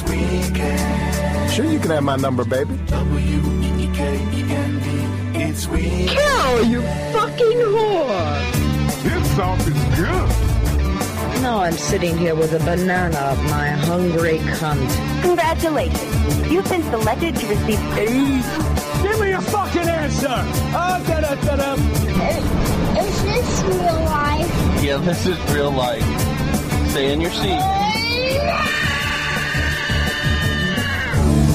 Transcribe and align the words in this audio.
It's 0.00 0.08
weekend. 0.10 1.52
Sure, 1.52 1.66
you 1.66 1.78
can 1.78 1.90
have 1.90 2.02
my 2.02 2.16
number, 2.16 2.42
baby. 2.44 2.74
W-E-E-K-E-N-D. 2.86 3.78
It's 5.38 5.68
weekend. 5.68 6.08
Carol, 6.08 6.62
you 6.64 6.80
fucking 7.12 7.58
whore! 7.58 8.52
This 9.02 9.36
sauce 9.36 9.66
is 9.66 9.74
good. 9.96 10.28
Now 11.42 11.58
I'm 11.60 11.74
sitting 11.74 12.16
here 12.16 12.34
with 12.34 12.54
a 12.54 12.58
banana 12.60 13.18
up 13.18 13.38
my 13.50 13.68
hungry 13.68 14.38
cunt. 14.56 14.90
Congratulations. 15.22 16.50
You've 16.50 16.68
been 16.68 16.82
selected 16.84 17.36
to 17.36 17.46
receive 17.48 17.80
a. 17.98 18.06
Give 19.02 19.20
me 19.20 19.32
a 19.32 19.40
fucking 19.40 19.88
answer! 19.88 20.28
Oh, 20.28 21.02
da 21.06 21.20
da 21.20 21.34
da 21.34 21.56
da. 21.56 21.74
Is 21.74 23.22
this 23.22 23.62
real 23.64 24.00
life? 24.04 24.82
Yeah, 24.82 24.96
this 24.98 25.26
is 25.26 25.38
real 25.52 25.70
life. 25.70 26.04
Stay 26.90 27.12
in 27.12 27.20
your 27.20 27.32
seat. 27.32 27.79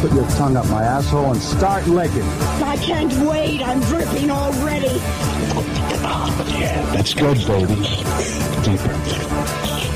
Put 0.05 0.13
your 0.13 0.29
tongue 0.37 0.55
up 0.55 0.67
my 0.67 0.83
asshole 0.83 1.31
and 1.31 1.41
start 1.41 1.87
licking. 1.87 2.21
I 2.61 2.77
can't 2.77 3.11
wait. 3.27 3.67
I'm 3.67 3.79
dripping 3.79 4.29
already. 4.29 4.99
Yeah, 6.59 6.85
that's 6.93 7.15
good, 7.15 7.37
baby. 7.47 7.73
Deeper. 8.61 8.93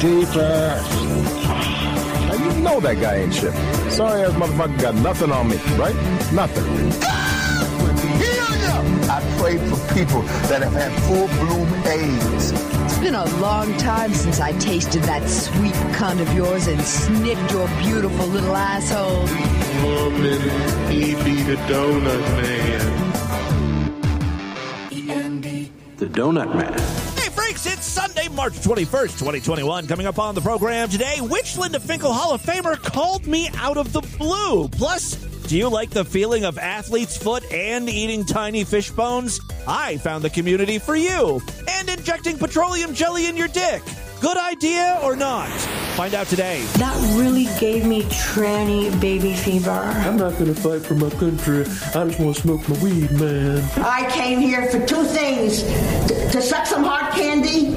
Deeper. 0.02 0.82
Now, 2.26 2.34
you 2.34 2.62
know 2.64 2.80
that 2.80 2.98
guy 3.00 3.18
ain't 3.18 3.36
shit. 3.36 3.54
Sorry 3.92 4.24
ass 4.24 4.32
motherfucker 4.32 4.82
got 4.82 4.96
nothing 4.96 5.32
on 5.32 5.48
me, 5.48 5.58
right? 5.78 5.94
Nothing. 6.34 6.66
I 9.12 9.22
pray 9.38 9.60
for 9.60 9.94
people 9.94 10.24
that 10.50 10.64
have 10.64 10.74
had 10.74 10.92
full 11.04 11.28
bloom 11.38 11.72
AIDS. 11.86 12.52
It's 12.86 12.98
been 12.98 13.14
a 13.14 13.26
long 13.40 13.78
time 13.78 14.16
since 14.16 14.40
I 14.40 14.54
tasted 14.54 15.04
that 15.04 15.30
sweet 15.30 15.76
cunt 15.94 16.20
of 16.20 16.34
yours 16.34 16.66
and 16.66 16.82
sniffed 16.82 17.52
your 17.52 17.68
beautiful 17.84 18.26
little 18.26 18.56
asshole. 18.56 19.28
One 19.84 20.92
he 20.92 21.16
be 21.24 21.44
the 21.44 21.56
donut 21.68 22.22
man. 22.42 23.10
The 26.00 26.06
Donut 26.06 26.56
Man. 26.56 26.72
Hey, 27.18 27.30
freaks, 27.30 27.66
it's 27.66 27.86
Sunday, 27.86 28.30
March 28.30 28.54
21st, 28.54 29.20
2021. 29.20 29.86
Coming 29.86 30.08
up 30.08 30.18
on 30.18 30.34
the 30.34 30.40
program 30.40 30.88
today, 30.88 31.20
which 31.20 31.58
Linda 31.58 31.78
Finkle 31.78 32.14
Hall 32.14 32.34
of 32.34 32.42
Famer 32.42 32.78
called 32.78 33.28
me 33.28 33.50
out 33.58 33.76
of 33.76 33.92
the 33.92 34.00
blue? 34.18 34.70
Plus, 34.70 35.16
do 35.16 35.58
you 35.58 35.68
like 35.68 35.90
the 35.90 36.06
feeling 36.06 36.46
of 36.46 36.58
athlete's 36.58 37.18
foot 37.18 37.44
and 37.52 37.90
eating 37.90 38.24
tiny 38.24 38.64
fish 38.64 38.92
bones? 38.92 39.42
I 39.68 39.98
found 39.98 40.24
the 40.24 40.30
community 40.30 40.80
for 40.80 40.96
you. 40.96 41.42
And 41.70 41.90
injecting 41.90 42.38
petroleum 42.38 42.94
jelly 42.94 43.28
in 43.28 43.36
your 43.36 43.50
dick. 43.50 43.84
Good 44.22 44.38
idea 44.38 45.02
or 45.04 45.18
not? 45.18 45.50
Find 46.00 46.14
out 46.14 46.28
today. 46.28 46.64
That 46.76 46.96
really 47.20 47.48
gave 47.60 47.86
me 47.86 48.04
tranny 48.04 48.90
baby 49.02 49.34
fever. 49.34 49.70
I'm 49.70 50.16
not 50.16 50.40
gonna 50.40 50.56
fight 50.56 50.82
for 50.82 50.96
my 50.96 51.10
country. 51.10 51.66
I 51.94 52.06
just 52.06 52.22
want 52.22 52.38
to 52.38 52.42
smoke 52.42 52.70
my 52.70 52.82
weed, 52.82 53.12
man. 53.20 53.70
I 53.76 54.10
came 54.10 54.40
here 54.40 54.66
for 54.72 54.80
two 54.86 55.04
things 55.04 55.62
to, 55.62 56.30
to 56.32 56.42
suck 56.42 56.68
some 56.68 56.86
hard 56.86 57.14
candy 57.16 57.76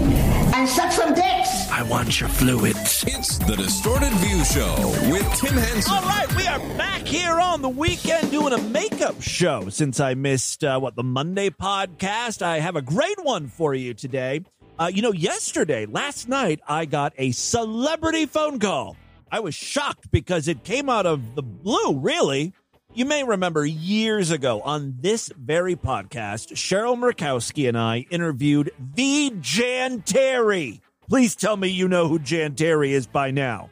and 0.56 0.68
suck 0.68 0.92
some 0.92 1.14
dicks. 1.14 1.68
I 1.72 1.82
want 1.82 2.20
your 2.20 2.28
fluids. 2.28 3.02
It's 3.08 3.38
the 3.38 3.56
Distorted 3.56 4.12
View 4.12 4.44
Show 4.44 4.76
with 5.10 5.28
Tim 5.40 5.54
Henson. 5.54 5.92
All 5.92 6.02
right, 6.02 6.32
we 6.36 6.46
are 6.46 6.60
back 6.78 7.04
here 7.04 7.40
on 7.40 7.60
the 7.60 7.68
weekend 7.68 8.30
doing 8.30 8.52
a 8.52 8.62
makeup 8.62 9.20
show. 9.20 9.68
Since 9.68 9.98
I 9.98 10.14
missed 10.14 10.62
uh, 10.62 10.78
what 10.78 10.94
the 10.94 11.02
Monday 11.02 11.50
podcast, 11.50 12.40
I 12.40 12.60
have 12.60 12.76
a 12.76 12.82
great 12.82 13.24
one 13.24 13.48
for 13.48 13.74
you 13.74 13.94
today. 13.94 14.42
Uh, 14.82 14.88
you 14.88 15.00
know, 15.00 15.12
yesterday, 15.12 15.86
last 15.86 16.28
night, 16.28 16.60
I 16.66 16.86
got 16.86 17.12
a 17.16 17.30
celebrity 17.30 18.26
phone 18.26 18.58
call. 18.58 18.96
I 19.30 19.38
was 19.38 19.54
shocked 19.54 20.10
because 20.10 20.48
it 20.48 20.64
came 20.64 20.88
out 20.88 21.06
of 21.06 21.36
the 21.36 21.42
blue, 21.42 22.00
really. 22.00 22.52
You 22.92 23.04
may 23.04 23.22
remember 23.22 23.64
years 23.64 24.32
ago 24.32 24.60
on 24.62 24.96
this 24.98 25.30
very 25.38 25.76
podcast, 25.76 26.54
Cheryl 26.54 26.98
Murkowski 26.98 27.68
and 27.68 27.78
I 27.78 28.06
interviewed 28.10 28.72
the 28.96 29.32
Jan 29.40 30.02
Terri. 30.02 30.80
Please 31.08 31.36
tell 31.36 31.56
me 31.56 31.68
you 31.68 31.86
know 31.86 32.08
who 32.08 32.18
Jan 32.18 32.56
Terri 32.56 32.90
is 32.90 33.06
by 33.06 33.30
now. 33.30 33.70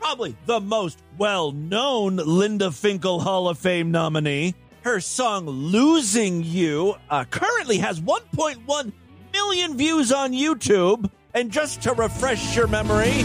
Probably 0.00 0.36
the 0.46 0.58
most 0.58 1.00
well 1.18 1.52
known 1.52 2.16
Linda 2.16 2.72
Finkle 2.72 3.20
Hall 3.20 3.48
of 3.48 3.58
Fame 3.58 3.92
nominee. 3.92 4.56
Her 4.82 4.98
song 4.98 5.46
Losing 5.46 6.42
You 6.42 6.96
uh, 7.08 7.26
currently 7.26 7.78
has 7.78 8.00
1.1 8.00 8.92
million 9.32 9.76
views 9.76 10.12
on 10.12 10.32
YouTube. 10.32 11.10
And 11.34 11.50
just 11.50 11.82
to 11.82 11.92
refresh 11.92 12.56
your 12.56 12.66
memory, 12.66 13.22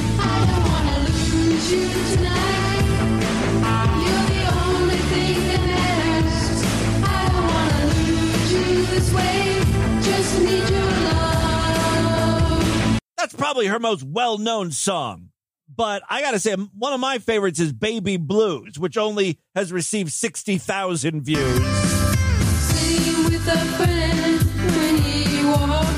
that's 13.17 13.33
probably 13.35 13.67
her 13.67 13.79
most 13.79 14.03
well 14.03 14.37
known 14.37 14.71
song. 14.71 15.29
But 15.75 16.03
I 16.09 16.21
got 16.21 16.31
to 16.31 16.39
say, 16.39 16.53
one 16.53 16.93
of 16.93 16.99
my 16.99 17.17
favorites 17.17 17.59
is 17.59 17.73
Baby 17.73 18.17
Blues, 18.17 18.77
which 18.77 18.97
only 18.97 19.39
has 19.55 19.71
received 19.71 20.11
60,000 20.11 21.21
views. 21.21 21.59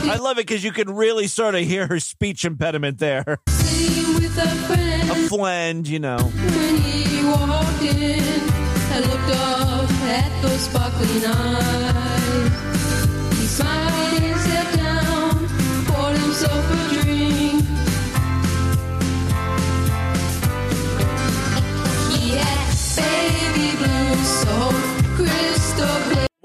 I 0.08 0.18
love 0.18 0.38
it 0.38 0.48
because 0.48 0.64
you 0.64 0.72
can 0.72 0.94
really 0.94 1.28
sort 1.28 1.56
of 1.56 1.62
hear 1.62 1.88
her 1.88 2.00
speech 2.00 2.46
impediment 2.46 3.00
there. 3.00 3.40
A 3.48 5.30
friend, 5.30 5.88
you 5.88 6.00
know. 6.00 6.18
When 6.18 6.78
he 6.78 7.24
walked 7.26 7.82
in, 7.82 8.20
I 8.92 9.00
looked 9.00 9.36
up 9.36 9.90
at 10.04 10.42
those 10.42 10.62
sparkling 10.62 11.26
eyes. 11.26 12.15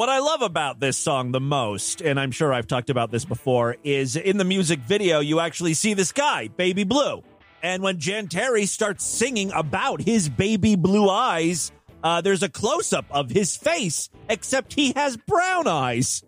What 0.01 0.09
I 0.09 0.21
love 0.21 0.41
about 0.41 0.81
this 0.81 0.97
song 0.97 1.31
the 1.31 1.43
most, 1.43 2.01
and 2.01 2.19
I'm 2.19 2.31
sure 2.31 2.55
I've 2.55 2.67
talked 2.67 2.89
about 2.89 3.11
this 3.11 3.27
before, 3.27 3.77
is 3.85 4.17
in 4.17 4.39
the 4.39 4.47
music 4.47 4.81
video, 4.81 5.21
you 5.21 5.41
actually 5.41 5.75
see 5.75 5.93
this 5.93 6.11
guy, 6.11 6.49
Baby 6.49 6.85
Blue. 6.85 7.23
And 7.63 7.83
when 7.83 7.99
Jan 7.99 8.27
Terri 8.27 8.67
starts 8.67 9.05
singing 9.05 9.53
about 9.53 10.01
his 10.01 10.31
baby 10.31 10.75
blue 10.75 11.11
eyes, 11.11 11.71
uh, 12.03 12.23
there's 12.23 12.43
a 12.43 12.49
close 12.49 12.95
up 12.95 13.05
of 13.11 13.29
his 13.29 13.59
face, 13.59 14.09
except 14.31 14.73
he 14.73 14.95
has 14.97 15.19
brown 15.19 15.67
eyes. 15.67 16.25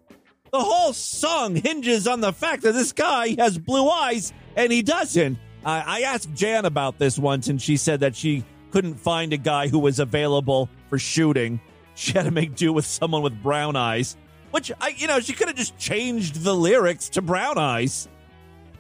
The 0.53 0.61
whole 0.61 0.93
song 0.93 1.57
hinges 1.57 2.07
on 2.07 2.21
the 2.21 2.35
fact 2.35 2.65
that 2.65 2.73
this 2.73 2.93
guy 2.93 3.37
has 3.39 3.57
blue 3.57 3.89
eyes 3.89 4.35
and 4.55 4.71
he 4.71 4.83
doesn't. 4.83 5.39
Uh, 5.65 5.83
I 5.87 6.03
asked 6.03 6.35
Jan 6.35 6.67
about 6.67 6.99
this 6.99 7.19
once, 7.19 7.49
and 7.49 7.63
she 7.63 7.79
said 7.79 8.01
that 8.01 8.17
she 8.17 8.45
couldn't 8.71 8.97
find 8.97 9.33
a 9.33 9.39
guy 9.39 9.69
who 9.69 9.79
was 9.79 9.99
available 9.99 10.69
for 10.91 10.99
shooting. 10.99 11.59
She 11.95 12.13
had 12.13 12.25
to 12.25 12.31
make 12.31 12.55
do 12.55 12.73
with 12.73 12.87
someone 12.87 13.23
with 13.23 13.43
brown 13.43 13.77
eyes, 13.77 14.17
which 14.51 14.73
I, 14.81 14.89
you 14.97 15.07
know, 15.07 15.21
she 15.21 15.33
could 15.33 15.49
have 15.49 15.57
just 15.57 15.77
changed 15.79 16.43
the 16.43 16.55
lyrics 16.55 17.09
to 17.11 17.23
brown 17.23 17.59
eyes. 17.59 18.09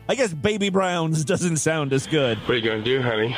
I 0.08 0.14
guess 0.14 0.32
baby 0.32 0.68
browns 0.68 1.24
doesn't 1.26 1.58
sound 1.58 1.92
as 1.92 2.06
good. 2.06 2.38
What 2.38 2.50
are 2.50 2.56
you 2.56 2.68
gonna 2.68 2.82
do, 2.82 3.00
honey? 3.02 3.36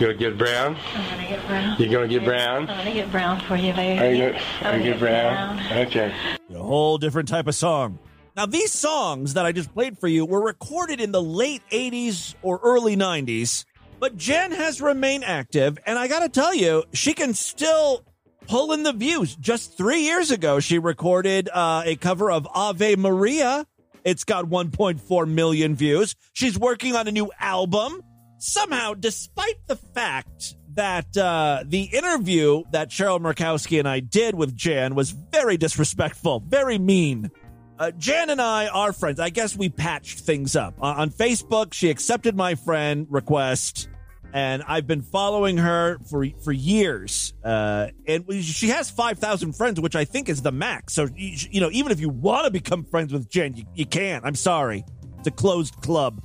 You 0.00 0.06
gonna 0.06 0.14
get 0.18 0.38
brown? 0.38 0.76
I'm 0.94 1.10
gonna 1.10 1.28
get 1.28 1.46
brown. 1.46 1.76
You 1.78 1.88
gonna 1.90 2.08
get 2.08 2.24
brown? 2.24 2.70
I'm 2.70 2.78
gonna 2.78 2.92
get 2.92 3.10
brown 3.10 3.40
for 3.40 3.56
you, 3.56 3.72
baby. 3.72 4.00
Are 4.00 4.12
you 4.12 4.32
gonna, 4.32 4.44
I'm 4.62 4.74
are 4.74 4.84
you 4.84 4.92
get 4.92 4.98
brown? 4.98 5.60
Okay. 5.86 6.14
A 6.50 6.58
whole 6.58 6.98
different 6.98 7.28
type 7.28 7.46
of 7.46 7.54
song. 7.54 7.98
Now, 8.36 8.46
these 8.46 8.72
songs 8.72 9.34
that 9.34 9.44
I 9.44 9.52
just 9.52 9.72
played 9.74 9.98
for 9.98 10.08
you 10.08 10.24
were 10.24 10.40
recorded 10.42 11.00
in 11.00 11.12
the 11.12 11.22
late 11.22 11.62
80s 11.70 12.34
or 12.42 12.60
early 12.62 12.96
90s, 12.96 13.64
but 13.98 14.16
Jen 14.16 14.52
has 14.52 14.80
remained 14.80 15.24
active, 15.24 15.78
and 15.84 15.98
I 15.98 16.08
gotta 16.08 16.28
tell 16.28 16.54
you, 16.54 16.84
she 16.92 17.12
can 17.12 17.34
still 17.34 18.02
pull 18.50 18.72
in 18.72 18.82
the 18.82 18.92
views. 18.92 19.36
Just 19.36 19.76
three 19.76 20.00
years 20.00 20.32
ago, 20.32 20.58
she 20.58 20.80
recorded 20.80 21.48
uh, 21.48 21.82
a 21.86 21.94
cover 21.94 22.32
of 22.32 22.48
Ave 22.52 22.96
Maria. 22.96 23.64
It's 24.04 24.24
got 24.24 24.46
1.4 24.46 25.28
million 25.28 25.76
views. 25.76 26.16
She's 26.32 26.58
working 26.58 26.96
on 26.96 27.06
a 27.06 27.12
new 27.12 27.30
album. 27.38 28.02
Somehow, 28.38 28.94
despite 28.94 29.68
the 29.68 29.76
fact 29.76 30.56
that 30.74 31.16
uh, 31.16 31.62
the 31.64 31.82
interview 31.82 32.64
that 32.72 32.90
Cheryl 32.90 33.20
Murkowski 33.20 33.78
and 33.78 33.88
I 33.88 34.00
did 34.00 34.34
with 34.34 34.56
Jan 34.56 34.96
was 34.96 35.10
very 35.10 35.56
disrespectful, 35.56 36.40
very 36.40 36.78
mean. 36.78 37.30
Uh, 37.78 37.92
Jan 37.92 38.30
and 38.30 38.40
I 38.40 38.66
are 38.66 38.92
friends. 38.92 39.20
I 39.20 39.30
guess 39.30 39.56
we 39.56 39.68
patched 39.68 40.20
things 40.20 40.56
up. 40.56 40.74
Uh, 40.82 40.86
on 40.86 41.10
Facebook, 41.10 41.72
she 41.72 41.88
accepted 41.88 42.34
my 42.34 42.56
friend 42.56 43.06
request, 43.10 43.88
and 44.32 44.62
I've 44.66 44.86
been 44.86 45.02
following 45.02 45.56
her 45.58 45.98
for 46.08 46.26
for 46.42 46.52
years. 46.52 47.34
Uh, 47.44 47.88
and 48.06 48.24
she 48.42 48.68
has 48.68 48.90
five 48.90 49.18
thousand 49.18 49.54
friends, 49.54 49.80
which 49.80 49.96
I 49.96 50.04
think 50.04 50.28
is 50.28 50.42
the 50.42 50.52
max. 50.52 50.94
So 50.94 51.08
you, 51.14 51.60
know, 51.60 51.70
even 51.72 51.92
if 51.92 52.00
you 52.00 52.08
want 52.08 52.44
to 52.44 52.50
become 52.50 52.84
friends 52.84 53.12
with 53.12 53.28
Jen, 53.28 53.54
you, 53.56 53.64
you 53.74 53.86
can't. 53.86 54.24
I'm 54.24 54.34
sorry, 54.34 54.84
it's 55.18 55.28
a 55.28 55.32
closed 55.32 55.74
club. 55.80 56.22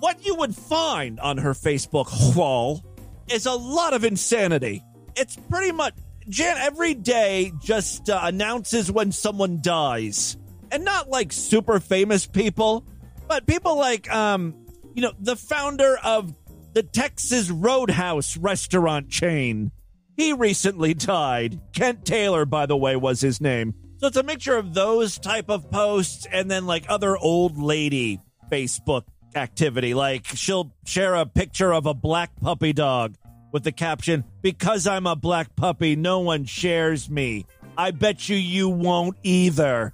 What 0.00 0.24
you 0.24 0.34
would 0.36 0.54
find 0.56 1.20
on 1.20 1.38
her 1.38 1.52
Facebook 1.52 2.36
wall 2.36 2.84
is 3.28 3.46
a 3.46 3.52
lot 3.52 3.92
of 3.92 4.04
insanity. 4.04 4.82
It's 5.16 5.36
pretty 5.36 5.72
much 5.72 5.94
Jen 6.28 6.56
every 6.56 6.94
day 6.94 7.52
just 7.60 8.08
uh, 8.08 8.20
announces 8.22 8.90
when 8.90 9.12
someone 9.12 9.60
dies, 9.62 10.36
and 10.72 10.84
not 10.84 11.08
like 11.08 11.32
super 11.32 11.80
famous 11.80 12.26
people, 12.26 12.84
but 13.28 13.46
people 13.46 13.76
like 13.76 14.10
um, 14.12 14.54
you 14.94 15.02
know, 15.02 15.12
the 15.18 15.36
founder 15.36 15.96
of 16.02 16.34
the 16.72 16.82
Texas 16.82 17.50
Roadhouse 17.50 18.36
restaurant 18.36 19.08
chain. 19.08 19.72
He 20.16 20.32
recently 20.32 20.94
died. 20.94 21.60
Kent 21.72 22.04
Taylor, 22.04 22.44
by 22.44 22.66
the 22.66 22.76
way, 22.76 22.96
was 22.96 23.20
his 23.20 23.40
name. 23.40 23.74
So 23.98 24.06
it's 24.06 24.16
a 24.16 24.22
mixture 24.22 24.56
of 24.56 24.74
those 24.74 25.18
type 25.18 25.50
of 25.50 25.70
posts 25.70 26.26
and 26.30 26.50
then 26.50 26.66
like 26.66 26.84
other 26.88 27.16
old 27.16 27.58
lady 27.58 28.20
Facebook 28.50 29.04
activity. 29.34 29.94
Like 29.94 30.26
she'll 30.26 30.74
share 30.84 31.14
a 31.14 31.26
picture 31.26 31.72
of 31.72 31.86
a 31.86 31.94
black 31.94 32.30
puppy 32.40 32.72
dog 32.72 33.16
with 33.52 33.64
the 33.64 33.72
caption, 33.72 34.24
Because 34.42 34.86
I'm 34.86 35.06
a 35.06 35.16
black 35.16 35.56
puppy, 35.56 35.96
no 35.96 36.20
one 36.20 36.44
shares 36.44 37.10
me. 37.10 37.46
I 37.76 37.90
bet 37.90 38.28
you 38.28 38.36
you 38.36 38.68
won't 38.68 39.16
either. 39.22 39.92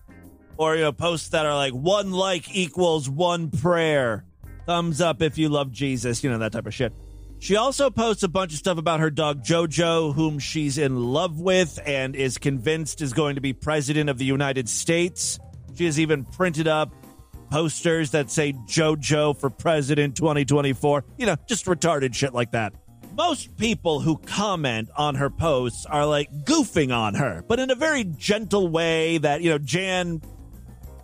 Or, 0.58 0.74
you 0.74 0.82
know, 0.82 0.92
posts 0.92 1.30
that 1.30 1.46
are 1.46 1.54
like, 1.54 1.72
one 1.72 2.12
like 2.12 2.54
equals 2.54 3.08
one 3.08 3.50
prayer. 3.50 4.24
Thumbs 4.66 5.00
up 5.00 5.22
if 5.22 5.38
you 5.38 5.48
love 5.48 5.72
Jesus, 5.72 6.22
you 6.24 6.30
know, 6.30 6.38
that 6.38 6.52
type 6.52 6.66
of 6.66 6.74
shit. 6.74 6.92
She 7.38 7.56
also 7.56 7.90
posts 7.90 8.22
a 8.22 8.28
bunch 8.28 8.52
of 8.52 8.58
stuff 8.58 8.78
about 8.78 9.00
her 9.00 9.10
dog 9.10 9.44
Jojo, 9.44 10.14
whom 10.14 10.38
she's 10.38 10.78
in 10.78 10.96
love 10.96 11.38
with 11.38 11.78
and 11.86 12.16
is 12.16 12.38
convinced 12.38 13.00
is 13.00 13.12
going 13.12 13.36
to 13.36 13.40
be 13.40 13.52
president 13.52 14.10
of 14.10 14.18
the 14.18 14.24
United 14.24 14.68
States. 14.68 15.38
She 15.74 15.84
has 15.84 16.00
even 16.00 16.24
printed 16.24 16.66
up 16.66 16.94
posters 17.50 18.10
that 18.10 18.30
say 18.30 18.52
JoJo 18.52 19.38
for 19.38 19.50
president 19.50 20.16
2024. 20.16 21.04
You 21.18 21.26
know, 21.26 21.36
just 21.46 21.66
retarded 21.66 22.14
shit 22.14 22.34
like 22.34 22.52
that. 22.52 22.72
Most 23.14 23.56
people 23.56 24.00
who 24.00 24.18
comment 24.18 24.90
on 24.96 25.14
her 25.14 25.30
posts 25.30 25.86
are 25.86 26.04
like 26.04 26.28
goofing 26.44 26.94
on 26.94 27.14
her, 27.14 27.44
but 27.46 27.60
in 27.60 27.70
a 27.70 27.74
very 27.74 28.04
gentle 28.04 28.68
way 28.68 29.18
that, 29.18 29.42
you 29.42 29.50
know, 29.50 29.58
Jan 29.58 30.20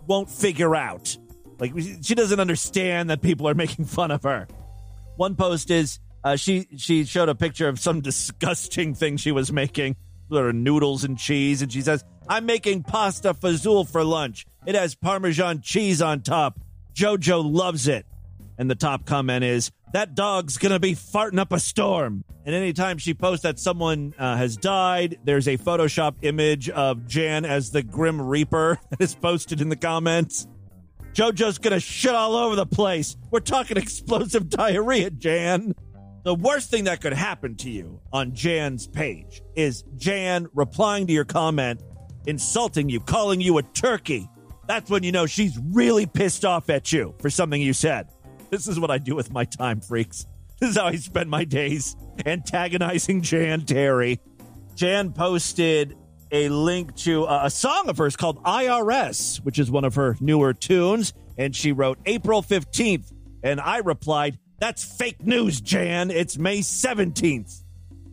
won't 0.06 0.28
figure 0.28 0.74
out. 0.74 1.16
Like, 1.62 1.78
she 2.02 2.16
doesn't 2.16 2.40
understand 2.40 3.08
that 3.10 3.22
people 3.22 3.48
are 3.48 3.54
making 3.64 3.84
fun 3.84 4.10
of 4.10 4.24
her. 4.24 4.48
One 5.16 5.36
post 5.36 5.70
is 5.70 6.00
uh, 6.24 6.34
she 6.34 6.66
she 6.76 7.04
showed 7.04 7.28
a 7.28 7.36
picture 7.36 7.68
of 7.68 7.78
some 7.78 8.00
disgusting 8.10 8.94
thing 8.94 9.16
she 9.16 9.30
was 9.30 9.52
making. 9.52 9.94
There 10.28 10.48
are 10.48 10.52
noodles 10.52 11.04
and 11.04 11.16
cheese, 11.16 11.62
and 11.62 11.72
she 11.72 11.80
says, 11.80 12.04
"I'm 12.28 12.46
making 12.46 12.82
pasta 12.82 13.32
fazool 13.32 13.88
for 13.88 14.02
lunch. 14.02 14.44
It 14.66 14.74
has 14.74 14.96
Parmesan 14.96 15.60
cheese 15.60 16.02
on 16.02 16.22
top. 16.22 16.58
Jojo 16.94 17.44
loves 17.44 17.86
it." 17.86 18.06
And 18.58 18.68
the 18.68 18.74
top 18.74 19.06
comment 19.06 19.44
is, 19.44 19.70
"That 19.92 20.16
dog's 20.16 20.58
gonna 20.58 20.80
be 20.80 20.96
farting 20.96 21.38
up 21.38 21.52
a 21.52 21.60
storm." 21.60 22.24
And 22.44 22.56
anytime 22.56 22.98
she 22.98 23.14
posts 23.14 23.44
that 23.44 23.60
someone 23.60 24.14
uh, 24.18 24.36
has 24.36 24.56
died, 24.56 25.20
there's 25.22 25.46
a 25.46 25.58
Photoshop 25.58 26.14
image 26.22 26.68
of 26.70 27.06
Jan 27.06 27.44
as 27.44 27.70
the 27.70 27.84
Grim 27.84 28.20
Reaper 28.20 28.80
that 28.90 29.00
is 29.00 29.14
posted 29.14 29.60
in 29.60 29.68
the 29.68 29.76
comments. 29.76 30.48
Jojo's 31.14 31.58
gonna 31.58 31.80
shit 31.80 32.14
all 32.14 32.36
over 32.36 32.56
the 32.56 32.66
place. 32.66 33.16
We're 33.30 33.40
talking 33.40 33.76
explosive 33.78 34.48
diarrhea, 34.48 35.10
Jan. 35.10 35.74
The 36.24 36.34
worst 36.34 36.70
thing 36.70 36.84
that 36.84 37.00
could 37.00 37.12
happen 37.12 37.56
to 37.56 37.70
you 37.70 38.00
on 38.12 38.32
Jan's 38.34 38.86
page 38.86 39.42
is 39.56 39.82
Jan 39.96 40.46
replying 40.54 41.06
to 41.08 41.12
your 41.12 41.24
comment, 41.24 41.82
insulting 42.26 42.88
you, 42.88 43.00
calling 43.00 43.40
you 43.40 43.58
a 43.58 43.62
turkey. 43.62 44.28
That's 44.68 44.88
when 44.88 45.02
you 45.02 45.10
know 45.10 45.26
she's 45.26 45.58
really 45.70 46.06
pissed 46.06 46.44
off 46.44 46.70
at 46.70 46.92
you 46.92 47.14
for 47.18 47.28
something 47.28 47.60
you 47.60 47.72
said. 47.72 48.08
This 48.50 48.68
is 48.68 48.78
what 48.78 48.90
I 48.90 48.98
do 48.98 49.16
with 49.16 49.32
my 49.32 49.44
time, 49.44 49.80
freaks. 49.80 50.26
This 50.60 50.70
is 50.70 50.76
how 50.76 50.86
I 50.86 50.94
spend 50.96 51.28
my 51.28 51.44
days 51.44 51.96
antagonizing 52.24 53.22
Jan 53.22 53.62
Terri. 53.62 54.20
Jan 54.76 55.12
posted 55.12 55.96
a 56.32 56.48
link 56.48 56.96
to 56.96 57.26
a 57.28 57.50
song 57.50 57.88
of 57.88 57.98
hers 57.98 58.16
called 58.16 58.42
IRS, 58.42 59.36
which 59.44 59.58
is 59.58 59.70
one 59.70 59.84
of 59.84 59.94
her 59.94 60.16
newer 60.18 60.54
tunes. 60.54 61.12
And 61.36 61.54
she 61.54 61.72
wrote 61.72 61.98
April 62.06 62.42
15th. 62.42 63.12
And 63.44 63.60
I 63.60 63.78
replied, 63.78 64.38
That's 64.58 64.82
fake 64.82 65.24
news, 65.24 65.60
Jan. 65.60 66.10
It's 66.10 66.38
May 66.38 66.60
17th. 66.60 67.62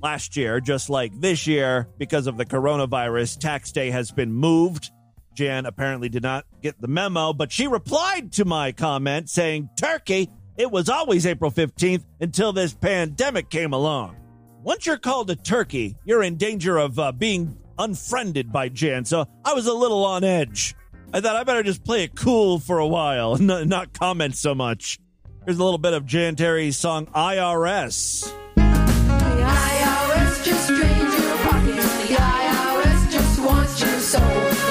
Last 0.01 0.37
year, 0.37 0.59
just 0.61 0.89
like 0.89 1.19
this 1.19 1.47
year, 1.47 1.87
because 1.97 2.27
of 2.27 2.37
the 2.37 2.45
coronavirus, 2.45 3.39
tax 3.39 3.71
day 3.71 3.89
has 3.89 4.11
been 4.11 4.31
moved. 4.31 4.91
Jan 5.35 5.65
apparently 5.65 6.09
did 6.09 6.23
not 6.23 6.45
get 6.61 6.79
the 6.81 6.87
memo, 6.87 7.33
but 7.33 7.51
she 7.51 7.67
replied 7.67 8.33
to 8.33 8.45
my 8.45 8.71
comment 8.71 9.29
saying, 9.29 9.69
Turkey, 9.77 10.29
it 10.57 10.71
was 10.71 10.89
always 10.89 11.25
April 11.25 11.51
15th 11.51 12.03
until 12.19 12.51
this 12.51 12.73
pandemic 12.73 13.49
came 13.49 13.73
along. 13.73 14.17
Once 14.63 14.85
you're 14.85 14.97
called 14.97 15.29
a 15.29 15.35
turkey, 15.35 15.95
you're 16.03 16.23
in 16.23 16.35
danger 16.35 16.77
of 16.77 16.99
uh, 16.99 17.11
being 17.13 17.57
unfriended 17.79 18.51
by 18.51 18.69
Jan, 18.69 19.05
so 19.05 19.25
I 19.43 19.53
was 19.53 19.65
a 19.65 19.73
little 19.73 20.05
on 20.05 20.23
edge. 20.23 20.75
I 21.11 21.21
thought 21.21 21.35
I 21.35 21.43
better 21.43 21.63
just 21.63 21.83
play 21.83 22.03
it 22.03 22.15
cool 22.15 22.59
for 22.59 22.77
a 22.77 22.85
while 22.87 23.33
and 23.35 23.47
not, 23.47 23.67
not 23.67 23.93
comment 23.93 24.35
so 24.35 24.53
much. 24.53 24.99
Here's 25.45 25.57
a 25.57 25.63
little 25.63 25.79
bit 25.79 25.93
of 25.93 26.05
Jan 26.05 26.35
Terri's 26.35 26.77
song 26.77 27.07
IRS. 27.07 28.31
The 28.55 28.61
IRS 28.61 30.43
just 30.43 30.67
drains 30.67 30.99
your 30.99 31.37
pockets. 31.37 32.07
The 32.07 32.15
IRS 32.15 33.11
just 33.11 33.39
wants 33.39 33.81
your 33.81 33.99
soul. 33.99 34.21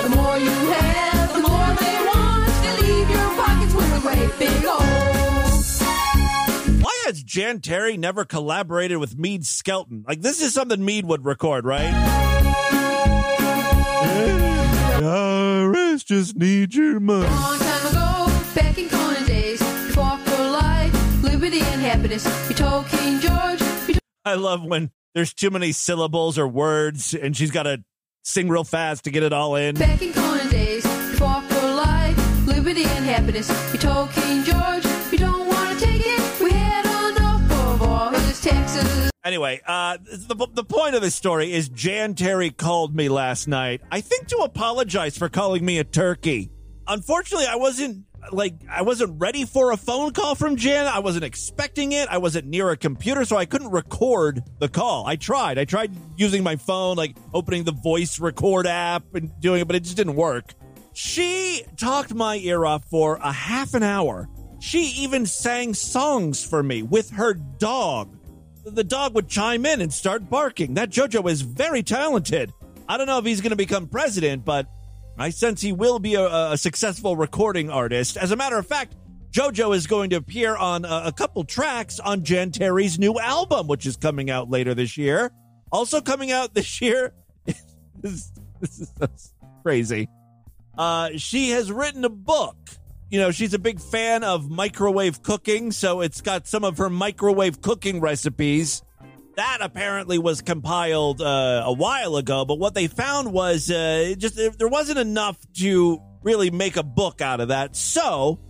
The 0.02 0.10
more 0.14 0.37
you 0.37 0.50
have, 0.50 1.32
the 1.32 1.40
more 1.40 1.75
they 1.81 1.99
want. 2.06 2.46
They 2.62 2.76
leave 2.87 3.10
your 3.10 3.31
pockets 3.34 3.75
with 3.75 3.96
a 3.96 4.00
great 4.00 4.38
big 4.38 4.64
hole. 4.64 4.84
Why 6.82 7.02
has 7.06 7.22
Jan 7.22 7.60
Terri 7.60 7.99
never 7.99 8.25
collaborated 8.25 8.99
with 8.99 9.19
Mead 9.19 9.46
Skelton? 9.46 10.05
Like, 10.06 10.20
this 10.20 10.40
is 10.40 10.52
something 10.52 10.84
Mead 10.84 11.06
would 11.06 11.25
record, 11.25 11.64
right? 11.64 12.38
Just 16.08 16.37
need 16.37 16.75
your 16.75 16.99
money. 17.00 17.28
Long 17.28 17.58
time 17.58 17.87
ago, 17.87 18.32
back 18.55 18.78
in 18.78 18.88
Conan 18.88 19.26
days, 19.26 19.60
you 19.60 19.93
fought 19.93 20.19
for 20.26 20.43
life, 20.43 21.22
liberty, 21.22 21.60
and 21.60 21.82
happiness. 21.82 22.25
You 22.49 22.55
told 22.55 22.87
King 22.87 23.20
George. 23.20 23.60
You 23.88 23.99
I 24.25 24.34
love 24.34 24.64
when 24.64 24.90
there's 25.14 25.34
too 25.34 25.50
many 25.50 25.72
syllables 25.72 26.38
or 26.38 26.49
words 26.49 27.12
and 27.12 27.37
she's 27.37 27.50
got 27.50 27.64
to 27.64 27.84
sing 28.25 28.49
real 28.49 28.64
fast 28.64 29.05
to 29.05 29.10
get 29.10 29.22
it 29.22 29.34
all 29.34 29.56
in. 29.56 29.75
Back 29.75 30.00
in 30.00 30.14
Conan 30.14 30.49
days, 30.49 30.84
you 30.87 31.16
fought 31.16 31.44
for 31.44 31.66
life, 31.66 32.46
liberty, 32.46 32.84
and 32.84 33.05
happiness. 33.05 33.50
You 33.75 33.78
told 33.78 34.10
King 34.12 34.44
George, 34.44 34.57
Anyway, 39.29 39.61
uh, 39.67 39.99
the, 40.11 40.49
the 40.55 40.65
point 40.65 40.94
of 40.94 41.03
this 41.03 41.15
story 41.15 41.53
is 41.53 41.69
Jan 41.69 42.15
Terri 42.15 42.56
called 42.56 42.97
me 42.97 43.11
last 43.11 43.47
night, 43.47 43.82
I 43.93 44.01
think 44.01 44.29
to 44.29 44.39
apologize 44.39 45.19
for 45.19 45.29
calling 45.29 45.63
me 45.63 45.77
a 45.77 45.85
turkey. 45.85 46.51
Unfortunately, 46.87 47.47
I 47.47 47.56
wasn't 47.56 48.06
like 48.32 48.55
I 48.70 48.81
wasn't 48.81 49.20
ready 49.20 49.44
for 49.44 49.70
a 49.73 49.77
phone 49.77 50.15
call 50.15 50.35
from 50.35 50.56
Jan. 50.56 50.87
I 50.87 51.01
wasn't 51.01 51.25
expecting 51.25 51.93
it. 51.93 52.08
I 52.08 52.17
wasn't 52.17 52.47
near 52.47 52.70
a 52.70 52.77
computer, 52.79 53.27
so 53.27 53.37
I 53.37 53.44
couldn't 53.44 53.70
record 53.70 54.43
the 54.61 54.69
call. 54.70 55.06
I 55.06 55.17
tried. 55.17 55.58
I 55.58 55.67
tried 55.67 55.93
using 56.17 56.43
my 56.43 56.56
phone, 56.56 56.97
like 56.97 57.15
opening 57.35 57.65
the 57.65 57.73
voice 57.73 58.19
record 58.19 58.67
app 58.67 59.15
and 59.15 59.31
doing 59.43 59.61
it, 59.61 59.67
but 59.67 59.77
it 59.77 59.82
just 59.82 59.99
didn't 59.99 60.17
work. 60.17 60.55
She 60.94 61.65
talked 61.77 62.15
my 62.15 62.37
ear 62.37 62.65
off 62.65 62.87
for 62.87 63.17
a 63.17 63.31
half 63.31 63.75
an 63.75 63.82
hour. 63.82 64.27
She 64.58 64.85
even 65.03 65.27
sang 65.27 65.75
songs 65.75 66.43
for 66.43 66.63
me 66.63 66.82
with 66.82 67.11
her 67.11 67.35
dog. 67.35 68.18
The 68.75 68.84
dog 68.84 69.15
would 69.15 69.29
chime 69.29 69.67
in 69.67 69.81
and 69.81 69.93
start 69.93 70.29
barking. 70.29 70.75
That 70.75 70.91
JoJo 70.91 71.31
is 71.31 71.43
very 71.43 71.82
talented. 71.82 72.53
I 72.89 72.96
don't 72.96 73.06
know 73.06 73.19
if 73.19 73.25
he's 73.25 73.41
going 73.41 73.51
to 73.51 73.56
become 73.56 73.87
president, 73.87 74.44
but 74.44 74.67
I 75.19 75.31
sense 75.31 75.60
he 75.60 75.72
will 75.72 75.98
be 75.98 76.15
a, 76.15 76.53
a, 76.53 76.56
successful 76.56 77.17
recording 77.17 77.70
artist. 77.70 78.17
As 78.17 78.31
a 78.31 78.37
matter 78.37 78.56
of 78.56 78.67
fact, 78.67 78.94
JoJo 79.32 79.75
is 79.75 79.87
going 79.87 80.10
to 80.10 80.17
appear 80.17 80.56
on 80.56 80.84
a, 80.84 81.03
a 81.06 81.13
couple 81.13 81.44
tracks 81.44 81.98
on 82.01 82.25
Jan 82.25 82.51
Terri's 82.51 82.98
new 82.98 83.19
album, 83.19 83.67
which 83.67 83.84
is 83.84 83.96
coming 83.96 84.31
out 84.31 84.48
later 84.48 84.75
this 84.75 84.96
year. 84.96 85.32
Also 85.70 86.01
coming 86.01 86.31
out 86.31 86.55
this 86.55 86.81
year, 86.81 87.13
this, 88.01 88.32
this 88.60 88.81
is 88.81 88.93
crazy. 89.63 90.08
Uh, 90.77 91.10
she 91.17 91.51
has 91.51 91.70
written 91.72 92.05
a 92.05 92.08
book. 92.08 92.56
You 93.10 93.20
know, 93.20 93.31
she's 93.31 93.55
a 93.55 93.58
big 93.58 93.81
fan 93.81 94.22
of 94.22 94.50
microwave 94.50 95.22
cooking, 95.22 95.72
so 95.72 96.03
it's 96.03 96.20
got 96.20 96.46
some 96.46 96.65
of 96.65 96.79
her 96.79 96.91
microwave 96.91 97.62
cooking 97.62 98.00
recipes 98.00 98.82
that 99.38 99.58
apparently 99.60 100.19
was 100.19 100.43
compiled 100.43 101.22
uh, 101.22 101.62
a 101.65 101.72
while 101.72 102.17
ago, 102.17 102.44
but 102.44 102.58
what 102.58 102.74
they 102.74 102.88
found 102.88 103.32
was 103.32 103.70
uh, 103.70 104.12
just 104.19 104.34
there 104.34 104.67
wasn't 104.67 104.98
enough 104.98 105.38
to 105.53 106.03
really 106.24 106.50
make 106.50 106.77
a 106.77 106.82
book 106.82 107.20
out 107.20 107.38
of 107.38 107.46
that. 107.46 107.77
So 107.77 108.41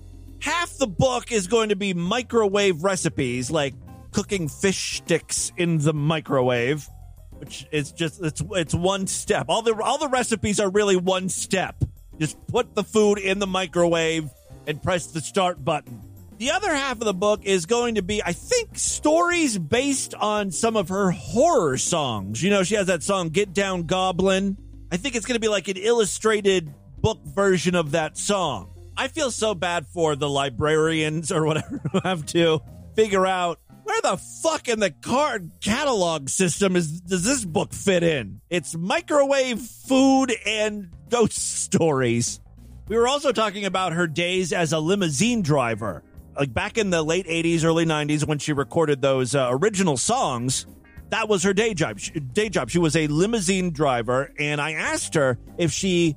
half 0.40 0.78
the 0.78 0.86
book 0.86 1.30
is 1.30 1.46
going 1.46 1.68
to 1.68 1.76
be 1.76 1.92
microwave 1.92 2.82
recipes, 2.82 3.50
like 3.50 3.74
cooking 4.12 4.48
fish 4.48 4.96
sticks 4.96 5.52
in 5.58 5.76
the 5.76 5.92
microwave, 5.92 6.88
which 7.32 7.66
is 7.70 7.92
just 7.92 8.22
it's 8.22 8.42
it's 8.52 8.74
one 8.74 9.06
step. 9.06 9.44
All 9.50 9.60
the 9.60 9.74
all 9.82 9.98
the 9.98 10.08
recipes 10.08 10.58
are 10.58 10.70
really 10.70 10.96
one 10.96 11.28
step. 11.28 11.84
Just 12.18 12.38
put 12.46 12.74
the 12.74 12.82
food 12.82 13.18
in 13.18 13.40
the 13.40 13.46
microwave 13.46 14.30
and 14.68 14.80
press 14.80 15.06
the 15.06 15.20
start 15.20 15.64
button. 15.64 16.00
The 16.36 16.52
other 16.52 16.72
half 16.72 16.92
of 16.92 17.00
the 17.00 17.14
book 17.14 17.44
is 17.44 17.66
going 17.66 17.96
to 17.96 18.02
be, 18.02 18.22
I 18.22 18.32
think, 18.32 18.78
stories 18.78 19.58
based 19.58 20.14
on 20.14 20.52
some 20.52 20.76
of 20.76 20.90
her 20.90 21.10
horror 21.10 21.78
songs. 21.78 22.40
You 22.40 22.50
know, 22.50 22.62
she 22.62 22.76
has 22.76 22.86
that 22.86 23.02
song, 23.02 23.30
Get 23.30 23.52
Down 23.52 23.84
Goblin. 23.84 24.56
I 24.92 24.98
think 24.98 25.16
it's 25.16 25.26
going 25.26 25.34
to 25.34 25.40
be 25.40 25.48
like 25.48 25.66
an 25.66 25.78
illustrated 25.78 26.72
book 27.00 27.24
version 27.24 27.74
of 27.74 27.90
that 27.92 28.16
song. 28.16 28.70
I 28.96 29.08
feel 29.08 29.32
so 29.32 29.54
bad 29.54 29.88
for 29.88 30.14
the 30.14 30.28
librarians 30.28 31.32
or 31.32 31.44
whatever 31.44 31.80
who 31.92 32.00
have 32.04 32.24
to 32.26 32.60
figure 32.94 33.26
out 33.26 33.58
where 33.82 34.00
the 34.02 34.16
fuck 34.16 34.68
in 34.68 34.80
the 34.80 34.90
card 34.90 35.50
catalog 35.60 36.28
system 36.28 36.76
is 36.76 37.00
does 37.00 37.24
this 37.24 37.44
book 37.44 37.72
fit 37.72 38.02
in? 38.02 38.40
It's 38.50 38.76
microwave 38.76 39.60
food 39.60 40.32
and 40.46 40.90
ghost 41.08 41.62
stories. 41.62 42.40
We 42.88 42.96
were 42.96 43.06
also 43.06 43.32
talking 43.32 43.66
about 43.66 43.92
her 43.92 44.06
days 44.06 44.52
as 44.52 44.72
a 44.72 44.78
limousine 44.78 45.42
driver. 45.42 46.02
Like 46.38 46.54
back 46.54 46.78
in 46.78 46.88
the 46.88 47.02
late 47.02 47.26
80s, 47.26 47.62
early 47.64 47.84
90s 47.84 48.26
when 48.26 48.38
she 48.38 48.54
recorded 48.54 49.02
those 49.02 49.34
uh, 49.34 49.48
original 49.50 49.98
songs, 49.98 50.66
that 51.10 51.28
was 51.28 51.42
her 51.42 51.52
day 51.52 51.74
job. 51.74 51.98
She, 51.98 52.12
day 52.12 52.48
job. 52.48 52.70
She 52.70 52.78
was 52.78 52.96
a 52.96 53.06
limousine 53.08 53.72
driver 53.72 54.32
and 54.38 54.58
I 54.60 54.72
asked 54.72 55.14
her 55.14 55.38
if 55.58 55.70
she 55.70 56.16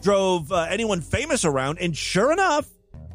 drove 0.00 0.50
uh, 0.50 0.66
anyone 0.70 1.02
famous 1.02 1.44
around 1.44 1.78
and 1.80 1.94
sure 1.94 2.32
enough, 2.32 2.66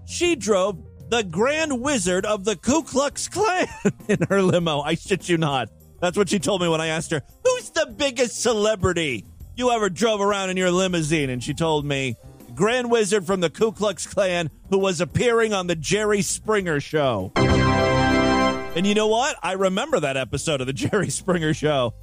she 0.06 0.36
drove 0.36 0.78
the 1.10 1.24
Grand 1.24 1.82
Wizard 1.82 2.26
of 2.26 2.46
the 2.46 2.56
Ku 2.56 2.84
Klux 2.84 3.28
Klan 3.28 3.68
in 4.08 4.20
her 4.30 4.44
limo. 4.44 4.82
I 4.82 4.94
shit 4.94 5.28
you 5.28 5.38
not. 5.38 5.70
That's 6.02 6.18
what 6.18 6.30
she 6.30 6.38
told 6.38 6.62
me 6.62 6.68
when 6.68 6.82
I 6.82 6.88
asked 6.88 7.10
her, 7.12 7.22
Who's 7.44 7.72
the 7.72 7.94
biggest 7.98 8.42
celebrity 8.42 9.26
you 9.56 9.72
ever 9.72 9.90
drove 9.90 10.22
around 10.22 10.52
in 10.52 10.58
your 10.58 10.72
limousine? 10.72 11.30
And 11.30 11.44
she 11.44 11.54
told 11.54 11.86
me, 11.86 12.16
Grand 12.56 12.92
Wizard 12.92 13.26
from 13.26 13.40
the 13.40 13.50
Ku 13.50 13.72
Klux 13.72 14.08
Klan 14.08 14.50
who 14.70 14.78
was 14.78 15.02
appearing 15.02 15.54
on 15.54 15.68
the 15.68 15.76
Jerry 15.76 16.22
Springer 16.22 16.80
Show. 16.80 17.32
And 17.36 18.88
you 18.88 18.94
know 18.94 19.08
what? 19.08 19.36
I 19.44 19.54
remember 19.54 20.00
that 20.00 20.18
episode 20.18 20.62
of 20.62 20.68
the 20.68 20.74
Jerry 20.74 21.10
Springer 21.10 21.54
Show. 21.54 21.94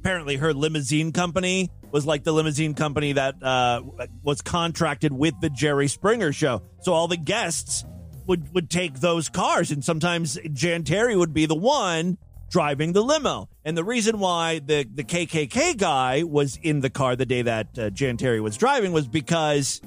Apparently, 0.00 0.36
her 0.36 0.52
limousine 0.52 1.12
company 1.12 1.70
was 1.90 2.06
like 2.06 2.24
the 2.24 2.32
limousine 2.32 2.74
company 2.74 3.14
that 3.14 3.42
uh, 3.42 3.82
was 4.22 4.42
contracted 4.42 5.12
with 5.12 5.34
the 5.40 5.48
Jerry 5.50 5.88
Springer 5.88 6.32
Show. 6.32 6.62
So 6.82 6.92
all 6.92 7.08
the 7.08 7.16
guests 7.16 7.84
would 8.26 8.52
would 8.54 8.70
take 8.70 9.00
those 9.00 9.28
cars, 9.28 9.70
and 9.70 9.84
sometimes 9.84 10.38
Jan 10.52 10.84
Terri 10.84 11.16
would 11.16 11.32
be 11.32 11.46
the 11.46 11.54
one 11.54 12.18
driving 12.50 12.92
the 12.92 13.02
limo. 13.02 13.48
And 13.64 13.76
the 13.76 13.84
reason 13.84 14.18
why 14.18 14.60
the 14.60 14.86
the 14.92 15.04
KKK 15.04 15.76
guy 15.76 16.22
was 16.22 16.58
in 16.62 16.80
the 16.80 16.90
car 16.90 17.16
the 17.16 17.26
day 17.26 17.42
that 17.42 17.78
uh, 17.78 17.90
Jan 17.90 18.16
Terri 18.16 18.42
was 18.42 18.56
driving 18.56 18.92
was 18.92 19.08
because 19.08 19.80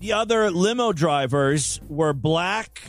the 0.00 0.12
other 0.12 0.50
limo 0.50 0.92
drivers 0.92 1.80
were 1.88 2.12
black 2.12 2.82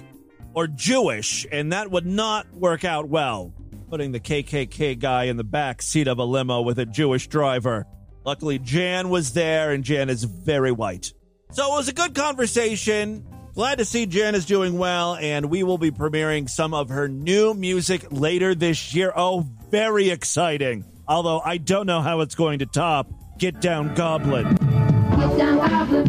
or 0.54 0.68
Jewish, 0.68 1.46
and 1.52 1.72
that 1.72 1.92
would 1.92 2.06
not 2.06 2.52
work 2.54 2.84
out 2.86 3.08
well. 3.08 3.54
Putting 3.90 4.12
the 4.12 4.20
KKK 4.20 4.98
guy 5.00 5.26
in 5.26 5.38
the 5.38 5.44
back 5.44 5.82
seat 5.82 6.08
of 6.08 6.18
a 6.18 6.24
limo 6.24 6.62
with 6.62 6.80
a 6.80 6.86
Jewish 6.86 7.28
driver. 7.28 7.86
Luckily, 8.26 8.58
Jan 8.58 9.10
was 9.10 9.34
there, 9.34 9.72
and 9.72 9.84
Jan 9.84 10.10
is 10.10 10.24
very 10.24 10.72
white. 10.72 11.14
So 11.52 11.74
it 11.74 11.78
was 11.78 11.88
a 11.88 11.94
good 11.94 12.16
conversation. 12.16 13.26
Glad 13.54 13.78
to 13.78 13.86
see 13.86 14.08
Jan 14.08 14.34
is 14.34 14.46
doing 14.48 14.80
well, 14.80 15.16
and 15.16 15.46
we 15.46 15.62
will 15.62 15.78
be 15.78 15.92
premiering 15.92 16.50
some 16.50 16.74
of 16.74 16.90
her 16.90 17.08
new 17.08 17.54
music 17.54 18.08
later 18.10 18.56
this 18.56 18.96
year. 18.96 19.14
Oh, 19.16 19.46
very 19.70 20.10
exciting. 20.10 20.86
Although 21.08 21.40
I 21.40 21.58
don't 21.58 21.86
know 21.86 22.02
how 22.02 22.22
it's 22.22 22.34
going 22.34 22.60
to 22.60 22.66
top 22.66 23.12
Get 23.38 23.62
Down 23.62 23.94
Goblin. 23.94 24.56
Get 24.56 25.38
down, 25.38 25.58
goblin. 25.70 26.06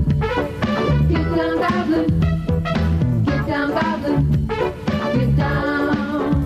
Get 1.06 1.36
down, 1.36 1.58
goblin. 1.58 3.24
Get 3.24 3.46
down, 3.46 3.70
goblin. 3.74 4.46
Get 5.06 5.36
down. 5.36 6.44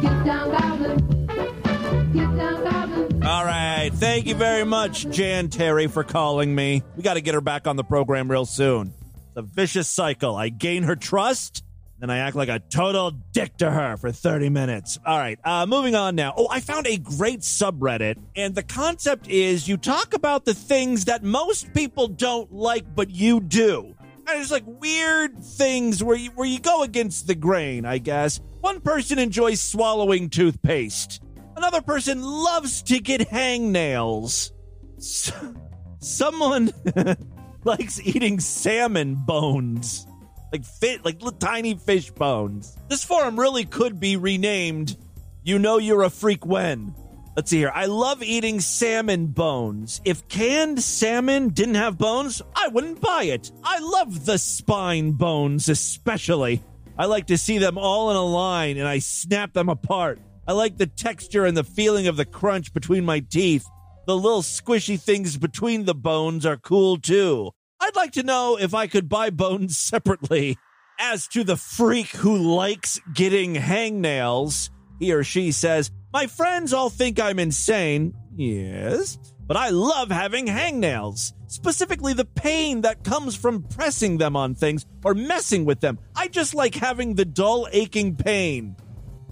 Get 0.00 0.24
down, 0.24 0.50
goblin. 0.52 2.12
Get 2.12 2.36
down, 2.36 2.64
goblin. 2.64 3.22
All 3.24 3.44
right. 3.44 3.90
Thank 3.94 4.26
you 4.26 4.36
very 4.36 4.64
much, 4.64 5.10
Jan 5.10 5.48
Terri, 5.48 5.90
for 5.90 6.04
calling 6.04 6.54
me. 6.54 6.84
We 6.96 7.02
got 7.02 7.14
to 7.14 7.20
get 7.20 7.34
her 7.34 7.40
back 7.40 7.66
on 7.66 7.74
the 7.74 7.84
program 7.84 8.30
real 8.30 8.46
soon. 8.46 8.94
A 9.38 9.42
vicious 9.42 9.88
cycle. 9.88 10.34
I 10.34 10.48
gain 10.48 10.82
her 10.82 10.96
trust, 10.96 11.62
then 12.00 12.10
I 12.10 12.18
act 12.18 12.34
like 12.34 12.48
a 12.48 12.58
total 12.58 13.12
dick 13.12 13.56
to 13.58 13.70
her 13.70 13.96
for 13.96 14.10
30 14.10 14.48
minutes. 14.48 14.98
All 15.06 15.16
right. 15.16 15.38
Uh, 15.44 15.64
moving 15.64 15.94
on 15.94 16.16
now. 16.16 16.34
Oh, 16.36 16.48
I 16.50 16.58
found 16.58 16.88
a 16.88 16.96
great 16.96 17.42
subreddit, 17.42 18.16
and 18.34 18.56
the 18.56 18.64
concept 18.64 19.28
is 19.28 19.68
you 19.68 19.76
talk 19.76 20.12
about 20.12 20.44
the 20.44 20.54
things 20.54 21.04
that 21.04 21.22
most 21.22 21.72
people 21.72 22.08
don't 22.08 22.52
like, 22.52 22.96
but 22.96 23.10
you 23.10 23.38
do. 23.38 23.94
And 24.26 24.40
it's 24.40 24.50
like 24.50 24.64
weird 24.66 25.40
things 25.42 26.02
where 26.02 26.16
you, 26.16 26.30
where 26.32 26.48
you 26.48 26.58
go 26.58 26.82
against 26.82 27.28
the 27.28 27.36
grain, 27.36 27.84
I 27.84 27.98
guess. 27.98 28.40
One 28.60 28.80
person 28.80 29.20
enjoys 29.20 29.60
swallowing 29.60 30.30
toothpaste. 30.30 31.22
Another 31.56 31.80
person 31.80 32.22
loves 32.22 32.82
to 32.82 32.98
get 32.98 33.20
hangnails. 33.20 34.50
Someone 36.00 36.72
likes 37.68 38.00
eating 38.00 38.40
salmon 38.40 39.14
bones. 39.14 40.06
Like 40.50 40.64
fit 40.64 41.04
like 41.04 41.16
little 41.22 41.38
tiny 41.38 41.74
fish 41.74 42.10
bones. 42.10 42.74
This 42.88 43.04
forum 43.04 43.38
really 43.38 43.66
could 43.66 44.00
be 44.00 44.16
renamed 44.16 44.96
You 45.44 45.58
Know 45.58 45.76
You're 45.76 46.04
a 46.04 46.08
Freak 46.08 46.46
When. 46.46 46.94
Let's 47.36 47.50
see 47.50 47.58
here. 47.58 47.70
I 47.74 47.84
love 47.84 48.22
eating 48.22 48.60
salmon 48.60 49.26
bones. 49.26 50.00
If 50.06 50.26
canned 50.28 50.82
salmon 50.82 51.50
didn't 51.50 51.74
have 51.74 51.98
bones, 51.98 52.40
I 52.56 52.68
wouldn't 52.68 53.02
buy 53.02 53.24
it. 53.24 53.52
I 53.62 53.80
love 53.80 54.24
the 54.24 54.38
spine 54.38 55.12
bones, 55.12 55.68
especially. 55.68 56.62
I 56.96 57.04
like 57.04 57.26
to 57.26 57.36
see 57.36 57.58
them 57.58 57.76
all 57.76 58.10
in 58.10 58.16
a 58.16 58.24
line 58.24 58.78
and 58.78 58.88
I 58.88 59.00
snap 59.00 59.52
them 59.52 59.68
apart. 59.68 60.20
I 60.46 60.52
like 60.52 60.78
the 60.78 60.86
texture 60.86 61.44
and 61.44 61.54
the 61.54 61.64
feeling 61.64 62.06
of 62.06 62.16
the 62.16 62.24
crunch 62.24 62.72
between 62.72 63.04
my 63.04 63.20
teeth. 63.20 63.66
The 64.06 64.16
little 64.16 64.40
squishy 64.40 64.98
things 64.98 65.36
between 65.36 65.84
the 65.84 65.94
bones 65.94 66.46
are 66.46 66.56
cool 66.56 66.96
too. 66.96 67.52
I'd 67.80 67.96
like 67.96 68.12
to 68.12 68.22
know 68.22 68.58
if 68.58 68.74
I 68.74 68.86
could 68.86 69.08
buy 69.08 69.30
bones 69.30 69.76
separately. 69.92 70.58
As 71.00 71.28
to 71.28 71.44
the 71.44 71.56
freak 71.56 72.08
who 72.08 72.36
likes 72.36 73.00
getting 73.14 73.54
hangnails, 73.54 74.70
he 74.98 75.12
or 75.12 75.22
she 75.22 75.52
says, 75.52 75.92
My 76.12 76.26
friends 76.26 76.72
all 76.72 76.90
think 76.90 77.20
I'm 77.20 77.38
insane. 77.38 78.14
Yes, 78.34 79.16
but 79.46 79.56
I 79.56 79.68
love 79.70 80.10
having 80.10 80.46
hangnails. 80.46 81.32
Specifically, 81.46 82.14
the 82.14 82.24
pain 82.24 82.80
that 82.80 83.04
comes 83.04 83.36
from 83.36 83.62
pressing 83.62 84.18
them 84.18 84.34
on 84.34 84.54
things 84.54 84.86
or 85.04 85.14
messing 85.14 85.64
with 85.64 85.80
them. 85.80 86.00
I 86.16 86.28
just 86.28 86.54
like 86.54 86.74
having 86.74 87.14
the 87.14 87.24
dull, 87.24 87.68
aching 87.70 88.16
pain. 88.16 88.76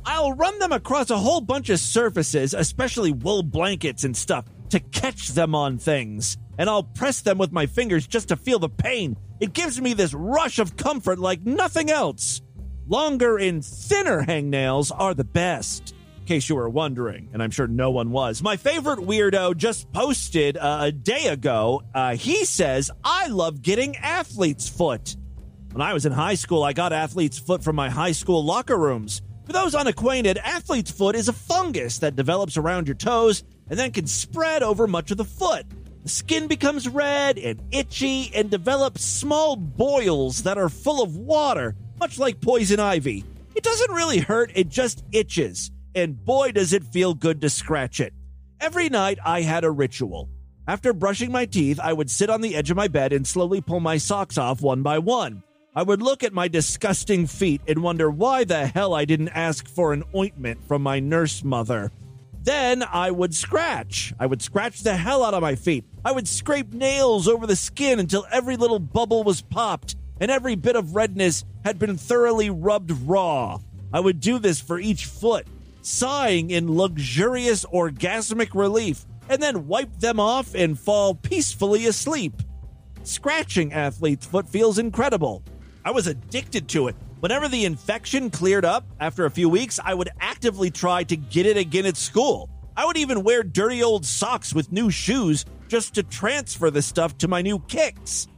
I'll 0.04 0.32
run 0.34 0.58
them 0.60 0.72
across 0.72 1.10
a 1.10 1.18
whole 1.18 1.40
bunch 1.40 1.68
of 1.68 1.80
surfaces, 1.80 2.54
especially 2.54 3.10
wool 3.10 3.42
blankets 3.42 4.04
and 4.04 4.16
stuff, 4.16 4.44
to 4.70 4.78
catch 4.78 5.30
them 5.30 5.54
on 5.54 5.78
things. 5.78 6.38
And 6.58 6.70
I'll 6.70 6.82
press 6.82 7.20
them 7.20 7.38
with 7.38 7.52
my 7.52 7.66
fingers 7.66 8.06
just 8.06 8.28
to 8.28 8.36
feel 8.36 8.58
the 8.58 8.68
pain. 8.68 9.16
It 9.40 9.52
gives 9.52 9.80
me 9.80 9.92
this 9.92 10.14
rush 10.14 10.58
of 10.58 10.76
comfort 10.76 11.18
like 11.18 11.44
nothing 11.44 11.90
else. 11.90 12.40
Longer 12.88 13.36
and 13.36 13.64
thinner 13.64 14.22
hangnails 14.22 14.92
are 14.96 15.12
the 15.12 15.24
best. 15.24 15.94
In 16.20 16.24
case 16.26 16.48
you 16.48 16.56
were 16.56 16.68
wondering, 16.68 17.28
and 17.32 17.42
I'm 17.42 17.50
sure 17.50 17.68
no 17.68 17.90
one 17.90 18.10
was. 18.10 18.42
My 18.42 18.56
favorite 18.56 18.98
weirdo 18.98 19.56
just 19.56 19.92
posted 19.92 20.56
uh, 20.56 20.78
a 20.82 20.92
day 20.92 21.26
ago. 21.26 21.82
Uh, 21.94 22.16
he 22.16 22.44
says, 22.44 22.90
I 23.04 23.28
love 23.28 23.62
getting 23.62 23.96
athlete's 23.96 24.68
foot. 24.68 25.16
When 25.72 25.82
I 25.82 25.92
was 25.92 26.06
in 26.06 26.12
high 26.12 26.34
school, 26.34 26.64
I 26.64 26.72
got 26.72 26.92
athlete's 26.92 27.38
foot 27.38 27.62
from 27.62 27.76
my 27.76 27.90
high 27.90 28.12
school 28.12 28.44
locker 28.44 28.76
rooms. 28.76 29.20
For 29.44 29.52
those 29.52 29.74
unacquainted, 29.74 30.38
athlete's 30.38 30.90
foot 30.90 31.14
is 31.14 31.28
a 31.28 31.32
fungus 31.32 31.98
that 32.00 32.16
develops 32.16 32.56
around 32.56 32.88
your 32.88 32.96
toes 32.96 33.44
and 33.68 33.78
then 33.78 33.92
can 33.92 34.06
spread 34.06 34.62
over 34.62 34.86
much 34.86 35.10
of 35.12 35.18
the 35.18 35.24
foot. 35.24 35.66
Skin 36.08 36.46
becomes 36.46 36.88
red 36.88 37.36
and 37.36 37.60
itchy 37.72 38.30
and 38.32 38.48
develops 38.48 39.04
small 39.04 39.56
boils 39.56 40.44
that 40.44 40.56
are 40.56 40.68
full 40.68 41.02
of 41.02 41.16
water, 41.16 41.74
much 41.98 42.18
like 42.18 42.40
poison 42.40 42.78
ivy. 42.78 43.24
It 43.56 43.64
doesn't 43.64 43.90
really 43.90 44.18
hurt, 44.18 44.52
it 44.54 44.68
just 44.68 45.04
itches. 45.10 45.72
And 45.96 46.24
boy, 46.24 46.52
does 46.52 46.72
it 46.72 46.84
feel 46.84 47.14
good 47.14 47.40
to 47.40 47.50
scratch 47.50 47.98
it. 47.98 48.12
Every 48.60 48.88
night 48.88 49.18
I 49.24 49.40
had 49.40 49.64
a 49.64 49.70
ritual. 49.70 50.28
After 50.68 50.92
brushing 50.92 51.32
my 51.32 51.44
teeth, 51.44 51.80
I 51.82 51.92
would 51.92 52.10
sit 52.10 52.30
on 52.30 52.40
the 52.40 52.54
edge 52.54 52.70
of 52.70 52.76
my 52.76 52.88
bed 52.88 53.12
and 53.12 53.26
slowly 53.26 53.60
pull 53.60 53.80
my 53.80 53.96
socks 53.98 54.38
off 54.38 54.62
one 54.62 54.82
by 54.82 54.98
one. 54.98 55.42
I 55.74 55.82
would 55.82 56.02
look 56.02 56.22
at 56.22 56.32
my 56.32 56.48
disgusting 56.48 57.26
feet 57.26 57.60
and 57.66 57.82
wonder 57.82 58.10
why 58.10 58.44
the 58.44 58.66
hell 58.66 58.94
I 58.94 59.04
didn't 59.04 59.28
ask 59.30 59.68
for 59.68 59.92
an 59.92 60.04
ointment 60.14 60.64
from 60.66 60.82
my 60.82 61.00
nurse 61.00 61.42
mother. 61.42 61.90
Then 62.46 62.84
I 62.84 63.10
would 63.10 63.34
scratch. 63.34 64.14
I 64.20 64.26
would 64.26 64.40
scratch 64.40 64.84
the 64.84 64.96
hell 64.96 65.24
out 65.24 65.34
of 65.34 65.42
my 65.42 65.56
feet. 65.56 65.84
I 66.04 66.12
would 66.12 66.28
scrape 66.28 66.72
nails 66.72 67.26
over 67.26 67.44
the 67.44 67.56
skin 67.56 67.98
until 67.98 68.24
every 68.30 68.56
little 68.56 68.78
bubble 68.78 69.24
was 69.24 69.42
popped 69.42 69.96
and 70.20 70.30
every 70.30 70.54
bit 70.54 70.76
of 70.76 70.94
redness 70.94 71.44
had 71.64 71.80
been 71.80 71.96
thoroughly 71.96 72.48
rubbed 72.48 72.92
raw. 73.02 73.58
I 73.92 73.98
would 73.98 74.20
do 74.20 74.38
this 74.38 74.60
for 74.60 74.78
each 74.78 75.06
foot, 75.06 75.48
sighing 75.82 76.50
in 76.50 76.72
luxurious 76.72 77.64
orgasmic 77.64 78.54
relief, 78.54 79.04
and 79.28 79.42
then 79.42 79.66
wipe 79.66 79.98
them 79.98 80.20
off 80.20 80.54
and 80.54 80.78
fall 80.78 81.16
peacefully 81.16 81.86
asleep. 81.86 82.42
Scratching 83.02 83.72
athlete's 83.72 84.24
foot 84.24 84.48
feels 84.48 84.78
incredible. 84.78 85.42
I 85.84 85.90
was 85.90 86.06
addicted 86.06 86.68
to 86.68 86.86
it. 86.86 86.94
Whenever 87.20 87.48
the 87.48 87.64
infection 87.64 88.28
cleared 88.28 88.66
up 88.66 88.84
after 89.00 89.24
a 89.24 89.30
few 89.30 89.48
weeks, 89.48 89.80
I 89.82 89.94
would 89.94 90.10
actively 90.20 90.70
try 90.70 91.02
to 91.04 91.16
get 91.16 91.46
it 91.46 91.56
again 91.56 91.86
at 91.86 91.96
school. 91.96 92.50
I 92.76 92.84
would 92.84 92.98
even 92.98 93.22
wear 93.22 93.42
dirty 93.42 93.82
old 93.82 94.04
socks 94.04 94.52
with 94.54 94.70
new 94.70 94.90
shoes 94.90 95.46
just 95.66 95.94
to 95.94 96.02
transfer 96.02 96.70
the 96.70 96.82
stuff 96.82 97.16
to 97.18 97.28
my 97.28 97.40
new 97.40 97.58
kicks. 97.60 98.28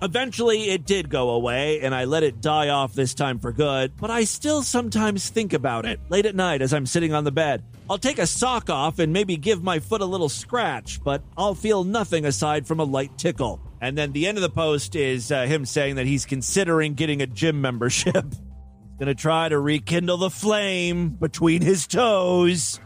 Eventually, 0.00 0.70
it 0.70 0.86
did 0.86 1.10
go 1.10 1.30
away, 1.30 1.80
and 1.80 1.92
I 1.92 2.04
let 2.04 2.22
it 2.22 2.40
die 2.40 2.68
off 2.68 2.94
this 2.94 3.14
time 3.14 3.40
for 3.40 3.50
good, 3.50 3.96
but 3.96 4.10
I 4.10 4.24
still 4.24 4.62
sometimes 4.62 5.28
think 5.28 5.52
about 5.52 5.86
it 5.86 5.98
late 6.08 6.24
at 6.24 6.36
night 6.36 6.62
as 6.62 6.72
I'm 6.72 6.86
sitting 6.86 7.12
on 7.12 7.24
the 7.24 7.32
bed. 7.32 7.64
I'll 7.90 7.98
take 7.98 8.18
a 8.18 8.26
sock 8.26 8.70
off 8.70 9.00
and 9.00 9.12
maybe 9.12 9.36
give 9.36 9.62
my 9.62 9.80
foot 9.80 10.00
a 10.00 10.06
little 10.06 10.28
scratch, 10.28 11.02
but 11.02 11.22
I'll 11.36 11.56
feel 11.56 11.82
nothing 11.82 12.26
aside 12.26 12.66
from 12.66 12.78
a 12.78 12.84
light 12.84 13.18
tickle. 13.18 13.60
And 13.80 13.98
then 13.98 14.12
the 14.12 14.28
end 14.28 14.38
of 14.38 14.42
the 14.42 14.50
post 14.50 14.94
is 14.94 15.32
uh, 15.32 15.46
him 15.46 15.64
saying 15.64 15.96
that 15.96 16.06
he's 16.06 16.26
considering 16.26 16.94
getting 16.94 17.20
a 17.22 17.26
gym 17.26 17.60
membership. 17.60 18.14
He's 18.98 19.06
to 19.06 19.14
try 19.14 19.48
to 19.48 19.60
rekindle 19.60 20.16
the 20.16 20.30
flame 20.30 21.10
between 21.10 21.62
his 21.62 21.86
toes. 21.86 22.80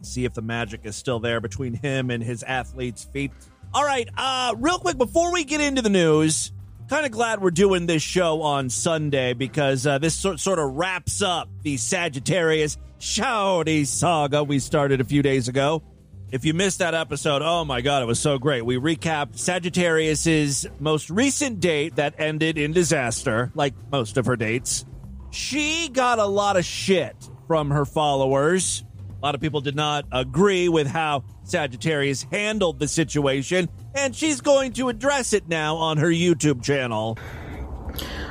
See 0.00 0.24
if 0.24 0.32
the 0.32 0.42
magic 0.42 0.82
is 0.84 0.94
still 0.94 1.18
there 1.18 1.40
between 1.40 1.74
him 1.74 2.10
and 2.10 2.22
his 2.22 2.44
athlete's 2.44 3.02
feet. 3.02 3.32
All 3.74 3.84
right, 3.84 4.08
uh, 4.16 4.54
real 4.56 4.78
quick 4.78 4.96
before 4.96 5.32
we 5.32 5.42
get 5.42 5.60
into 5.60 5.82
the 5.82 5.90
news, 5.90 6.52
kind 6.88 7.04
of 7.04 7.10
glad 7.10 7.40
we're 7.42 7.50
doing 7.50 7.86
this 7.86 8.02
show 8.02 8.42
on 8.42 8.70
Sunday 8.70 9.32
because 9.32 9.86
uh, 9.86 9.98
this 9.98 10.14
sort, 10.14 10.38
sort 10.38 10.58
of 10.58 10.74
wraps 10.74 11.20
up 11.20 11.48
the 11.62 11.76
Sagittarius 11.76 12.78
Shawty 13.00 13.86
saga 13.86 14.44
we 14.44 14.58
started 14.58 15.00
a 15.00 15.04
few 15.04 15.22
days 15.22 15.48
ago. 15.48 15.82
If 16.30 16.44
you 16.44 16.54
missed 16.54 16.78
that 16.78 16.94
episode, 16.94 17.42
oh 17.42 17.64
my 17.64 17.80
god, 17.80 18.02
it 18.02 18.06
was 18.06 18.20
so 18.20 18.38
great. 18.38 18.64
We 18.64 18.76
recapped 18.76 19.38
Sagittarius's 19.38 20.66
most 20.78 21.10
recent 21.10 21.60
date 21.60 21.96
that 21.96 22.14
ended 22.18 22.56
in 22.56 22.72
disaster, 22.72 23.50
like 23.54 23.74
most 23.90 24.16
of 24.16 24.26
her 24.26 24.36
dates. 24.36 24.84
She 25.30 25.88
got 25.88 26.18
a 26.18 26.26
lot 26.26 26.56
of 26.56 26.64
shit 26.64 27.16
from 27.46 27.70
her 27.70 27.84
followers. 27.84 28.84
A 29.20 29.24
lot 29.24 29.34
of 29.34 29.40
people 29.40 29.60
did 29.60 29.76
not 29.76 30.04
agree 30.12 30.68
with 30.68 30.86
how 30.86 31.24
Sagittarius 31.46 32.26
handled 32.30 32.78
the 32.78 32.88
situation, 32.88 33.68
and 33.94 34.14
she's 34.14 34.40
going 34.40 34.72
to 34.74 34.88
address 34.88 35.32
it 35.32 35.48
now 35.48 35.76
on 35.76 35.96
her 35.98 36.10
YouTube 36.10 36.62
channel. 36.62 37.18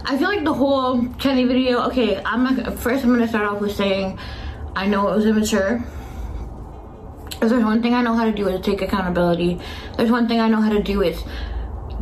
I 0.04 0.18
feel 0.18 0.28
like 0.28 0.44
the 0.44 0.54
whole 0.54 1.08
Kenny 1.16 1.46
video. 1.46 1.82
Okay, 1.88 2.22
I'm 2.24 2.44
not, 2.44 2.78
first. 2.80 3.04
I'm 3.04 3.12
gonna 3.12 3.28
start 3.28 3.46
off 3.46 3.62
with 3.62 3.76
saying 3.76 4.20
I 4.76 4.86
know 4.86 5.08
it 5.10 5.16
was 5.16 5.26
immature. 5.26 5.84
If 7.32 7.50
there's 7.50 7.64
one 7.64 7.82
thing 7.82 7.94
I 7.94 8.02
know 8.02 8.14
how 8.14 8.26
to 8.26 8.32
do 8.32 8.48
is 8.48 8.64
take 8.64 8.82
accountability. 8.82 9.60
There's 9.98 10.12
one 10.12 10.28
thing 10.28 10.40
I 10.40 10.48
know 10.48 10.62
how 10.62 10.72
to 10.72 10.84
do 10.84 11.02
is 11.02 11.24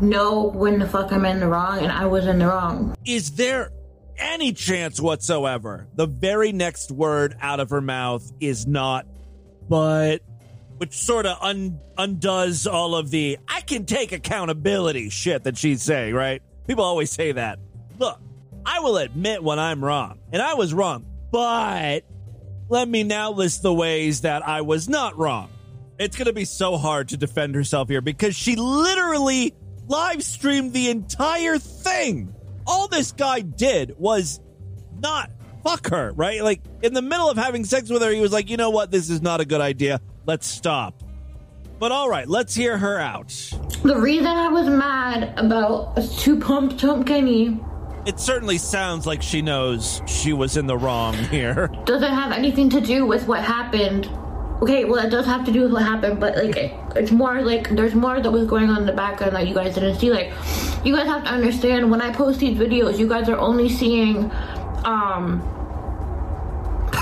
know 0.02 0.44
when 0.44 0.80
the 0.80 0.88
fuck 0.88 1.14
I'm 1.14 1.26
in 1.26 1.40
the 1.40 1.48
wrong, 1.48 1.80
and 1.80 1.92
I 1.92 2.06
was 2.08 2.28
in 2.28 2.40
the 2.40 2.48
wrong. 2.48 2.96
Is 3.06 3.32
there 3.32 3.72
any 4.18 4.54
chance 4.54 5.00
whatsoever 5.00 5.88
the 5.96 6.06
very 6.06 6.52
next 6.52 6.92
word 6.92 7.36
out 7.42 7.60
of 7.60 7.70
her 7.72 7.82
mouth 7.82 8.32
is 8.40 8.68
not 8.68 9.08
but 9.70 10.22
which 10.84 10.94
sort 10.96 11.26
of 11.26 11.38
un- 11.40 11.80
undoes 11.98 12.68
all 12.68 12.94
of 12.94 13.10
the 13.10 13.38
I 13.48 13.62
can 13.62 13.86
take 13.86 14.12
accountability 14.12 15.10
shit 15.10 15.46
that 15.46 15.58
she's 15.58 15.82
saying, 15.82 16.14
right? 16.14 16.42
People 16.68 16.84
always 16.84 17.10
say 17.10 17.32
that. 17.32 17.58
Look, 18.00 18.20
I 18.66 18.82
will 18.82 18.98
admit 18.98 19.42
when 19.42 19.60
I'm 19.60 19.82
wrong, 19.82 20.20
and 20.34 20.42
I 20.42 20.56
was 20.56 20.74
wrong, 20.74 21.06
but 21.32 22.02
let 22.68 22.90
me 22.90 23.04
now 23.04 23.32
list 23.32 23.62
the 23.62 23.74
ways 23.74 24.22
that 24.22 24.46
I 24.46 24.60
was 24.60 24.90
not 24.90 25.18
wrong. 25.18 25.50
It's 26.00 26.18
going 26.18 26.26
to 26.26 26.34
be 26.34 26.44
so 26.44 26.76
hard 26.76 27.08
to 27.10 27.18
defend 27.18 27.56
herself 27.56 27.88
here 27.88 28.02
because 28.02 28.36
she 28.36 28.58
literally 28.58 29.56
live 29.88 30.22
streamed 30.22 30.74
the 30.74 30.90
entire 30.90 31.60
thing. 31.60 32.36
All 32.68 32.90
this 32.90 33.14
guy 33.14 33.40
did 33.40 33.98
was 33.98 34.42
not 35.00 35.32
fuck 35.64 35.90
her, 35.90 36.12
right? 36.14 36.44
Like 36.44 36.62
in 36.82 36.94
the 36.94 37.02
middle 37.02 37.30
of 37.30 37.38
having 37.38 37.64
sex 37.66 37.90
with 37.90 38.02
her, 38.02 38.12
he 38.12 38.22
was 38.22 38.32
like, 38.34 38.50
you 38.50 38.58
know 38.58 38.70
what? 38.70 38.92
This 38.92 39.10
is 39.10 39.22
not 39.22 39.42
a 39.42 39.46
good 39.46 39.62
idea. 39.62 40.02
Let's 40.26 40.48
stop. 40.48 41.04
But 41.80 41.92
all 41.92 42.10
right, 42.10 42.28
let's 42.28 42.56
hear 42.56 42.78
her 42.78 43.00
out. 43.00 43.30
The 43.84 43.98
reason 43.98 44.28
I 44.28 44.48
was 44.48 44.68
mad 44.68 45.38
about 45.38 45.98
two 46.18 46.40
pump 46.40 46.78
Trump 46.80 47.06
Kenny 47.08 47.60
It 48.06 48.20
certainly 48.20 48.58
sounds 48.58 49.06
like 49.06 49.22
she 49.22 49.42
knows 49.42 50.02
she 50.06 50.32
was 50.34 50.56
in 50.56 50.68
the 50.68 50.78
wrong 50.78 51.14
here. 51.16 51.68
doesn't 51.86 52.14
have 52.14 52.32
anything 52.32 52.70
to 52.70 52.80
do 52.80 53.06
with 53.06 53.28
what 53.28 53.44
happened. 53.44 54.10
Okay, 54.62 54.86
well, 54.86 55.06
it 55.06 55.10
does 55.10 55.26
have 55.26 55.44
to 55.46 55.52
do 55.52 55.64
with 55.64 55.74
what 55.74 55.84
happened, 55.84 56.22
but 56.22 56.38
like, 56.38 56.56
it, 56.56 56.74
it's 56.96 57.12
more 57.12 57.42
like 57.42 57.70
there's 57.72 57.96
more 57.96 58.22
that 58.22 58.32
was 58.32 58.48
going 58.48 58.70
on 58.70 58.78
in 58.78 58.86
the 58.86 58.94
background 58.94 59.36
that 59.36 59.46
you 59.46 59.54
guys 59.54 59.74
didn't 59.76 60.00
see. 60.00 60.10
Like, 60.10 60.32
you 60.86 60.96
guys 60.96 61.08
have 61.08 61.26
to 61.26 61.30
understand 61.32 61.92
when 61.92 62.02
I 62.02 62.14
post 62.14 62.40
these 62.40 62.58
videos, 62.58 62.98
you 62.98 63.10
guys 63.10 63.28
are 63.28 63.38
only 63.38 63.68
seeing 63.68 64.32
um 64.86 65.42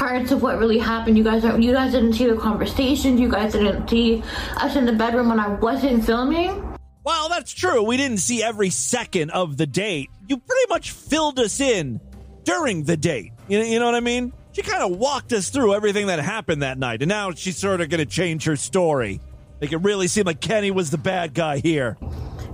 parts 0.02 0.32
of 0.32 0.42
what 0.42 0.58
really 0.58 0.80
happened. 0.80 1.16
You 1.16 1.24
guys 1.24 1.44
you 1.44 1.72
guys 1.72 1.92
didn't 1.92 2.14
see 2.14 2.26
the 2.26 2.36
conversations. 2.36 3.20
You 3.20 3.30
guys 3.30 3.52
didn't 3.54 3.88
see 3.88 4.24
us 4.58 4.76
in 4.76 4.88
the 4.88 4.94
bedroom 4.94 5.30
when 5.30 5.40
I 5.40 5.50
wasn't 5.50 6.04
filming. 6.04 6.76
Well, 7.04 7.30
that's 7.30 7.52
true. 7.52 7.84
We 7.84 7.98
didn't 7.98 8.18
see 8.18 8.42
every 8.42 8.72
second 8.72 9.30
of 9.30 9.58
the 9.58 9.68
date. 9.68 10.10
You 10.28 10.38
pretty 10.38 10.70
much 10.70 10.90
filled 10.90 11.40
us 11.40 11.60
in 11.60 12.02
during 12.46 12.84
the 12.84 12.98
date. 12.98 13.32
You 13.48 13.60
know, 13.60 13.66
you 13.66 13.78
know 13.78 13.86
what 13.86 13.94
I 13.94 14.00
mean? 14.00 14.34
She 14.54 14.64
kind 14.64 14.82
of 14.82 14.98
walked 14.98 15.34
us 15.34 15.50
through 15.50 15.76
everything 15.76 16.08
that 16.08 16.18
happened 16.18 16.64
that 16.64 16.80
night, 16.80 17.04
and 17.04 17.10
now 17.10 17.32
she's 17.32 17.60
sort 17.60 17.80
of 17.80 17.90
going 17.90 18.00
to 18.00 18.12
change 18.12 18.46
her 18.46 18.56
story. 18.56 19.22
Make 19.62 19.72
it 19.72 19.78
really 19.78 20.08
seem 20.08 20.26
like 20.26 20.42
Kenny 20.42 20.72
was 20.72 20.90
the 20.90 20.98
bad 20.98 21.36
guy 21.36 21.60
here. 21.60 22.00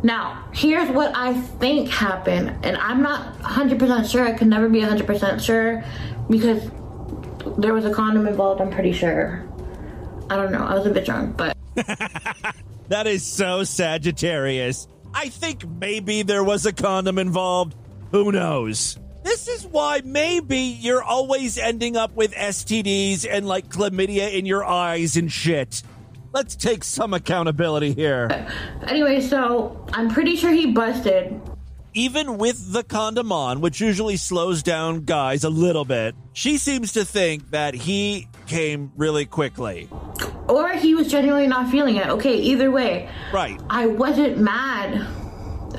Now, 0.03 0.43
here's 0.53 0.89
what 0.89 1.15
I 1.15 1.33
think 1.61 1.87
happened, 1.87 2.53
and 2.63 2.75
I'm 2.75 3.01
not 3.01 3.39
100% 3.39 4.11
sure. 4.11 4.25
I 4.25 4.33
could 4.33 4.47
never 4.47 4.67
be 4.67 4.81
100% 4.81 5.39
sure 5.41 5.85
because 6.29 6.61
there 7.57 7.73
was 7.73 7.85
a 7.85 7.93
condom 7.93 8.27
involved, 8.27 8.61
I'm 8.61 8.71
pretty 8.71 8.91
sure. 8.91 9.47
I 10.29 10.35
don't 10.35 10.51
know. 10.51 10.65
I 10.65 10.73
was 10.75 10.85
a 10.85 10.91
bit 10.91 11.05
drunk, 11.05 11.37
but. 11.37 11.55
That 12.89 13.05
is 13.05 13.25
so 13.25 13.65
Sagittarius. 13.65 14.87
I 15.13 15.27
think 15.27 15.67
maybe 15.67 16.21
there 16.21 16.43
was 16.43 16.65
a 16.65 16.71
condom 16.71 17.19
involved. 17.19 17.75
Who 18.11 18.31
knows? 18.31 18.97
This 19.23 19.49
is 19.49 19.65
why 19.67 20.01
maybe 20.05 20.57
you're 20.57 21.03
always 21.03 21.57
ending 21.57 21.97
up 21.97 22.15
with 22.15 22.33
STDs 22.33 23.27
and 23.29 23.45
like 23.45 23.67
chlamydia 23.67 24.33
in 24.33 24.45
your 24.45 24.63
eyes 24.63 25.17
and 25.17 25.29
shit. 25.29 25.83
Let's 26.31 26.55
take 26.55 26.83
some 26.85 27.13
accountability 27.13 27.93
here. 27.93 28.47
Anyway, 28.87 29.19
so 29.19 29.85
I'm 29.91 30.09
pretty 30.09 30.37
sure 30.37 30.51
he 30.51 30.71
busted. 30.71 31.41
Even 31.97 32.37
with 32.37 32.73
the 32.73 32.83
condom 32.83 33.31
on, 33.31 33.59
which 33.59 33.81
usually 33.81 34.17
slows 34.17 34.61
down 34.61 35.03
guys 35.05 35.43
a 35.43 35.49
little 35.49 35.83
bit, 35.83 36.13
she 36.31 36.59
seems 36.59 36.93
to 36.93 37.03
think 37.03 37.49
that 37.49 37.73
he 37.73 38.27
came 38.45 38.91
really 38.95 39.25
quickly. 39.25 39.89
Or 40.47 40.69
he 40.73 40.93
was 40.93 41.07
genuinely 41.07 41.47
not 41.47 41.71
feeling 41.71 41.95
it. 41.95 42.05
Okay, 42.05 42.37
either 42.37 42.69
way. 42.69 43.09
Right. 43.33 43.59
I 43.67 43.87
wasn't 43.87 44.37
mad 44.37 45.07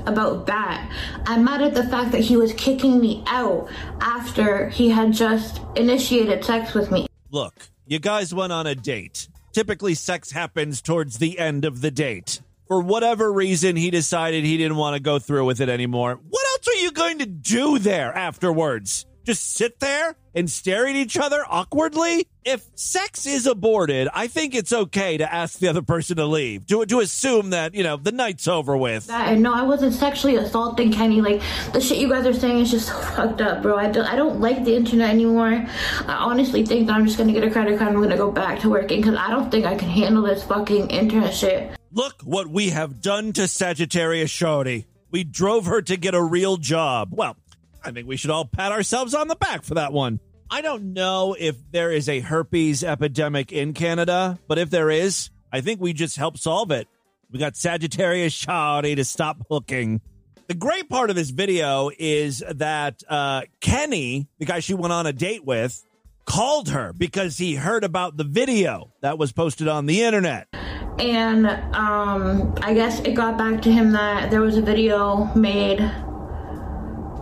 about 0.06 0.46
that. 0.46 0.90
I'm 1.24 1.44
mad 1.44 1.62
at 1.62 1.74
the 1.74 1.84
fact 1.84 2.10
that 2.10 2.22
he 2.22 2.36
was 2.36 2.52
kicking 2.54 3.00
me 3.00 3.22
out 3.28 3.68
after 4.00 4.70
he 4.70 4.88
had 4.88 5.12
just 5.12 5.60
initiated 5.76 6.44
sex 6.44 6.74
with 6.74 6.90
me. 6.90 7.06
Look, 7.30 7.68
you 7.86 8.00
guys 8.00 8.34
went 8.34 8.52
on 8.52 8.66
a 8.66 8.74
date. 8.74 9.28
Typically, 9.52 9.94
sex 9.94 10.32
happens 10.32 10.82
towards 10.82 11.18
the 11.18 11.38
end 11.38 11.64
of 11.64 11.80
the 11.80 11.92
date. 11.92 12.40
For 12.68 12.82
whatever 12.82 13.32
reason, 13.32 13.76
he 13.76 13.90
decided 13.90 14.44
he 14.44 14.58
didn't 14.58 14.76
want 14.76 14.94
to 14.94 15.00
go 15.00 15.18
through 15.18 15.46
with 15.46 15.62
it 15.62 15.70
anymore. 15.70 16.20
What 16.28 16.46
else 16.46 16.68
are 16.68 16.82
you 16.82 16.92
going 16.92 17.18
to 17.20 17.26
do 17.26 17.78
there 17.78 18.14
afterwards? 18.14 19.06
Just 19.24 19.54
sit 19.54 19.80
there 19.80 20.16
and 20.34 20.50
stare 20.50 20.86
at 20.86 20.94
each 20.94 21.16
other 21.16 21.44
awkwardly? 21.48 22.28
If 22.44 22.66
sex 22.74 23.26
is 23.26 23.46
aborted, 23.46 24.08
I 24.14 24.26
think 24.26 24.54
it's 24.54 24.72
okay 24.72 25.16
to 25.16 25.32
ask 25.32 25.58
the 25.58 25.68
other 25.68 25.80
person 25.80 26.16
to 26.18 26.26
leave, 26.26 26.66
to, 26.66 26.84
to 26.84 27.00
assume 27.00 27.50
that, 27.50 27.74
you 27.74 27.82
know, 27.82 27.96
the 27.96 28.12
night's 28.12 28.46
over 28.46 28.76
with. 28.76 29.06
That 29.06 29.38
no, 29.38 29.52
I 29.52 29.62
wasn't 29.62 29.94
sexually 29.94 30.36
assaulting 30.36 30.92
Kenny. 30.92 31.22
Like 31.22 31.42
the 31.72 31.80
shit 31.80 31.98
you 31.98 32.08
guys 32.08 32.26
are 32.26 32.34
saying 32.34 32.58
is 32.60 32.70
just 32.70 32.88
so 32.88 32.94
fucked 32.94 33.40
up, 33.40 33.62
bro. 33.62 33.76
I 33.76 33.90
don't, 33.90 34.06
I 34.06 34.16
don't 34.16 34.40
like 34.40 34.64
the 34.64 34.76
internet 34.76 35.08
anymore. 35.10 35.66
I 36.06 36.12
honestly 36.12 36.64
think 36.64 36.86
that 36.86 36.96
I'm 36.96 37.06
just 37.06 37.16
gonna 37.16 37.32
get 37.32 37.44
a 37.44 37.50
credit 37.50 37.78
card 37.78 37.88
and 37.88 37.96
I'm 37.96 38.02
gonna 38.02 38.16
go 38.16 38.30
back 38.30 38.60
to 38.60 38.70
working 38.70 39.00
because 39.00 39.16
I 39.16 39.30
don't 39.30 39.50
think 39.50 39.64
I 39.64 39.74
can 39.74 39.88
handle 39.88 40.22
this 40.22 40.42
fucking 40.44 40.88
internet 40.90 41.34
shit. 41.34 41.77
Look 41.90 42.20
what 42.22 42.48
we 42.48 42.70
have 42.70 43.00
done 43.00 43.32
to 43.34 43.48
Sagittarius 43.48 44.30
Shawty. 44.30 44.84
We 45.10 45.24
drove 45.24 45.66
her 45.66 45.80
to 45.82 45.96
get 45.96 46.14
a 46.14 46.22
real 46.22 46.58
job. 46.58 47.08
Well, 47.12 47.36
I 47.82 47.92
think 47.92 48.06
we 48.06 48.18
should 48.18 48.30
all 48.30 48.44
pat 48.44 48.72
ourselves 48.72 49.14
on 49.14 49.28
the 49.28 49.36
back 49.36 49.64
for 49.64 49.74
that 49.74 49.92
one. 49.92 50.20
I 50.50 50.60
don't 50.60 50.92
know 50.92 51.34
if 51.38 51.56
there 51.70 51.90
is 51.90 52.08
a 52.08 52.20
herpes 52.20 52.84
epidemic 52.84 53.52
in 53.52 53.72
Canada, 53.72 54.38
but 54.48 54.58
if 54.58 54.68
there 54.68 54.90
is, 54.90 55.30
I 55.50 55.62
think 55.62 55.80
we 55.80 55.94
just 55.94 56.16
helped 56.16 56.38
solve 56.38 56.70
it. 56.70 56.88
We 57.30 57.38
got 57.38 57.56
Sagittarius 57.56 58.34
Shawty 58.34 58.96
to 58.96 59.04
stop 59.04 59.38
hooking. 59.50 60.00
The 60.46 60.54
great 60.54 60.88
part 60.88 61.10
of 61.10 61.16
this 61.16 61.30
video 61.30 61.90
is 61.98 62.42
that 62.50 63.02
uh, 63.08 63.42
Kenny, 63.60 64.28
the 64.38 64.46
guy 64.46 64.60
she 64.60 64.74
went 64.74 64.92
on 64.92 65.06
a 65.06 65.12
date 65.12 65.44
with, 65.44 65.82
called 66.24 66.68
her 66.70 66.92
because 66.92 67.38
he 67.38 67.54
heard 67.54 67.84
about 67.84 68.16
the 68.16 68.24
video 68.24 68.92
that 69.00 69.18
was 69.18 69.32
posted 69.32 69.68
on 69.68 69.86
the 69.86 70.02
internet. 70.02 70.48
And 70.98 71.46
um, 71.74 72.54
I 72.62 72.74
guess 72.74 73.00
it 73.00 73.14
got 73.14 73.38
back 73.38 73.62
to 73.62 73.72
him 73.72 73.92
that 73.92 74.30
there 74.30 74.40
was 74.40 74.56
a 74.56 74.62
video 74.62 75.32
made 75.34 75.80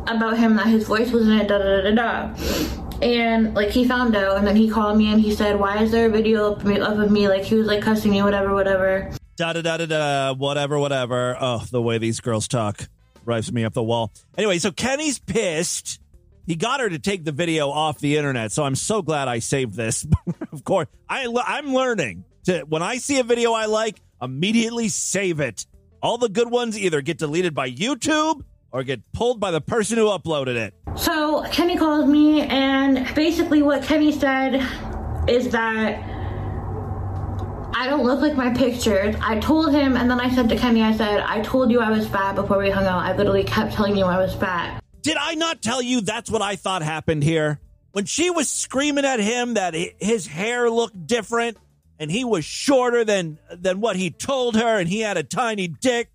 about 0.08 0.38
him 0.38 0.56
that 0.56 0.66
his 0.66 0.86
voice 0.86 1.10
was 1.10 1.28
in 1.28 1.34
it, 1.34 1.48
da 1.48 1.58
da 1.58 1.82
da 1.82 1.90
da 1.90 1.94
da. 1.94 2.96
And 3.02 3.54
like 3.54 3.70
he 3.70 3.86
found 3.86 4.16
out, 4.16 4.38
and 4.38 4.46
then 4.46 4.56
he 4.56 4.70
called 4.70 4.96
me 4.96 5.12
and 5.12 5.20
he 5.20 5.34
said, 5.34 5.60
"Why 5.60 5.82
is 5.82 5.90
there 5.90 6.06
a 6.06 6.10
video 6.10 6.52
of 6.52 6.64
me, 6.64 6.80
of 6.80 7.10
me?" 7.10 7.28
Like 7.28 7.42
he 7.42 7.54
was 7.54 7.66
like 7.66 7.82
cussing 7.82 8.12
me, 8.12 8.22
whatever, 8.22 8.54
whatever. 8.54 9.12
Da 9.36 9.52
da 9.52 9.60
da 9.60 9.76
da 9.76 9.86
da. 9.86 10.32
Whatever, 10.32 10.78
whatever. 10.78 11.36
Oh, 11.38 11.62
the 11.70 11.82
way 11.82 11.98
these 11.98 12.20
girls 12.20 12.48
talk 12.48 12.88
drives 13.24 13.52
me 13.52 13.64
up 13.64 13.74
the 13.74 13.82
wall. 13.82 14.12
Anyway, 14.38 14.58
so 14.58 14.70
Kenny's 14.70 15.18
pissed. 15.18 16.00
He 16.46 16.54
got 16.54 16.80
her 16.80 16.88
to 16.88 16.98
take 16.98 17.24
the 17.24 17.32
video 17.32 17.68
off 17.70 17.98
the 17.98 18.16
internet, 18.16 18.52
so 18.52 18.62
I'm 18.62 18.76
so 18.76 19.02
glad 19.02 19.28
I 19.28 19.40
saved 19.40 19.74
this. 19.74 20.06
of 20.52 20.64
course, 20.64 20.86
I 21.08 21.26
I'm 21.46 21.74
learning 21.74 22.24
to 22.46 22.60
when 22.62 22.82
I 22.82 22.96
see 22.98 23.18
a 23.18 23.24
video 23.24 23.52
I 23.52 23.66
like, 23.66 24.00
immediately 24.20 24.88
save 24.88 25.40
it. 25.40 25.66
All 26.02 26.18
the 26.18 26.28
good 26.28 26.50
ones 26.50 26.78
either 26.78 27.00
get 27.02 27.18
deleted 27.18 27.54
by 27.54 27.70
YouTube 27.70 28.42
or 28.72 28.82
get 28.82 29.00
pulled 29.12 29.40
by 29.40 29.50
the 29.50 29.60
person 29.60 29.98
who 29.98 30.06
uploaded 30.06 30.56
it. 30.56 30.74
So 30.96 31.44
Kenny 31.50 31.76
called 31.76 32.08
me, 32.08 32.42
and 32.42 33.14
basically 33.14 33.62
what 33.62 33.82
Kenny 33.82 34.12
said 34.12 34.54
is 35.28 35.50
that 35.50 36.02
I 37.74 37.88
don't 37.88 38.04
look 38.04 38.20
like 38.20 38.36
my 38.36 38.52
pictures. 38.54 39.14
I 39.20 39.38
told 39.38 39.72
him, 39.72 39.96
and 39.96 40.10
then 40.10 40.20
I 40.20 40.34
said 40.34 40.48
to 40.48 40.56
Kenny, 40.56 40.82
I 40.82 40.96
said, 40.96 41.20
I 41.20 41.42
told 41.42 41.70
you 41.70 41.80
I 41.80 41.90
was 41.90 42.06
fat 42.08 42.34
before 42.34 42.58
we 42.58 42.70
hung 42.70 42.86
out. 42.86 43.00
I 43.00 43.14
literally 43.16 43.44
kept 43.44 43.74
telling 43.74 43.96
you 43.96 44.04
I 44.04 44.18
was 44.18 44.34
fat. 44.34 44.82
Did 45.02 45.16
I 45.20 45.34
not 45.34 45.62
tell 45.62 45.82
you 45.82 46.00
that's 46.00 46.30
what 46.30 46.42
I 46.42 46.56
thought 46.56 46.82
happened 46.82 47.22
here? 47.22 47.60
When 47.92 48.04
she 48.04 48.30
was 48.30 48.48
screaming 48.48 49.04
at 49.04 49.20
him 49.20 49.54
that 49.54 49.74
his 49.74 50.26
hair 50.26 50.70
looked 50.70 51.06
different 51.06 51.58
and 51.98 52.10
he 52.10 52.24
was 52.24 52.44
shorter 52.44 53.04
than 53.04 53.38
than 53.50 53.80
what 53.80 53.96
he 53.96 54.10
told 54.10 54.56
her 54.56 54.78
and 54.78 54.88
he 54.88 55.00
had 55.00 55.16
a 55.16 55.22
tiny 55.22 55.68
dick, 55.68 56.10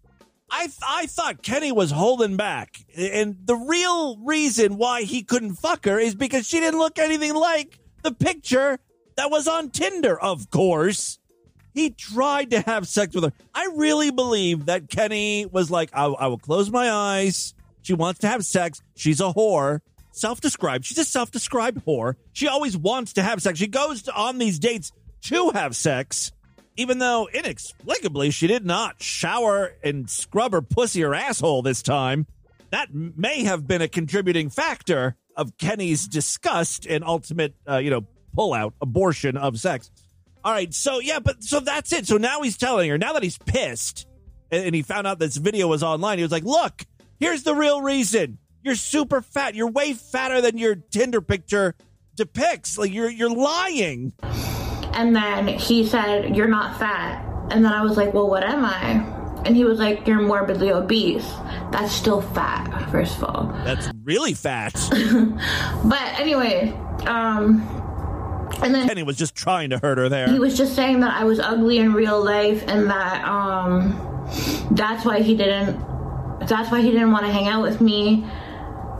I 0.49 0.65
th- 0.65 0.77
I 0.85 1.05
thought 1.05 1.41
Kenny 1.41 1.71
was 1.71 1.91
holding 1.91 2.35
back. 2.35 2.77
And 2.97 3.37
the 3.45 3.55
real 3.55 4.17
reason 4.17 4.77
why 4.77 5.03
he 5.03 5.23
couldn't 5.23 5.55
fuck 5.55 5.85
her 5.85 5.97
is 5.97 6.13
because 6.13 6.45
she 6.45 6.59
didn't 6.59 6.79
look 6.79 6.99
anything 6.99 7.33
like 7.33 7.79
the 8.03 8.11
picture 8.11 8.79
that 9.15 9.31
was 9.31 9.47
on 9.47 9.69
Tinder, 9.69 10.19
of 10.19 10.49
course. 10.49 11.19
He 11.73 11.89
tried 11.89 12.51
to 12.51 12.59
have 12.59 12.85
sex 12.85 13.15
with 13.15 13.23
her. 13.23 13.33
I 13.55 13.69
really 13.75 14.11
believe 14.11 14.65
that 14.65 14.89
Kenny 14.89 15.45
was 15.45 15.71
like, 15.71 15.89
I, 15.93 16.05
I 16.05 16.27
will 16.27 16.37
close 16.37 16.69
my 16.69 16.91
eyes. 16.91 17.53
She 17.81 17.93
wants 17.93 18.19
to 18.21 18.27
have 18.27 18.45
sex. 18.45 18.81
She's 18.95 19.21
a 19.21 19.31
whore. 19.31 19.79
Self 20.11 20.41
described. 20.41 20.85
She's 20.85 20.97
a 20.97 21.05
self 21.05 21.31
described 21.31 21.85
whore. 21.85 22.15
She 22.33 22.47
always 22.47 22.75
wants 22.75 23.13
to 23.13 23.23
have 23.23 23.41
sex. 23.41 23.57
She 23.57 23.67
goes 23.67 24.01
to, 24.03 24.13
on 24.13 24.37
these 24.37 24.59
dates 24.59 24.91
to 25.23 25.51
have 25.51 25.75
sex, 25.75 26.31
even 26.77 26.99
though 26.99 27.27
inexplicably 27.33 28.31
she 28.31 28.47
did 28.47 28.65
not 28.65 29.01
shower 29.01 29.73
and 29.83 30.09
scrub 30.09 30.53
her 30.53 30.61
pussy 30.61 31.03
or 31.03 31.13
asshole 31.13 31.61
this 31.61 31.81
time. 31.81 32.25
That 32.71 32.93
may 32.93 33.43
have 33.43 33.67
been 33.67 33.81
a 33.81 33.87
contributing 33.87 34.49
factor 34.49 35.15
of 35.35 35.57
Kenny's 35.57 36.07
disgust 36.07 36.85
and 36.85 37.03
ultimate, 37.03 37.53
uh, 37.69 37.77
you 37.77 37.89
know, 37.89 38.05
pullout, 38.35 38.73
abortion 38.81 39.37
of 39.37 39.59
sex. 39.59 39.91
All 40.43 40.51
right, 40.53 40.73
so 40.73 40.99
yeah, 40.99 41.19
but 41.19 41.43
so 41.43 41.59
that's 41.59 41.93
it. 41.93 42.07
So 42.07 42.17
now 42.17 42.41
he's 42.41 42.57
telling 42.57 42.89
her, 42.89 42.97
now 42.97 43.13
that 43.13 43.23
he's 43.23 43.37
pissed 43.37 44.07
and, 44.51 44.65
and 44.65 44.75
he 44.75 44.81
found 44.81 45.05
out 45.05 45.19
this 45.19 45.37
video 45.37 45.67
was 45.67 45.83
online, 45.83 46.17
he 46.17 46.23
was 46.23 46.31
like, 46.31 46.43
look, 46.43 46.83
here's 47.19 47.43
the 47.43 47.53
real 47.53 47.81
reason. 47.81 48.37
You're 48.63 48.75
super 48.75 49.21
fat. 49.21 49.55
You're 49.55 49.69
way 49.69 49.93
fatter 49.93 50.41
than 50.41 50.57
your 50.57 50.75
Tinder 50.75 51.21
picture 51.21 51.75
depicts. 52.15 52.77
Like 52.77 52.93
you're 52.93 53.09
you're 53.09 53.33
lying. 53.33 54.13
And 54.93 55.15
then 55.15 55.47
he 55.47 55.85
said, 55.85 56.35
You're 56.35 56.47
not 56.47 56.77
fat. 56.79 57.25
And 57.51 57.63
then 57.65 57.71
I 57.71 57.81
was 57.81 57.97
like, 57.97 58.13
Well, 58.13 58.29
what 58.29 58.43
am 58.43 58.63
I? 58.65 59.07
And 59.45 59.55
he 59.55 59.63
was 59.65 59.79
like, 59.79 60.05
You're 60.07 60.21
morbidly 60.21 60.71
obese. 60.71 61.27
That's 61.71 61.91
still 61.91 62.21
fat, 62.21 62.89
first 62.91 63.17
of 63.17 63.23
all. 63.23 63.47
That's 63.63 63.89
really 64.03 64.33
fat. 64.33 64.73
But 65.83 66.19
anyway, 66.19 66.69
um, 67.05 67.61
and 68.61 68.75
then 68.75 68.87
Kenny 68.87 69.03
was 69.03 69.17
just 69.17 69.33
trying 69.35 69.69
to 69.71 69.79
hurt 69.79 69.97
her 69.97 70.09
there. 70.09 70.27
he 70.29 70.37
was 70.39 70.55
just 70.57 70.75
saying 70.75 70.99
that 70.99 71.13
I 71.19 71.23
was 71.23 71.39
ugly 71.39 71.79
in 71.79 71.93
real 71.93 72.23
life 72.23 72.63
and 72.67 72.89
that 72.89 73.25
um 73.25 73.97
that's 74.71 75.03
why 75.05 75.21
he 75.21 75.35
didn't 75.35 75.79
that's 76.47 76.69
why 76.71 76.81
he 76.81 76.91
didn't 76.91 77.11
want 77.11 77.25
to 77.25 77.31
hang 77.31 77.47
out 77.47 77.61
with 77.63 77.81
me. 77.81 78.23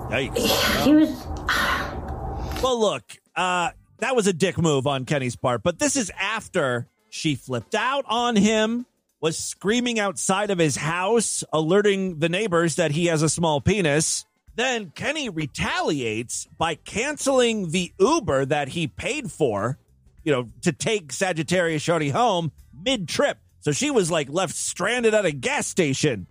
Yikes. 0.10 0.84
He 0.84 0.94
was 0.94 1.10
Well, 2.64 2.80
look, 2.80 3.04
uh, 3.36 3.72
that 4.02 4.16
was 4.16 4.28
a 4.28 4.34
dick 4.34 4.58
move 4.58 4.88
on 4.88 5.06
Kenny's 5.06 5.36
part, 5.36 5.64
but 5.64 5.80
this 5.80 5.96
is 5.96 6.12
after 6.20 6.88
she 7.10 7.36
flipped 7.36 7.76
out 7.76 8.04
on 8.08 8.36
him, 8.36 8.86
was 9.22 9.38
screaming 9.38 10.00
outside 10.00 10.50
of 10.50 10.58
his 10.58 10.76
house, 10.76 11.44
alerting 11.54 12.18
the 12.20 12.28
neighbors 12.28 12.76
that 12.76 12.92
he 12.92 13.06
has 13.06 13.22
a 13.22 13.30
small 13.30 13.62
penis. 13.62 14.26
Then 14.56 14.92
Kenny 14.96 15.30
retaliates 15.30 16.48
by 16.58 16.76
canceling 16.76 17.70
the 17.70 17.94
Uber 18.00 18.46
that 18.46 18.70
he 18.70 18.88
paid 18.88 19.32
for, 19.32 19.78
you 20.24 20.32
know, 20.32 20.50
to 20.64 20.72
take 20.72 21.14
Sagittarius 21.14 21.84
Shawty 21.84 22.12
home 22.12 22.52
mid 22.84 23.08
trip. 23.08 23.38
So 23.60 23.72
she 23.72 23.92
was 23.92 24.10
like 24.10 24.30
left 24.30 24.56
stranded 24.56 25.14
at 25.14 25.26
a 25.26 25.32
gas 25.32 25.68
station. 25.68 26.26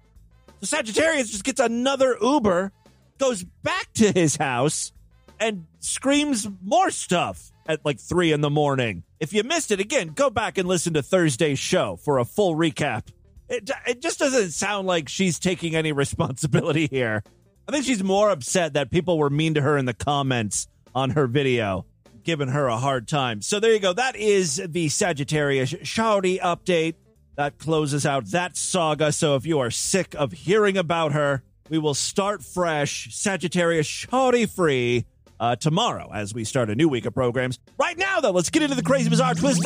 So 0.61 0.67
Sagittarius 0.67 1.31
just 1.31 1.45
gets 1.45 1.61
another 1.61 2.17
Uber, 2.21 2.73
goes 3.19 3.45
back 3.45 3.93
to 3.95 4.11
his 4.11 4.35
house, 4.37 4.93
and 5.39 5.67
screams 5.79 6.49
more 6.63 6.91
stuff 6.91 7.50
at 7.67 7.85
like 7.85 8.01
three 8.01 8.33
in 8.33 8.41
the 8.41 8.51
morning. 8.51 9.05
If 9.19 9.33
you 9.33 9.43
missed 9.43 9.71
it, 9.71 9.81
again, 9.81 10.09
go 10.09 10.31
back 10.31 10.59
and 10.59 10.67
listen 10.69 10.95
to 10.95 11.03
Thursday's 11.03 11.59
show 11.59 11.97
for 11.97 12.19
a 12.19 12.25
full 12.25 12.55
recap. 12.55 13.09
It, 13.49 13.71
it 13.87 14.01
just 14.01 14.19
doesn't 14.19 14.53
sound 14.53 14.87
like 14.87 15.09
she's 15.09 15.39
taking 15.39 15.75
any 15.75 15.93
responsibility 16.05 16.87
here. 16.87 17.23
I 17.69 17.73
think 17.73 17.85
she's 17.85 18.03
more 18.03 18.31
upset 18.31 18.73
that 18.75 18.91
people 18.91 19.19
were 19.19 19.31
mean 19.31 19.55
to 19.55 19.61
her 19.61 19.77
in 19.77 19.85
the 19.85 19.95
comments 19.95 20.67
on 20.95 21.11
her 21.11 21.27
video, 21.27 21.87
giving 22.25 22.49
her 22.49 22.67
a 22.67 22.79
hard 22.79 23.07
time. 23.07 23.43
So 23.43 23.61
there 23.61 23.73
you 23.73 23.79
go. 23.79 23.93
That 23.93 24.17
is 24.17 24.61
the 24.69 24.89
Sagittarius 24.89 25.73
Shawty 25.73 26.41
update. 26.41 26.95
That 27.37 27.59
closes 27.59 28.05
out 28.05 28.27
that 28.33 28.57
saga. 28.57 29.13
So 29.13 29.37
if 29.37 29.47
you 29.47 29.61
are 29.61 29.71
sick 29.71 30.15
of 30.15 30.33
hearing 30.33 30.77
about 30.77 31.13
her, 31.13 31.43
we 31.69 31.79
will 31.79 31.95
start 31.95 32.43
fresh, 32.43 33.15
Sagittarius 33.15 33.87
Shawty 33.87 34.51
free, 34.51 35.07
uh, 35.41 35.57
tomorrow 35.57 36.11
as 36.13 36.33
we 36.33 36.45
start 36.45 36.71
a 36.71 36.75
new 36.75 36.89
week 36.89 37.07
of 37.07 37.15
programs. 37.15 37.59
Right 37.79 37.99
now, 37.99 38.21
though, 38.21 38.31
let's 38.31 38.51
get 38.51 38.63
into 38.63 38.77
the 38.77 38.83
crazy, 38.83 39.09
bizarre 39.09 39.35
twist. 39.35 39.61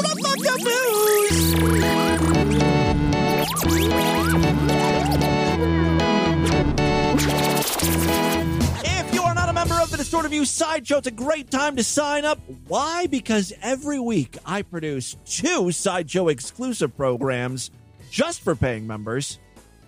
If 8.86 9.14
you 9.14 9.22
are 9.22 9.34
not 9.34 9.48
a 9.48 9.52
member 9.52 9.74
of 9.74 9.90
the 9.90 9.96
Distorted 9.96 10.28
View 10.28 10.44
Sideshow, 10.44 10.98
it's 10.98 11.08
a 11.08 11.10
great 11.10 11.50
time 11.50 11.76
to 11.76 11.84
sign 11.84 12.24
up. 12.24 12.38
Why? 12.68 13.06
Because 13.08 13.52
every 13.60 13.98
week 13.98 14.38
I 14.46 14.62
produce 14.62 15.16
two 15.26 15.72
Sideshow 15.72 16.28
exclusive 16.28 16.96
programs 16.96 17.72
just 18.10 18.42
for 18.42 18.54
paying 18.54 18.86
members. 18.86 19.40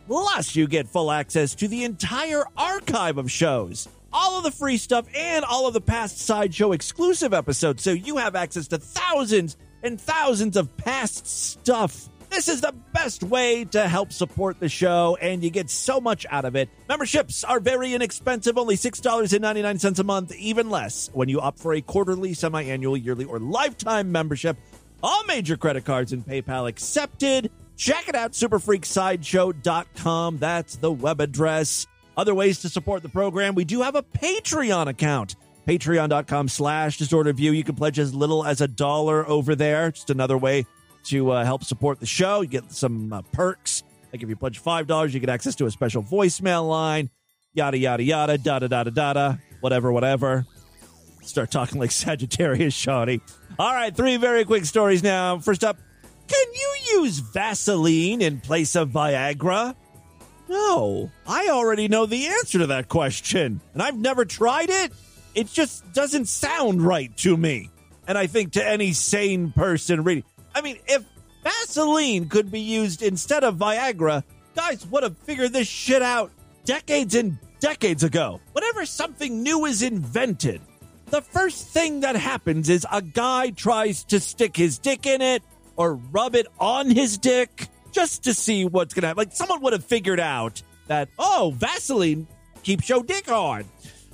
Plus, 0.09 0.55
you 0.55 0.66
get 0.68 0.87
full 0.87 1.11
access 1.11 1.55
to 1.57 1.66
the 1.68 1.85
entire 1.85 2.44
archive 2.57 3.18
of 3.18 3.31
shows, 3.31 3.88
all 4.12 4.38
of 4.38 4.45
the 4.45 4.51
free 4.51 4.77
stuff, 4.77 5.07
and 5.14 5.45
all 5.45 5.66
of 5.66 5.75
the 5.75 5.81
past 5.81 6.19
Sideshow 6.19 6.73
exclusive 6.73 7.35
episodes. 7.35 7.83
So 7.83 7.92
you 7.92 8.16
have 8.16 8.37
access 8.37 8.69
to 8.69 8.79
thousands 8.79 9.57
and 9.83 10.01
thousands 10.01 10.57
of 10.57 10.75
past 10.77 11.27
stuff. 11.27 12.09
This 12.29 12.49
is 12.49 12.61
the 12.61 12.75
best 12.92 13.23
way 13.23 13.64
to 13.66 13.87
help 13.88 14.12
support 14.12 14.59
the 14.61 14.69
show, 14.69 15.16
and 15.21 15.45
you 15.45 15.51
get 15.51 15.71
so 15.71 16.01
much 16.01 16.27
out 16.29 16.45
of 16.45 16.57
it. 16.57 16.69
Memberships 16.88 17.45
are 17.45 17.61
very 17.61 17.95
inexpensive, 17.95 18.59
only 18.59 18.75
$6.99 18.77 19.99
a 19.99 20.05
month, 20.05 20.35
even 20.35 20.69
less 20.69 21.09
when 21.12 21.29
you 21.29 21.40
opt 21.40 21.61
for 21.61 21.75
a 21.75 21.81
quarterly, 21.81 22.35
semi 22.35 22.62
annual, 22.62 22.97
yearly, 22.97 23.25
or 23.25 23.38
lifetime 23.38 24.11
membership. 24.12 24.57
All 25.03 25.25
major 25.25 25.57
credit 25.57 25.85
cards 25.85 26.12
and 26.12 26.25
PayPal 26.27 26.69
accepted. 26.69 27.51
Check 27.77 28.09
it 28.09 28.14
out, 28.14 28.33
superfreaksideshow.com. 28.33 30.38
That's 30.38 30.77
the 30.77 30.90
web 30.90 31.21
address. 31.21 31.87
Other 32.16 32.35
ways 32.35 32.61
to 32.61 32.68
support 32.68 33.02
the 33.02 33.09
program, 33.09 33.55
we 33.55 33.64
do 33.64 33.83
have 33.83 33.94
a 33.94 34.02
Patreon 34.02 34.88
account. 34.88 35.37
Patreon.com 35.66 36.48
slash 36.48 36.96
distorted 36.96 37.37
view. 37.37 37.52
You 37.52 37.64
can 37.64 37.74
pledge 37.74 37.98
as 37.98 38.14
little 38.14 38.44
as 38.44 38.61
a 38.61 38.68
dollar 38.68 39.29
over 39.29 39.55
there. 39.55 39.90
Just 39.90 40.11
another 40.11 40.38
way 40.38 40.64
to 41.05 41.31
uh, 41.33 41.44
help 41.44 41.64
support 41.64 42.00
the 42.00 42.07
show. 42.07 42.40
You 42.40 42.48
get 42.48 42.72
some 42.72 43.12
uh, 43.12 43.22
perks. 43.33 43.83
Like 44.12 44.22
if 44.22 44.29
you 44.29 44.37
pledge 44.37 44.62
$5, 44.62 45.12
you 45.12 45.20
get 45.20 45.29
access 45.29 45.57
to 45.57 45.66
a 45.66 45.70
special 45.70 46.02
voicemail 46.02 46.68
line, 46.68 47.11
yada, 47.52 47.76
yada, 47.76 48.02
yada, 48.02 48.38
da, 48.38 48.61
da, 48.61 48.68
da, 48.68 48.85
da, 48.85 49.12
da, 49.12 49.35
whatever, 49.61 49.92
whatever. 49.92 50.46
Start 51.22 51.50
talking 51.50 51.81
like 51.81 51.90
Sagittarius 51.92 52.74
Shawty. 52.74 53.20
All 53.59 53.74
right, 53.74 53.94
three 53.94 54.16
very 54.16 54.44
quick 54.44 54.64
stories 54.64 55.02
now. 55.02 55.38
First 55.40 55.64
up, 55.64 55.76
can 56.29 56.46
you 56.55 56.76
use 57.00 57.18
Vaseline 57.18 58.20
in 58.22 58.40
place 58.40 58.74
of 58.76 58.90
Viagra? 58.90 59.74
No, 60.48 61.11
I 61.26 61.48
already 61.48 61.88
know 61.88 62.06
the 62.06 62.26
answer 62.26 62.59
to 62.59 62.66
that 62.68 62.88
question, 62.88 63.61
and 63.72 63.82
I've 63.82 63.98
never 63.98 64.24
tried 64.24 64.70
it. 64.70 64.92
It 65.35 65.48
just 65.52 65.92
doesn't 65.92 66.26
sound 66.26 66.82
right 66.82 67.14
to 67.18 67.37
me. 67.37 67.70
And 68.09 68.16
I 68.16 68.26
think 68.26 68.52
to 68.52 68.66
any 68.66 68.92
sane 68.92 69.50
person 69.52 70.04
reading, 70.04 70.24
I 70.54 70.61
mean, 70.61 70.78
if 70.87 71.02
Vaseline 71.42 72.28
could 72.28 72.50
be 72.50 72.61
used 72.61 73.02
instead 73.02 73.44
of 73.44 73.56
Viagra, 73.56 74.22
guys 74.54 74.87
would 74.87 75.02
have 75.02 75.18
figured 75.18 75.52
this 75.52 75.68
shit 75.68 76.02
out 76.02 76.30
decades 76.64 77.14
and 77.14 77.38
decades 77.61 78.04
ago, 78.04 78.40
whenever 78.52 78.87
something 78.87 79.42
new 79.42 79.64
is 79.64 79.82
invented, 79.82 80.61
the 81.06 81.22
first 81.22 81.68
thing 81.68 82.00
that 82.00 82.16
happens 82.16 82.68
is 82.68 82.87
a 82.90 83.02
guy 83.02 83.50
tries 83.50 84.04
to 84.04 84.20
stick 84.20 84.56
his 84.56 84.78
dick 84.78 85.06
in 85.06 85.20
it 85.20 85.42
or 85.76 85.94
rub 85.94 86.35
it 86.35 86.46
on 86.59 86.90
his 86.90 87.18
dick 87.18 87.68
just 87.96 88.24
to 88.24 88.35
see 88.35 88.66
what's 88.66 88.92
going 88.92 89.00
to 89.00 89.09
happen. 89.09 89.22
Like 89.22 89.32
someone 89.32 89.62
would 89.62 89.72
have 89.72 89.85
figured 89.85 90.20
out 90.20 90.61
that, 90.87 91.09
oh, 91.18 91.54
Vaseline 91.56 92.26
keeps 92.62 92.90
your 92.90 93.02
dick 93.02 93.26
hard. 93.26 93.64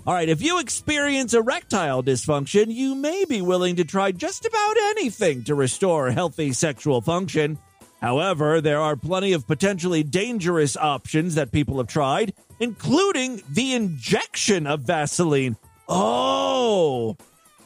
All 0.07 0.15
right, 0.15 0.29
if 0.29 0.41
you 0.41 0.61
experience 0.61 1.35
erectile 1.35 2.01
dysfunction, 2.01 2.73
you 2.73 2.95
may 2.95 3.25
be 3.25 3.43
willing 3.43 3.77
to 3.77 3.85
try 3.85 4.13
just 4.13 4.45
about 4.45 4.77
anything 4.77 5.43
to 5.45 5.57
restore 5.57 6.13
healthy 6.13 6.53
sexual 6.53 7.01
function. 7.01 7.59
However, 8.01 8.61
there 8.61 8.81
are 8.81 8.95
plenty 8.95 9.33
of 9.33 9.49
potentially 9.49 10.05
dangerous 10.05 10.77
options 10.77 11.35
that 11.35 11.51
people 11.51 11.79
have 11.79 11.89
tried, 11.89 12.35
including 12.61 13.43
the 13.51 13.75
injection 13.75 14.69
of 14.69 14.83
Vaseline. 14.83 15.57
Oh, 15.89 17.17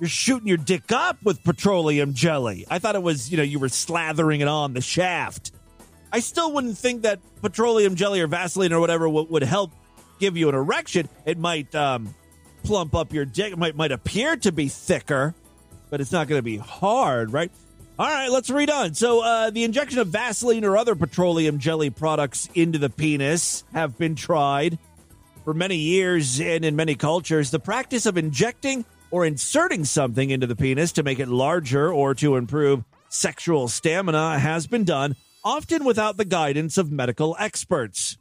you're 0.01 0.09
shooting 0.09 0.49
your 0.49 0.57
dick 0.57 0.93
up 0.93 1.23
with 1.23 1.45
petroleum 1.45 2.15
jelly. 2.15 2.65
I 2.71 2.79
thought 2.79 2.95
it 2.95 3.03
was, 3.03 3.31
you 3.31 3.37
know, 3.37 3.43
you 3.43 3.59
were 3.59 3.69
slathering 3.69 4.41
it 4.41 4.49
on 4.49 4.73
the 4.73 4.81
shaft. 4.81 5.53
I 6.13 6.21
still 6.21 6.53
wouldn't 6.53 6.79
think 6.79 7.03
that 7.03 7.21
petroleum 7.43 7.95
jelly 7.95 8.21
or 8.21 8.27
Vaseline 8.27 8.73
or 8.73 8.81
whatever 8.81 9.09
would, 9.09 9.29
would 9.31 9.43
help 9.43 9.73
give 10.19 10.37
you 10.37 10.49
an 10.49 10.55
erection. 10.55 11.09
It 11.25 11.39
might 11.39 11.75
um, 11.75 12.15
plump 12.63 12.95
up 12.95 13.13
your 13.13 13.25
dick. 13.25 13.53
It 13.53 13.59
might, 13.59 13.77
might 13.77 13.93
appear 13.93 14.37
to 14.37 14.53
be 14.53 14.69
thicker, 14.69 15.35
but 15.91 16.01
it's 16.01 16.13
not 16.13 16.29
going 16.29 16.39
to 16.39 16.43
be 16.43 16.57
hard, 16.57 17.33
right? 17.33 17.51
All 17.99 18.07
right, 18.07 18.31
let's 18.31 18.51
read 18.51 18.69
on. 18.69 18.93
So, 18.93 19.21
uh, 19.23 19.51
the 19.51 19.65
injection 19.65 19.99
of 20.01 20.09
Vaseline 20.09 20.65
or 20.65 20.77
other 20.77 20.95
petroleum 20.95 21.59
jelly 21.59 21.89
products 21.89 22.49
into 22.55 22.79
the 22.79 22.91
penis 22.91 23.65
have 23.73 23.97
been 23.97 24.15
tried 24.15 24.79
for 25.45 25.55
many 25.55 25.77
years 25.77 26.39
and 26.41 26.65
in 26.65 26.77
many 26.77 26.95
cultures. 26.95 27.51
The 27.51 27.59
practice 27.59 28.05
of 28.05 28.19
injecting 28.19 28.85
or 29.11 29.25
inserting 29.25 29.87
something 29.87 30.29
into 30.29 30.47
the 30.47 30.57
penis 30.57 30.93
to 30.93 31.03
make 31.03 31.21
it 31.21 31.29
larger 31.29 31.91
or 31.91 32.15
to 32.17 32.37
improve 32.37 32.85
sexual 33.09 33.69
stamina 33.69 34.39
has 34.39 34.67
been 34.67 34.85
done, 34.85 35.17
often 35.47 35.85
without 35.85 36.17
the 36.17 36.25
guidance 36.25 36.77
of 36.77 36.91
medical 36.91 37.37
experts. 37.39 38.19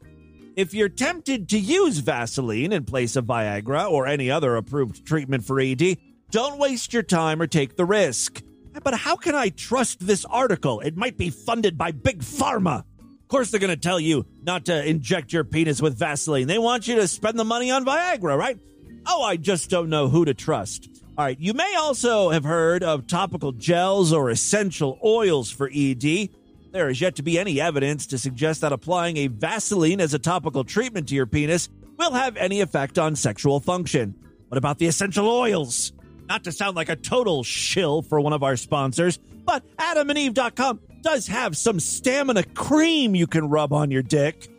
If 0.55 0.75
you're 0.75 0.89
tempted 0.89 1.49
to 1.49 1.59
use 1.59 1.97
Vaseline 1.97 2.71
in 2.71 2.85
place 2.85 3.15
of 3.15 3.25
Viagra 3.25 3.89
or 3.89 4.05
any 4.05 4.29
other 4.29 4.55
approved 4.55 5.07
treatment 5.07 5.43
for 5.43 5.59
ED, 5.59 5.97
don't 6.29 6.59
waste 6.59 6.93
your 6.93 7.01
time 7.01 7.41
or 7.41 7.47
take 7.47 7.77
the 7.77 7.83
risk. 7.83 8.43
But 8.83 8.93
how 8.93 9.15
can 9.15 9.33
I 9.33 9.49
trust 9.49 10.05
this 10.05 10.23
article? 10.25 10.81
It 10.81 10.95
might 10.95 11.17
be 11.17 11.31
funded 11.31 11.79
by 11.79 11.93
Big 11.93 12.19
Pharma. 12.19 12.83
Of 13.01 13.27
course, 13.27 13.49
they're 13.49 13.59
going 13.59 13.71
to 13.71 13.75
tell 13.75 13.99
you 13.99 14.27
not 14.43 14.65
to 14.65 14.87
inject 14.87 15.33
your 15.33 15.43
penis 15.43 15.81
with 15.81 15.97
Vaseline. 15.97 16.45
They 16.45 16.59
want 16.59 16.87
you 16.87 16.93
to 16.97 17.07
spend 17.07 17.39
the 17.39 17.43
money 17.43 17.71
on 17.71 17.85
Viagra, 17.85 18.37
right? 18.37 18.59
Oh, 19.07 19.23
I 19.23 19.37
just 19.37 19.71
don't 19.71 19.89
know 19.89 20.09
who 20.09 20.25
to 20.25 20.35
trust. 20.35 20.89
All 21.17 21.25
right, 21.25 21.39
you 21.39 21.55
may 21.55 21.73
also 21.75 22.29
have 22.29 22.43
heard 22.43 22.83
of 22.83 23.07
topical 23.07 23.51
gels 23.51 24.13
or 24.13 24.29
essential 24.29 24.99
oils 25.03 25.49
for 25.49 25.71
ED. 25.73 26.29
There 26.75 26.89
is 26.89 26.99
yet 26.99 27.15
to 27.15 27.23
be 27.23 27.39
any 27.39 27.61
evidence 27.61 28.05
to 28.07 28.17
suggest 28.17 28.59
that 28.59 28.73
applying 28.73 29.15
a 29.15 29.27
Vaseline 29.27 30.01
as 30.01 30.13
a 30.13 30.19
topical 30.19 30.65
treatment 30.65 31.07
to 31.07 31.15
your 31.15 31.25
penis 31.25 31.69
will 31.97 32.11
have 32.11 32.35
any 32.35 32.59
effect 32.59 32.99
on 32.99 33.15
sexual 33.15 33.61
function. 33.61 34.13
What 34.49 34.57
about 34.57 34.77
the 34.77 34.87
essential 34.87 35.29
oils? 35.29 35.93
Not 36.27 36.43
to 36.43 36.51
sound 36.51 36.75
like 36.75 36.89
a 36.89 36.97
total 36.97 37.43
shill 37.43 38.01
for 38.01 38.19
one 38.19 38.33
of 38.33 38.43
our 38.43 38.57
sponsors, 38.57 39.17
but 39.45 39.63
adamandeve.com 39.77 40.81
does 41.01 41.27
have 41.27 41.55
some 41.55 41.79
stamina 41.79 42.43
cream 42.43 43.15
you 43.15 43.25
can 43.25 43.47
rub 43.47 43.71
on 43.71 43.89
your 43.89 44.03
dick. 44.03 44.49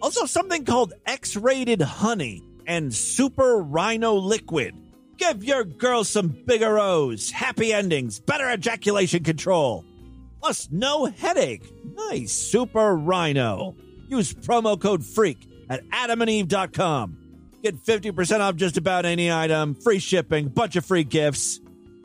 Also, 0.00 0.26
something 0.26 0.64
called 0.64 0.92
X 1.06 1.34
rated 1.34 1.82
honey 1.82 2.44
and 2.68 2.94
super 2.94 3.56
rhino 3.56 4.14
liquid. 4.14 4.76
Give 5.16 5.42
your 5.42 5.64
girl 5.64 6.04
some 6.04 6.28
bigger 6.28 6.78
O's, 6.78 7.32
happy 7.32 7.72
endings, 7.72 8.20
better 8.20 8.48
ejaculation 8.48 9.24
control. 9.24 9.84
Plus, 10.44 10.68
no 10.70 11.06
headache. 11.06 11.72
Nice 12.10 12.30
super 12.30 12.94
rhino. 12.94 13.74
Use 14.08 14.34
promo 14.34 14.78
code 14.78 15.02
FREAK 15.02 15.38
at 15.70 15.88
adamandeve.com. 15.88 17.16
Get 17.62 17.82
50% 17.82 18.40
off 18.40 18.54
just 18.54 18.76
about 18.76 19.06
any 19.06 19.32
item, 19.32 19.74
free 19.74 19.98
shipping, 19.98 20.48
bunch 20.48 20.76
of 20.76 20.84
free 20.84 21.04
gifts, 21.04 21.60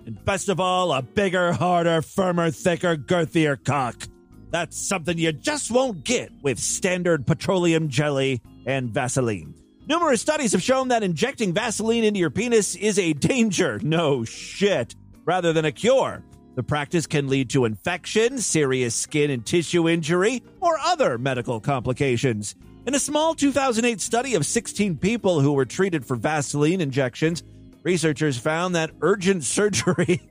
and 0.06 0.24
best 0.24 0.48
of 0.48 0.62
all, 0.62 0.94
a 0.94 1.02
bigger, 1.02 1.52
harder, 1.52 2.02
firmer, 2.02 2.50
thicker, 2.50 2.96
girthier 2.96 3.62
cock. 3.62 4.04
That's 4.52 4.78
something 4.78 5.18
you 5.18 5.34
just 5.34 5.70
won't 5.70 6.06
get 6.06 6.32
with 6.42 6.60
standard 6.60 7.28
petroleum 7.28 7.90
jelly 7.90 8.42
and 8.66 8.90
Vaseline. 8.90 9.54
Numerous 9.86 10.22
studies 10.22 10.54
have 10.54 10.64
shown 10.64 10.88
that 10.88 11.04
injecting 11.04 11.54
Vaseline 11.54 12.06
into 12.06 12.22
your 12.22 12.30
penis 12.30 12.78
is 12.78 13.00
a 13.00 13.12
danger. 13.12 13.82
No 13.84 14.24
shit. 14.24 14.96
Rather 15.26 15.52
than 15.52 15.66
a 15.66 15.74
cure. 15.74 16.24
The 16.56 16.64
practice 16.64 17.08
can 17.08 17.28
lead 17.28 17.50
to 17.52 17.66
infection, 17.66 18.40
serious 18.40 18.96
skin 18.96 19.32
and 19.32 19.46
tissue 19.46 19.88
injury, 19.88 20.44
or 20.60 20.78
other 20.80 21.18
medical 21.18 21.60
complications. 21.60 22.56
In 22.86 22.96
a 22.96 23.00
small 23.00 23.36
2008 23.36 24.02
study 24.02 24.36
of 24.36 24.46
16 24.46 24.98
people 24.98 25.40
who 25.40 25.54
were 25.54 25.66
treated 25.66 26.06
for 26.06 26.16
Vaseline 26.16 26.82
injections, 26.82 27.44
researchers 27.84 28.38
found 28.38 28.76
that 28.76 28.92
urgent 29.02 29.44
surgery 29.44 30.22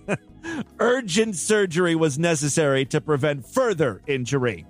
urgent 0.78 1.36
surgery 1.36 1.94
was 1.94 2.18
necessary 2.18 2.84
to 2.86 3.00
prevent 3.00 3.46
further 3.46 4.02
injury. 4.06 4.66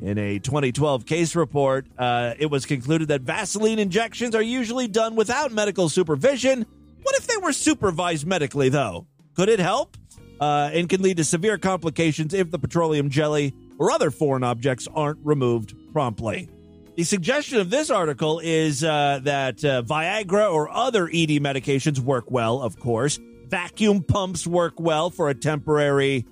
In 0.00 0.18
a 0.18 0.38
2012 0.38 1.06
case 1.06 1.34
report, 1.34 1.86
uh, 1.98 2.34
it 2.38 2.46
was 2.46 2.66
concluded 2.66 3.08
that 3.08 3.22
Vaseline 3.22 3.78
injections 3.78 4.34
are 4.34 4.42
usually 4.42 4.88
done 4.88 5.16
without 5.16 5.52
medical 5.52 5.88
supervision. 5.88 6.66
What 7.02 7.16
if 7.16 7.26
they 7.26 7.38
were 7.38 7.52
supervised 7.52 8.26
medically, 8.26 8.68
though? 8.68 9.06
Could 9.34 9.48
it 9.48 9.60
help? 9.60 9.96
Uh, 10.40 10.70
and 10.72 10.88
can 10.88 11.00
lead 11.00 11.16
to 11.16 11.24
severe 11.24 11.56
complications 11.56 12.34
if 12.34 12.50
the 12.50 12.58
petroleum 12.58 13.08
jelly 13.08 13.54
or 13.78 13.90
other 13.90 14.10
foreign 14.10 14.44
objects 14.44 14.86
aren't 14.94 15.18
removed 15.24 15.74
promptly. 15.92 16.48
The 16.96 17.04
suggestion 17.04 17.58
of 17.58 17.70
this 17.70 17.90
article 17.90 18.40
is 18.42 18.82
uh, 18.82 19.20
that 19.22 19.64
uh, 19.64 19.82
Viagra 19.82 20.52
or 20.52 20.70
other 20.70 21.06
ED 21.08 21.40
medications 21.40 21.98
work 21.98 22.30
well, 22.30 22.62
of 22.62 22.78
course. 22.78 23.18
Vacuum 23.48 24.02
pumps 24.02 24.46
work 24.46 24.80
well 24.80 25.10
for 25.10 25.28
a 25.28 25.34
temporary 25.34 26.26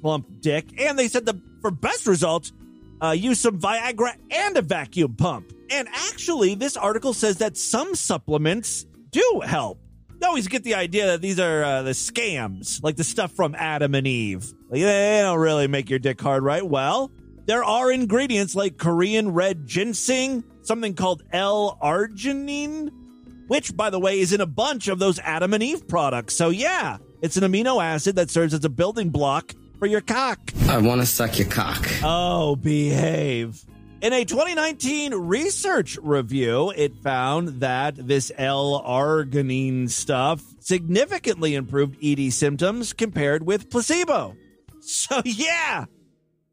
plump 0.00 0.40
dick. 0.40 0.66
And 0.80 0.98
they 0.98 1.08
said 1.08 1.26
the 1.26 1.40
for 1.64 1.70
best 1.70 2.06
results, 2.06 2.52
uh, 3.02 3.12
use 3.12 3.40
some 3.40 3.58
Viagra 3.58 4.14
and 4.30 4.56
a 4.56 4.62
vacuum 4.62 5.14
pump. 5.14 5.50
And 5.70 5.88
actually, 5.88 6.54
this 6.54 6.76
article 6.76 7.14
says 7.14 7.38
that 7.38 7.56
some 7.56 7.94
supplements 7.94 8.84
do 9.10 9.42
help. 9.44 9.80
Always 10.24 10.48
get 10.48 10.64
the 10.64 10.74
idea 10.74 11.06
that 11.06 11.20
these 11.20 11.38
are 11.38 11.62
uh, 11.62 11.82
the 11.82 11.92
scams, 11.92 12.82
like 12.82 12.96
the 12.96 13.04
stuff 13.04 13.30
from 13.30 13.54
Adam 13.54 13.94
and 13.94 14.04
Eve. 14.04 14.52
Like, 14.68 14.82
they 14.82 15.20
don't 15.22 15.38
really 15.38 15.68
make 15.68 15.88
your 15.88 16.00
dick 16.00 16.20
hard, 16.20 16.42
right? 16.42 16.66
Well, 16.66 17.12
there 17.46 17.62
are 17.62 17.92
ingredients 17.92 18.56
like 18.56 18.76
Korean 18.76 19.32
red 19.32 19.64
ginseng, 19.64 20.42
something 20.62 20.94
called 20.94 21.22
L-arginine, 21.30 22.90
which, 23.46 23.76
by 23.76 23.90
the 23.90 24.00
way, 24.00 24.18
is 24.18 24.32
in 24.32 24.40
a 24.40 24.46
bunch 24.46 24.88
of 24.88 24.98
those 24.98 25.20
Adam 25.20 25.54
and 25.54 25.62
Eve 25.62 25.86
products. 25.86 26.34
So, 26.34 26.48
yeah, 26.48 26.96
it's 27.22 27.36
an 27.36 27.44
amino 27.44 27.80
acid 27.80 28.16
that 28.16 28.28
serves 28.28 28.54
as 28.54 28.64
a 28.64 28.70
building 28.70 29.10
block 29.10 29.54
for 29.78 29.86
your 29.86 30.00
cock. 30.00 30.50
I 30.68 30.78
want 30.78 31.00
to 31.00 31.06
suck 31.06 31.38
your 31.38 31.48
cock. 31.48 31.86
Oh, 32.02 32.56
behave. 32.56 33.64
In 34.04 34.12
a 34.12 34.26
2019 34.26 35.14
research 35.14 35.96
review, 36.02 36.74
it 36.76 36.94
found 36.96 37.60
that 37.60 37.96
this 37.96 38.30
L-arginine 38.36 39.88
stuff 39.88 40.42
significantly 40.60 41.54
improved 41.54 41.96
ED 42.04 42.30
symptoms 42.30 42.92
compared 42.92 43.46
with 43.46 43.70
placebo. 43.70 44.36
So, 44.82 45.22
yeah, 45.24 45.86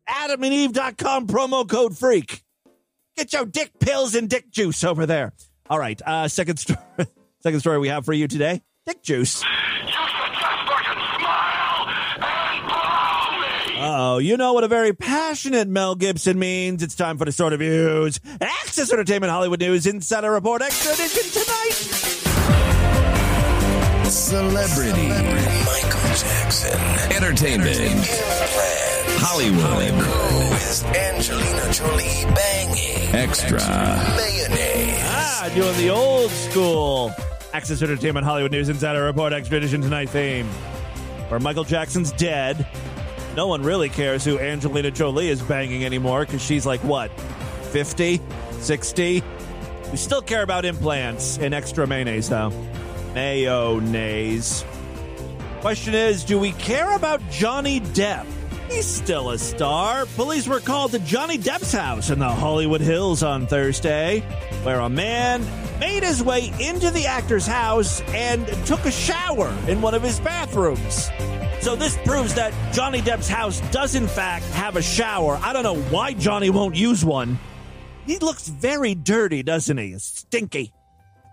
adamandeve.com 0.07 1.27
promo 1.27 1.67
code 1.67 1.97
freak. 1.97 2.41
Get 3.17 3.33
your 3.33 3.43
dick 3.43 3.77
pills 3.81 4.15
and 4.15 4.29
dick 4.29 4.49
juice 4.49 4.85
over 4.85 5.05
there. 5.05 5.33
All 5.69 5.77
right, 5.77 6.01
uh, 6.05 6.29
second 6.29 6.55
story, 6.55 6.79
second 7.43 7.59
story 7.59 7.79
we 7.79 7.89
have 7.89 8.05
for 8.05 8.13
you 8.13 8.29
today: 8.29 8.61
dick 8.85 9.03
juice. 9.03 9.43
Oh, 13.83 14.19
you 14.19 14.37
know 14.37 14.53
what 14.53 14.63
a 14.63 14.67
very 14.67 14.93
passionate 14.93 15.67
Mel 15.67 15.95
Gibson 15.95 16.37
means. 16.37 16.83
It's 16.83 16.93
time 16.95 17.17
for 17.17 17.25
the 17.25 17.31
sort 17.31 17.51
of 17.53 17.59
views. 17.59 18.19
Access 18.39 18.93
Entertainment 18.93 19.31
Hollywood 19.31 19.59
News 19.59 19.87
Insider 19.87 20.31
Report 20.31 20.61
Extra 20.61 20.93
Edition 20.93 21.23
tonight. 21.31 21.71
Celebrity. 24.05 25.07
Michael 25.07 26.13
Jackson. 26.15 26.79
Entertainment. 27.15 28.05
Hollywood. 29.17 29.97
With 30.51 30.85
Angelina 30.95 31.73
Jolie 31.73 32.35
banging. 32.35 33.15
Extra. 33.15 33.59
Mayonnaise. 34.15 34.99
Ah, 35.05 35.51
doing 35.55 35.75
the 35.77 35.89
old 35.89 36.29
school 36.29 37.11
Access 37.53 37.81
Entertainment 37.81 38.25
Hollywood 38.25 38.51
News 38.51 38.69
Insider 38.69 39.03
Report 39.05 39.33
Extra 39.33 39.57
Edition 39.57 39.81
tonight 39.81 40.09
theme. 40.09 40.45
Where 41.29 41.39
Michael 41.39 41.63
Jackson's 41.63 42.11
dead. 42.11 42.67
No 43.35 43.47
one 43.47 43.63
really 43.63 43.89
cares 43.89 44.25
who 44.25 44.37
Angelina 44.39 44.91
Jolie 44.91 45.29
is 45.29 45.41
banging 45.41 45.85
anymore 45.85 46.25
because 46.25 46.41
she's 46.41 46.65
like, 46.65 46.83
what, 46.83 47.11
50, 47.71 48.19
60? 48.59 49.23
We 49.89 49.97
still 49.97 50.21
care 50.21 50.43
about 50.43 50.65
implants 50.65 51.37
and 51.37 51.53
extra 51.53 51.87
mayonnaise, 51.87 52.29
though. 52.29 52.51
Mayonnaise. 53.13 54.65
Question 55.61 55.93
is 55.93 56.23
Do 56.23 56.39
we 56.39 56.51
care 56.53 56.95
about 56.95 57.21
Johnny 57.29 57.79
Depp? 57.79 58.25
He's 58.69 58.85
still 58.85 59.31
a 59.31 59.37
star. 59.37 60.05
Police 60.15 60.47
were 60.47 60.61
called 60.61 60.91
to 60.91 60.99
Johnny 60.99 61.37
Depp's 61.37 61.73
house 61.73 62.09
in 62.09 62.19
the 62.19 62.29
Hollywood 62.29 62.79
Hills 62.79 63.21
on 63.21 63.47
Thursday, 63.47 64.21
where 64.63 64.79
a 64.79 64.89
man 64.89 65.45
made 65.79 66.03
his 66.03 66.23
way 66.23 66.53
into 66.59 66.89
the 66.89 67.05
actor's 67.05 67.45
house 67.45 68.01
and 68.13 68.47
took 68.65 68.85
a 68.85 68.91
shower 68.91 69.53
in 69.67 69.81
one 69.81 69.93
of 69.93 70.03
his 70.03 70.19
bathrooms. 70.21 71.09
So 71.61 71.75
this 71.75 71.95
proves 72.05 72.33
that 72.33 72.53
Johnny 72.73 73.01
Depp's 73.01 73.29
house 73.29 73.61
does 73.71 73.93
in 73.93 74.07
fact 74.07 74.45
have 74.45 74.77
a 74.77 74.81
shower. 74.81 75.39
I 75.43 75.53
don't 75.53 75.61
know 75.61 75.79
why 75.79 76.13
Johnny 76.13 76.49
won't 76.49 76.75
use 76.75 77.05
one. 77.05 77.37
He 78.07 78.17
looks 78.17 78.47
very 78.47 78.95
dirty, 78.95 79.43
doesn't 79.43 79.77
he? 79.77 79.93
Stinky. 79.99 80.73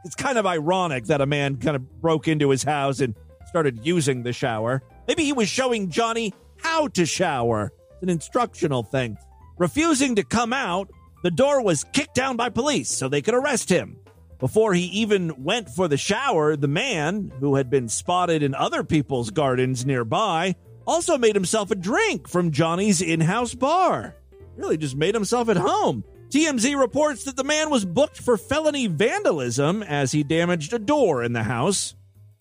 It's 0.04 0.14
kind 0.14 0.36
of 0.36 0.44
ironic 0.44 1.06
that 1.06 1.22
a 1.22 1.26
man 1.26 1.56
kind 1.56 1.76
of 1.76 2.00
broke 2.02 2.28
into 2.28 2.50
his 2.50 2.62
house 2.62 3.00
and 3.00 3.14
started 3.46 3.86
using 3.86 4.22
the 4.22 4.34
shower. 4.34 4.82
Maybe 5.08 5.24
he 5.24 5.32
was 5.32 5.48
showing 5.48 5.88
Johnny 5.88 6.34
how 6.62 6.88
to 6.88 7.06
shower. 7.06 7.72
It's 7.94 8.02
an 8.02 8.10
instructional 8.10 8.82
thing. 8.82 9.16
Refusing 9.56 10.14
to 10.16 10.24
come 10.24 10.52
out, 10.52 10.90
the 11.22 11.30
door 11.30 11.62
was 11.62 11.84
kicked 11.94 12.14
down 12.14 12.36
by 12.36 12.50
police 12.50 12.90
so 12.90 13.08
they 13.08 13.22
could 13.22 13.34
arrest 13.34 13.70
him. 13.70 13.96
Before 14.38 14.72
he 14.72 14.84
even 14.84 15.42
went 15.42 15.68
for 15.68 15.88
the 15.88 15.96
shower, 15.96 16.56
the 16.56 16.68
man, 16.68 17.32
who 17.40 17.56
had 17.56 17.70
been 17.70 17.88
spotted 17.88 18.42
in 18.42 18.54
other 18.54 18.84
people's 18.84 19.30
gardens 19.30 19.84
nearby, 19.84 20.54
also 20.86 21.18
made 21.18 21.34
himself 21.34 21.70
a 21.70 21.74
drink 21.74 22.28
from 22.28 22.52
Johnny's 22.52 23.02
in 23.02 23.20
house 23.20 23.54
bar. 23.54 24.14
Really 24.56 24.76
just 24.76 24.96
made 24.96 25.14
himself 25.14 25.48
at 25.48 25.56
home. 25.56 26.04
TMZ 26.30 26.78
reports 26.78 27.24
that 27.24 27.36
the 27.36 27.44
man 27.44 27.70
was 27.70 27.84
booked 27.84 28.18
for 28.18 28.36
felony 28.36 28.86
vandalism 28.86 29.82
as 29.82 30.12
he 30.12 30.22
damaged 30.22 30.72
a 30.72 30.78
door 30.78 31.24
in 31.24 31.32
the 31.32 31.42
house. 31.42 31.94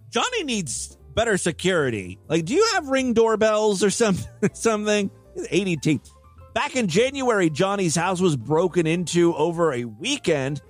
Johnny 0.10 0.44
needs 0.44 0.98
better 1.16 1.38
security. 1.38 2.20
Like, 2.28 2.46
do 2.46 2.54
you 2.54 2.68
have 2.74 2.90
ring 2.90 3.14
doorbells 3.14 3.84
or 3.84 3.90
some, 3.90 4.18
something? 4.54 5.10
ADT. 5.38 6.02
Back 6.54 6.76
in 6.76 6.88
January, 6.88 7.50
Johnny's 7.50 7.96
house 7.96 8.20
was 8.20 8.36
broken 8.36 8.88
into 8.88 9.36
over 9.36 9.74
a 9.74 9.86
weekend. 9.86 10.62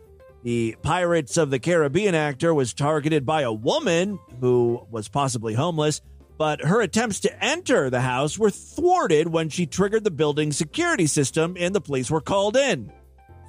The 0.44 0.76
Pirates 0.82 1.38
of 1.38 1.50
the 1.50 1.60
Caribbean 1.60 2.16
actor 2.16 2.54
was 2.54 2.74
targeted 2.74 3.26
by 3.26 3.42
a 3.42 3.52
woman 3.52 4.20
who 4.40 4.86
was 4.90 5.10
possibly 5.10 5.54
homeless, 5.54 6.02
but 6.38 6.62
her 6.62 6.82
attempts 6.82 7.20
to 7.22 7.44
enter 7.44 7.90
the 7.90 8.02
house 8.02 8.38
were 8.38 8.52
thwarted 8.52 9.28
when 9.28 9.50
she 9.50 9.66
triggered 9.66 10.04
the 10.04 10.12
building's 10.12 10.58
security 10.58 11.08
system 11.08 11.56
and 11.60 11.74
the 11.74 11.82
police 11.82 12.12
were 12.12 12.22
called 12.22 12.56
in. 12.56 12.92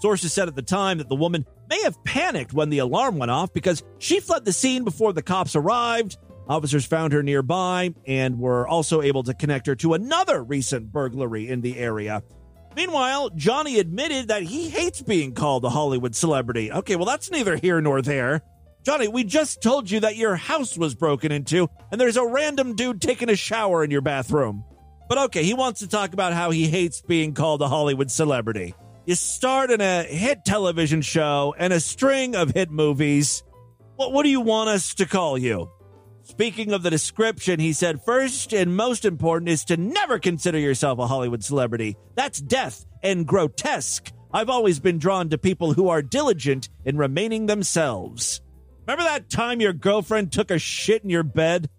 Sources 0.01 0.33
said 0.33 0.48
at 0.48 0.57
the 0.57 0.62
time 0.62 0.98
that 0.98 1.09
the 1.09 1.14
woman 1.14 1.44
may 1.68 1.83
have 1.83 2.03
panicked 2.05 2.53
when 2.53 2.70
the 2.70 2.79
alarm 2.79 3.18
went 3.18 3.31
off 3.31 3.53
because 3.53 3.83
she 3.98 4.20
fled 4.20 4.44
the 4.44 4.53
scene 4.53 4.85
before 4.85 5.12
the 5.12 5.22
cops 5.22 5.57
arrived. 5.57 6.16
Officers 6.48 6.87
found 6.87 7.12
her 7.12 7.22
nearby 7.22 7.94
and 8.07 8.38
were 8.38 8.66
also 8.66 9.03
able 9.03 9.22
to 9.24 9.35
connect 9.35 9.66
her 9.66 9.74
to 9.77 9.92
another 9.92 10.42
recent 10.42 10.90
burglary 10.90 11.48
in 11.48 11.61
the 11.61 11.77
area. 11.77 12.22
Meanwhile, 12.78 13.30
Johnny 13.30 13.80
admitted 13.80 14.28
that 14.28 14.44
he 14.44 14.68
hates 14.68 15.02
being 15.02 15.34
called 15.34 15.64
a 15.64 15.68
Hollywood 15.68 16.14
celebrity. 16.14 16.70
Okay, 16.70 16.94
well, 16.94 17.06
that's 17.06 17.28
neither 17.28 17.56
here 17.56 17.80
nor 17.80 18.02
there. 18.02 18.40
Johnny, 18.86 19.08
we 19.08 19.24
just 19.24 19.60
told 19.60 19.90
you 19.90 19.98
that 19.98 20.14
your 20.14 20.36
house 20.36 20.78
was 20.78 20.94
broken 20.94 21.32
into 21.32 21.68
and 21.90 22.00
there's 22.00 22.16
a 22.16 22.24
random 22.24 22.76
dude 22.76 23.02
taking 23.02 23.30
a 23.30 23.34
shower 23.34 23.82
in 23.82 23.90
your 23.90 24.00
bathroom. 24.00 24.62
But 25.08 25.18
okay, 25.18 25.42
he 25.42 25.54
wants 25.54 25.80
to 25.80 25.88
talk 25.88 26.12
about 26.12 26.34
how 26.34 26.52
he 26.52 26.68
hates 26.68 27.00
being 27.00 27.34
called 27.34 27.62
a 27.62 27.68
Hollywood 27.68 28.12
celebrity. 28.12 28.76
You 29.06 29.16
starred 29.16 29.72
in 29.72 29.80
a 29.80 30.04
hit 30.04 30.44
television 30.44 31.02
show 31.02 31.56
and 31.58 31.72
a 31.72 31.80
string 31.80 32.36
of 32.36 32.52
hit 32.52 32.70
movies. 32.70 33.42
What, 33.96 34.12
what 34.12 34.22
do 34.22 34.28
you 34.28 34.40
want 34.40 34.70
us 34.70 34.94
to 34.94 35.04
call 35.04 35.36
you? 35.36 35.68
Speaking 36.28 36.72
of 36.72 36.82
the 36.82 36.90
description, 36.90 37.58
he 37.58 37.72
said, 37.72 38.04
first 38.04 38.52
and 38.52 38.76
most 38.76 39.06
important 39.06 39.48
is 39.48 39.64
to 39.64 39.78
never 39.78 40.18
consider 40.18 40.58
yourself 40.58 40.98
a 40.98 41.06
Hollywood 41.06 41.42
celebrity. 41.42 41.96
That's 42.16 42.38
death 42.38 42.84
and 43.02 43.26
grotesque. 43.26 44.12
I've 44.32 44.50
always 44.50 44.78
been 44.78 44.98
drawn 44.98 45.30
to 45.30 45.38
people 45.38 45.72
who 45.72 45.88
are 45.88 46.02
diligent 46.02 46.68
in 46.84 46.98
remaining 46.98 47.46
themselves. 47.46 48.42
Remember 48.86 49.04
that 49.04 49.30
time 49.30 49.62
your 49.62 49.72
girlfriend 49.72 50.30
took 50.30 50.50
a 50.50 50.58
shit 50.58 51.02
in 51.02 51.08
your 51.08 51.22
bed 51.22 51.70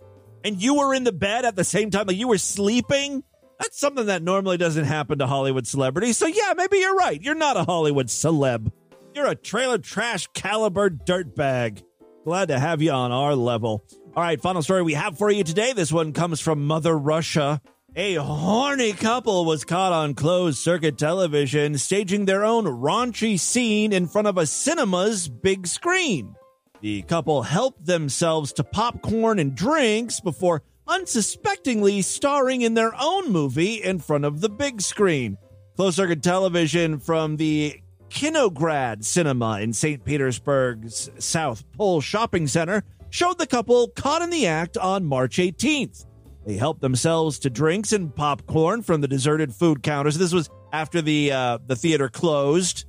and 0.44 0.62
you 0.62 0.80
were 0.80 0.96
in 0.96 1.04
the 1.04 1.12
bed 1.12 1.46
at 1.46 1.56
the 1.56 1.64
same 1.64 1.92
time, 1.92 2.08
like 2.08 2.18
you 2.18 2.28
were 2.28 2.40
sleeping? 2.40 3.24
That's 3.60 3.80
something 3.80 4.08
that 4.08 4.24
normally 4.24 4.58
doesn't 4.58 4.86
happen 4.86 5.20
to 5.20 5.28
Hollywood 5.28 5.68
celebrities. 5.68 6.18
So, 6.18 6.26
yeah, 6.26 6.54
maybe 6.58 6.78
you're 6.78 6.96
right. 6.96 7.22
You're 7.22 7.36
not 7.36 7.56
a 7.56 7.66
Hollywood 7.66 8.08
celeb. 8.08 8.72
You're 9.14 9.28
a 9.28 9.36
trailer 9.36 9.78
trash 9.78 10.28
caliber 10.34 10.90
dirtbag. 10.90 11.84
Glad 12.26 12.50
to 12.50 12.60
have 12.60 12.82
you 12.82 12.92
on 12.92 13.12
our 13.12 13.36
level. 13.36 13.86
All 14.20 14.26
right, 14.26 14.42
final 14.42 14.62
story 14.62 14.84
we 14.84 14.96
have 14.96 15.18
for 15.18 15.32
you 15.32 15.46
today. 15.46 15.72
This 15.72 15.94
one 15.94 16.12
comes 16.12 16.42
from 16.42 16.68
Mother 16.68 16.98
Russia. 16.98 17.62
A 17.96 18.16
horny 18.16 18.92
couple 18.92 19.46
was 19.46 19.64
caught 19.64 19.94
on 19.94 20.14
closed 20.14 20.58
circuit 20.58 20.98
television 20.98 21.78
staging 21.78 22.26
their 22.26 22.44
own 22.44 22.66
raunchy 22.66 23.40
scene 23.40 23.94
in 23.94 24.08
front 24.08 24.28
of 24.28 24.38
a 24.38 24.46
cinema's 24.46 25.30
big 25.30 25.68
screen. 25.68 26.36
The 26.82 27.04
couple 27.04 27.44
helped 27.44 27.86
themselves 27.86 28.52
to 28.54 28.64
popcorn 28.66 29.40
and 29.40 29.56
drinks 29.56 30.20
before 30.20 30.64
unsuspectingly 30.86 32.02
starring 32.02 32.62
in 32.62 32.74
their 32.74 32.92
own 33.00 33.32
movie 33.32 33.76
in 33.76 34.00
front 34.00 34.26
of 34.26 34.42
the 34.42 34.50
big 34.50 34.82
screen. 34.82 35.38
Closed 35.78 35.96
circuit 35.96 36.22
television 36.22 37.00
from 37.00 37.38
the 37.38 37.80
Kinograd 38.10 39.06
Cinema 39.06 39.62
in 39.62 39.72
St. 39.72 40.04
Petersburg's 40.04 41.10
South 41.20 41.64
Pole 41.72 42.02
Shopping 42.02 42.48
Center 42.48 42.84
showed 43.10 43.38
the 43.38 43.48
couple 43.48 43.88
caught 43.90 44.22
in 44.22 44.30
the 44.30 44.48
act 44.48 44.78
on 44.78 45.06
March 45.06 45.38
18th. 45.38 46.06
They 46.46 46.56
helped 46.56 46.82
themselves 46.82 47.40
to 47.40 47.50
drinks 47.50 47.92
and 47.92 48.16
popcorn 48.16 48.82
from 48.82 49.02
the 49.02 49.08
deserted 49.08 49.54
food 49.54 49.84
counters. 49.84 50.18
This 50.18 50.34
was 50.34 50.50
after 50.72 51.02
the 51.02 51.32
uh, 51.32 51.58
the 51.66 51.76
theater 51.76 52.10
closed, 52.10 52.86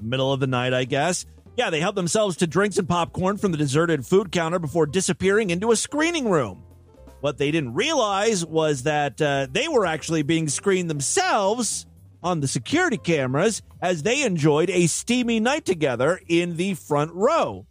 middle 0.00 0.32
of 0.32 0.40
the 0.40 0.46
night, 0.46 0.72
I 0.72 0.84
guess. 0.84 1.26
Yeah, 1.56 1.70
they 1.70 1.80
helped 1.80 1.96
themselves 1.96 2.36
to 2.38 2.46
drinks 2.46 2.76
and 2.76 2.88
popcorn 2.88 3.38
from 3.38 3.52
the 3.52 3.58
deserted 3.58 4.04
food 4.04 4.30
counter 4.30 4.58
before 4.58 4.86
disappearing 4.86 5.50
into 5.50 5.72
a 5.72 5.76
screening 5.76 6.28
room. 6.28 6.62
What 7.20 7.38
they 7.38 7.50
didn't 7.50 7.74
realize 7.74 8.44
was 8.44 8.82
that 8.82 9.20
uh, 9.22 9.46
they 9.50 9.66
were 9.66 9.86
actually 9.86 10.22
being 10.22 10.48
screened 10.48 10.90
themselves 10.90 11.86
on 12.22 12.40
the 12.40 12.48
security 12.48 12.98
cameras 12.98 13.62
as 13.80 14.02
they 14.02 14.22
enjoyed 14.22 14.68
a 14.68 14.86
steamy 14.86 15.40
night 15.40 15.64
together 15.64 16.20
in 16.28 16.56
the 16.56 16.74
front 16.74 17.12
row. 17.14 17.66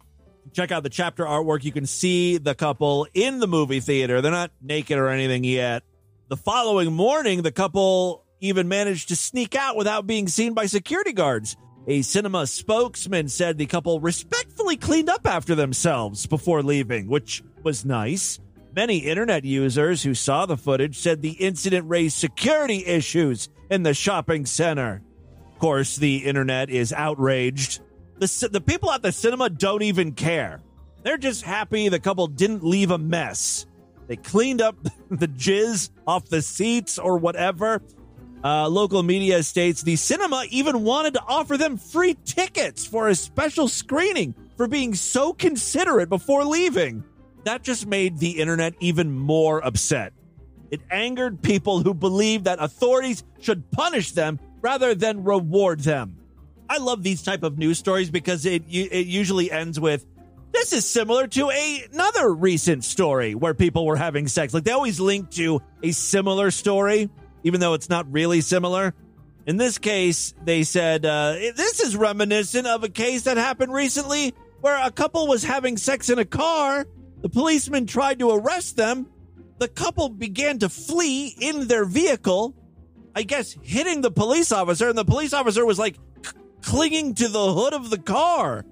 Check 0.52 0.72
out 0.72 0.82
the 0.82 0.90
chapter 0.90 1.24
artwork. 1.24 1.64
You 1.64 1.72
can 1.72 1.86
see 1.86 2.38
the 2.38 2.54
couple 2.54 3.06
in 3.14 3.40
the 3.40 3.46
movie 3.46 3.80
theater. 3.80 4.20
They're 4.20 4.30
not 4.30 4.52
naked 4.60 4.98
or 4.98 5.08
anything 5.08 5.44
yet. 5.44 5.82
The 6.28 6.36
following 6.36 6.92
morning, 6.92 7.42
the 7.42 7.52
couple 7.52 8.24
even 8.40 8.68
managed 8.68 9.08
to 9.08 9.16
sneak 9.16 9.54
out 9.54 9.76
without 9.76 10.06
being 10.06 10.28
seen 10.28 10.54
by 10.54 10.66
security 10.66 11.12
guards. 11.12 11.56
A 11.88 12.02
cinema 12.02 12.46
spokesman 12.46 13.28
said 13.28 13.58
the 13.58 13.66
couple 13.66 14.00
respectfully 14.00 14.76
cleaned 14.76 15.08
up 15.08 15.26
after 15.26 15.54
themselves 15.54 16.26
before 16.26 16.62
leaving, 16.62 17.08
which 17.08 17.44
was 17.62 17.84
nice. 17.84 18.40
Many 18.74 18.98
internet 18.98 19.44
users 19.44 20.02
who 20.02 20.12
saw 20.12 20.46
the 20.46 20.56
footage 20.56 20.98
said 20.98 21.22
the 21.22 21.30
incident 21.30 21.88
raised 21.88 22.16
security 22.16 22.84
issues 22.84 23.48
in 23.70 23.84
the 23.84 23.94
shopping 23.94 24.46
center. 24.46 25.02
Of 25.52 25.58
course, 25.60 25.96
the 25.96 26.18
internet 26.18 26.68
is 26.68 26.92
outraged. 26.92 27.80
The, 28.18 28.48
the 28.50 28.60
people 28.60 28.90
at 28.90 29.02
the 29.02 29.12
cinema 29.12 29.50
don't 29.50 29.82
even 29.82 30.12
care. 30.12 30.62
They're 31.02 31.18
just 31.18 31.42
happy 31.42 31.88
the 31.88 32.00
couple 32.00 32.26
didn't 32.26 32.64
leave 32.64 32.90
a 32.90 32.98
mess. 32.98 33.66
They 34.06 34.16
cleaned 34.16 34.60
up 34.60 34.76
the 35.10 35.28
jizz 35.28 35.90
off 36.06 36.26
the 36.28 36.42
seats 36.42 36.98
or 36.98 37.18
whatever. 37.18 37.82
Uh, 38.44 38.68
local 38.68 39.02
media 39.02 39.42
states 39.42 39.82
the 39.82 39.96
cinema 39.96 40.44
even 40.50 40.84
wanted 40.84 41.14
to 41.14 41.22
offer 41.26 41.56
them 41.56 41.76
free 41.76 42.16
tickets 42.24 42.86
for 42.86 43.08
a 43.08 43.14
special 43.14 43.66
screening 43.66 44.34
for 44.56 44.68
being 44.68 44.94
so 44.94 45.32
considerate 45.32 46.08
before 46.08 46.44
leaving. 46.44 47.02
That 47.44 47.62
just 47.62 47.86
made 47.86 48.18
the 48.18 48.40
internet 48.40 48.74
even 48.80 49.12
more 49.12 49.64
upset. 49.64 50.12
It 50.70 50.80
angered 50.90 51.42
people 51.42 51.80
who 51.80 51.94
believe 51.94 52.44
that 52.44 52.58
authorities 52.60 53.24
should 53.40 53.70
punish 53.70 54.12
them 54.12 54.40
rather 54.60 54.94
than 54.94 55.24
reward 55.24 55.80
them. 55.80 56.16
I 56.68 56.78
love 56.78 57.02
these 57.02 57.22
type 57.22 57.42
of 57.42 57.58
news 57.58 57.78
stories 57.78 58.10
because 58.10 58.44
it 58.46 58.64
it 58.68 59.06
usually 59.06 59.50
ends 59.50 59.78
with 59.78 60.06
this 60.52 60.72
is 60.72 60.88
similar 60.88 61.26
to 61.26 61.50
a, 61.50 61.84
another 61.92 62.32
recent 62.32 62.82
story 62.82 63.34
where 63.34 63.52
people 63.52 63.84
were 63.84 63.96
having 63.96 64.26
sex. 64.26 64.54
Like 64.54 64.64
they 64.64 64.72
always 64.72 64.98
link 64.98 65.30
to 65.32 65.60
a 65.82 65.92
similar 65.92 66.50
story, 66.50 67.10
even 67.44 67.60
though 67.60 67.74
it's 67.74 67.90
not 67.90 68.10
really 68.10 68.40
similar. 68.40 68.94
In 69.46 69.58
this 69.58 69.78
case, 69.78 70.34
they 70.44 70.64
said 70.64 71.04
uh, 71.04 71.34
this 71.34 71.80
is 71.80 71.94
reminiscent 71.94 72.66
of 72.66 72.82
a 72.84 72.88
case 72.88 73.22
that 73.24 73.36
happened 73.36 73.72
recently 73.72 74.34
where 74.60 74.84
a 74.84 74.90
couple 74.90 75.28
was 75.28 75.44
having 75.44 75.76
sex 75.76 76.08
in 76.08 76.18
a 76.18 76.24
car. 76.24 76.86
The 77.20 77.28
policeman 77.28 77.86
tried 77.86 78.18
to 78.20 78.30
arrest 78.30 78.76
them. 78.76 79.06
The 79.58 79.68
couple 79.68 80.08
began 80.08 80.58
to 80.60 80.68
flee 80.68 81.34
in 81.38 81.68
their 81.68 81.84
vehicle, 81.84 82.54
I 83.14 83.22
guess 83.22 83.56
hitting 83.62 84.00
the 84.00 84.10
police 84.10 84.52
officer, 84.52 84.88
and 84.88 84.98
the 84.98 85.04
police 85.04 85.32
officer 85.32 85.64
was 85.64 85.78
like 85.78 85.96
clinging 86.66 87.14
to 87.14 87.28
the 87.28 87.54
hood 87.54 87.72
of 87.72 87.90
the 87.90 87.98
car. 87.98 88.64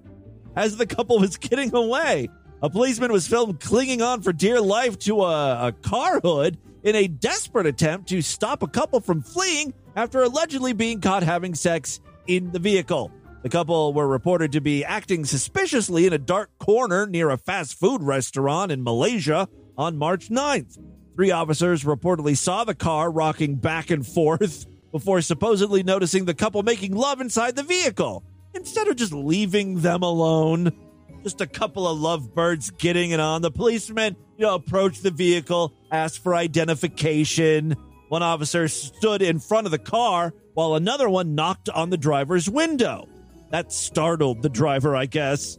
as 0.57 0.77
the 0.77 0.87
couple 0.87 1.19
was 1.19 1.37
getting 1.37 1.75
away. 1.75 2.29
A 2.63 2.71
policeman 2.71 3.13
was 3.13 3.27
filmed 3.27 3.61
clinging 3.61 4.03
on 4.03 4.23
for 4.23 4.33
dear 4.33 4.61
life 4.61 4.99
to 5.01 5.23
a, 5.23 5.69
a 5.69 5.73
car 5.73 6.21
hood 6.21 6.59
in 6.83 6.97
a 6.97 7.09
desperate 7.09 7.67
attempt 7.67 8.09
to 8.09 8.21
stop 8.23 8.63
a 8.63 8.69
couple 8.69 9.01
from 9.01 9.23
fleeing 9.23 9.75
after 9.97 10.23
allegedly 10.23 10.73
being 10.73 11.01
caught 11.01 11.23
having 11.23 11.55
sex 11.55 12.01
in 12.27 12.53
the 12.53 12.59
vehicle. 12.59 13.11
The 13.43 13.49
couple 13.49 13.93
were 13.93 14.09
reported 14.09 14.53
to 14.53 14.61
be 14.61 14.85
acting 14.85 15.25
suspiciously 15.25 16.07
in 16.07 16.13
a 16.13 16.19
dark 16.19 16.51
corner 16.59 17.07
near 17.07 17.31
a 17.31 17.37
fast 17.37 17.79
food 17.79 18.03
restaurant 18.03 18.73
in 18.73 18.83
Malaysia 18.83 19.49
on 19.77 19.99
March 19.99 20.31
9th. 20.31 20.79
Three 21.15 21.31
officers 21.31 21.85
reportedly 21.85 22.37
saw 22.37 22.65
the 22.65 22.75
car 22.75 23.11
rocking 23.11 23.57
back 23.57 23.91
and 23.91 24.07
forth 24.07 24.67
before 24.95 25.21
supposedly 25.21 25.83
noticing 25.83 26.25
the 26.25 26.33
couple 26.33 26.63
making 26.63 26.95
love 26.95 27.21
inside 27.21 27.57
the 27.57 27.65
vehicle. 27.65 28.23
Instead 28.55 28.87
of 28.87 28.95
just 28.95 29.13
leaving 29.13 29.81
them 29.81 30.05
alone, 30.05 30.71
just 31.25 31.41
a 31.41 31.49
couple 31.49 31.89
of 31.89 31.99
lovebirds 31.99 32.71
getting 32.71 33.11
it 33.11 33.19
on. 33.19 33.43
The 33.43 33.51
policeman, 33.51 34.15
you 34.37 34.47
know, 34.47 34.55
approached 34.55 35.03
the 35.03 35.11
vehicle, 35.11 35.75
asked 35.91 36.23
for 36.23 36.37
identification. 36.37 37.75
One 38.09 38.23
officer 38.23 38.69
stood 38.69 39.21
in 39.21 39.41
front 39.41 39.67
of 39.67 39.73
the 39.73 39.81
car 39.81 40.33
while 40.53 40.77
another 40.77 41.11
one 41.11 41.35
knocked 41.35 41.69
on 41.69 41.91
the 41.91 41.97
driver's 41.97 42.49
window. 42.49 43.09
That 43.51 43.73
startled 43.73 44.43
the 44.43 44.49
driver, 44.49 44.95
I 44.95 45.07
guess. 45.07 45.59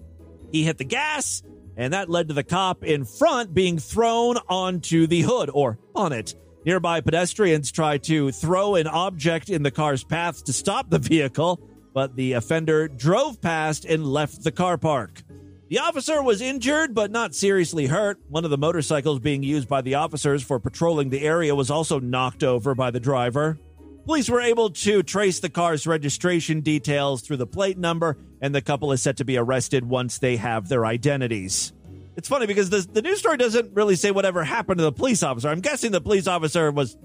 He 0.54 0.64
hit 0.64 0.78
the 0.78 0.86
gas, 0.86 1.44
and 1.76 1.92
that 1.92 2.10
led 2.10 2.30
to 2.30 2.34
the 2.34 2.46
cop 2.46 2.86
in 2.86 3.04
front 3.04 3.54
being 3.54 3.80
thrown 3.80 4.38
onto 4.48 5.08
the 5.08 5.24
hood 5.24 5.50
or 5.54 5.78
bonnet. 5.94 6.36
Nearby 6.66 7.00
pedestrians 7.00 7.72
tried 7.72 8.02
to 8.06 8.32
throw 8.32 8.74
an 8.74 8.88
object 8.88 9.50
in 9.50 9.62
the 9.62 9.70
car's 9.70 10.04
path 10.04 10.44
to 10.46 10.54
stop 10.54 10.90
the 10.90 10.98
vehicle, 10.98 11.60
but 11.94 12.16
the 12.16 12.34
offender 12.34 12.88
drove 12.88 13.40
past 13.40 13.86
and 13.86 14.04
left 14.04 14.44
the 14.44 14.52
car 14.52 14.76
park. 14.80 15.22
The 15.70 15.78
officer 15.78 16.24
was 16.24 16.42
injured 16.42 16.96
but 16.96 17.12
not 17.12 17.36
seriously 17.36 17.86
hurt. 17.86 18.20
One 18.30 18.46
of 18.46 18.52
the 18.52 18.58
motorcycles 18.58 19.20
being 19.20 19.44
used 19.44 19.68
by 19.68 19.82
the 19.82 19.94
officers 19.96 20.42
for 20.42 20.60
patrolling 20.60 21.12
the 21.12 21.22
area 21.22 21.54
was 21.54 21.70
also 21.70 22.00
knocked 22.00 22.44
over 22.44 22.74
by 22.74 22.90
the 22.90 23.00
driver. 23.00 23.60
Police 24.06 24.28
were 24.28 24.42
able 24.42 24.72
to 24.72 25.04
trace 25.04 25.40
the 25.40 25.50
car's 25.50 25.86
registration 25.86 26.62
details 26.62 27.22
through 27.22 27.38
the 27.38 27.48
plate 27.48 27.78
number, 27.78 28.18
and 28.42 28.56
the 28.56 28.62
couple 28.62 28.92
is 28.92 29.04
set 29.04 29.18
to 29.18 29.26
be 29.26 29.38
arrested 29.38 29.88
once 29.88 30.18
they 30.18 30.38
have 30.38 30.68
their 30.68 30.86
identities. 30.86 31.74
It's 32.18 32.30
funny 32.30 32.46
because 32.46 32.70
the, 32.70 32.80
the 32.80 33.02
news 33.02 33.20
story 33.20 33.38
doesn't 33.38 33.74
really 33.74 33.96
say 33.96 34.12
whatever 34.12 34.44
happened 34.44 34.78
to 34.78 34.84
the 34.84 34.92
police 34.92 35.22
officer. 35.22 35.50
I'm 35.50 35.62
guessing 35.62 35.92
the 35.92 36.02
police 36.02 36.28
officer 36.28 36.72
was 36.72 36.98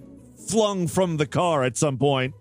flung 0.48 0.86
from 0.86 1.16
the 1.16 1.26
car 1.26 1.64
at 1.64 1.76
some 1.76 1.98
point. 1.98 2.34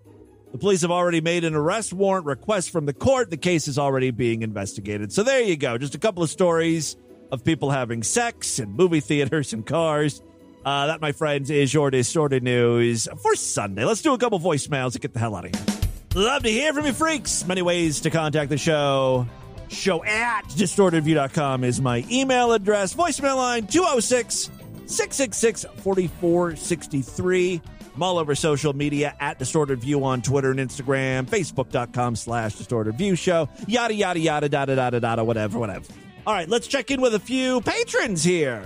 The 0.52 0.58
police 0.58 0.82
have 0.82 0.90
already 0.90 1.20
made 1.20 1.44
an 1.44 1.54
arrest 1.54 1.92
warrant 1.92 2.26
request 2.26 2.70
from 2.70 2.86
the 2.86 2.92
court. 2.92 3.30
The 3.30 3.36
case 3.36 3.68
is 3.68 3.78
already 3.78 4.10
being 4.10 4.42
investigated. 4.42 5.12
So 5.12 5.22
there 5.22 5.42
you 5.42 5.56
go. 5.56 5.78
Just 5.78 5.94
a 5.94 5.98
couple 5.98 6.22
of 6.22 6.30
stories 6.30 6.96
of 7.30 7.44
people 7.44 7.70
having 7.70 8.02
sex 8.02 8.58
in 8.58 8.72
movie 8.72 9.00
theaters 9.00 9.52
and 9.52 9.64
cars. 9.64 10.22
Uh, 10.64 10.86
that, 10.88 11.00
my 11.00 11.12
friends, 11.12 11.50
is 11.50 11.72
your 11.72 11.90
distorted 11.90 12.42
news 12.42 13.08
for 13.22 13.34
Sunday. 13.34 13.84
Let's 13.84 14.02
do 14.02 14.12
a 14.12 14.18
couple 14.18 14.38
voicemails 14.40 14.92
and 14.94 15.00
get 15.00 15.12
the 15.12 15.20
hell 15.20 15.36
out 15.36 15.46
of 15.46 15.54
here. 15.54 15.80
Love 16.14 16.42
to 16.42 16.50
hear 16.50 16.72
from 16.74 16.84
you, 16.84 16.92
freaks. 16.92 17.46
Many 17.46 17.62
ways 17.62 18.00
to 18.00 18.10
contact 18.10 18.50
the 18.50 18.58
show. 18.58 19.26
Show 19.70 20.04
at 20.04 20.42
distortedview.com 20.48 21.64
is 21.64 21.80
my 21.80 22.04
email 22.10 22.52
address. 22.52 22.92
Voicemail 22.94 23.36
line 23.36 23.66
206 23.66 24.50
666 24.86 25.64
4463. 25.82 27.62
I'm 27.94 28.02
all 28.02 28.18
over 28.18 28.34
social 28.34 28.72
media 28.72 29.14
at 29.20 29.38
Distorted 29.38 29.80
View 29.80 30.04
on 30.04 30.22
Twitter 30.22 30.50
and 30.50 30.60
Instagram, 30.60 31.26
Facebook.com 31.26 32.16
slash 32.16 32.54
Distorted 32.56 32.96
View 32.96 33.14
Show, 33.14 33.48
yada, 33.66 33.94
yada, 33.94 34.18
yada, 34.18 34.48
da, 34.48 34.64
da, 34.64 34.74
da, 34.74 34.90
da, 34.90 35.16
da, 35.16 35.22
whatever, 35.22 35.58
whatever. 35.58 35.86
All 36.26 36.34
right, 36.34 36.48
let's 36.48 36.66
check 36.66 36.90
in 36.90 37.00
with 37.00 37.14
a 37.14 37.20
few 37.20 37.60
patrons 37.62 38.22
here. 38.24 38.64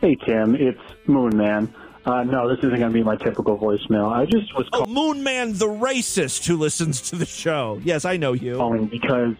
Hey, 0.00 0.16
Tim, 0.16 0.54
it's 0.54 0.80
Moon 1.06 1.36
Man. 1.36 1.72
Uh, 2.04 2.22
no, 2.24 2.48
this 2.48 2.58
isn't 2.58 2.70
going 2.78 2.90
to 2.90 2.90
be 2.90 3.02
my 3.02 3.16
typical 3.16 3.56
voicemail. 3.58 4.10
I 4.12 4.26
just 4.26 4.54
was 4.54 4.68
Oh, 4.74 4.84
Moon 4.86 5.22
Man, 5.22 5.54
the 5.54 5.66
racist 5.68 6.46
who 6.46 6.56
listens 6.58 7.00
to 7.10 7.16
the 7.16 7.24
show. 7.26 7.80
Yes, 7.82 8.04
I 8.04 8.18
know 8.18 8.32
you. 8.34 8.56
calling 8.56 8.86
because 8.86 9.34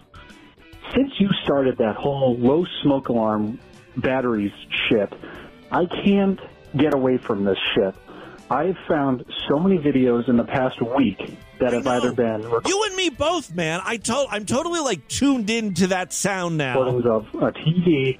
since 0.95 1.12
you 1.18 1.28
started 1.45 1.78
that 1.78 1.97
whole 1.97 2.37
low 2.39 2.64
smoke 2.82 3.09
alarm 3.09 3.59
batteries 3.97 4.53
shit, 4.89 5.12
I 5.70 5.87
can't 6.05 6.41
get 6.76 6.95
away 6.95 7.18
from 7.18 7.45
this 7.45 7.59
shit. 7.74 7.95
I've 8.51 8.76
found 8.87 9.24
so 9.49 9.59
many 9.59 9.78
videos 9.78 10.28
in 10.28 10.37
the 10.37 10.45
past 10.45 10.76
week 10.97 11.18
that 11.61 11.72
have 11.72 11.87
either 11.87 12.12
been 12.12 12.43
You 12.66 12.85
and 12.87 12.95
me 12.97 13.09
both, 13.09 13.55
man. 13.55 13.80
I 13.85 13.97
to- 13.97 14.26
I'm 14.30 14.45
totally 14.45 14.80
like 14.80 15.09
tuned 15.09 15.49
into 15.51 15.87
that 15.89 16.12
sound 16.12 16.59
now. 16.59 16.78
recordings 16.78 17.07
of 17.07 17.26
a 17.43 17.53
TV 17.53 18.18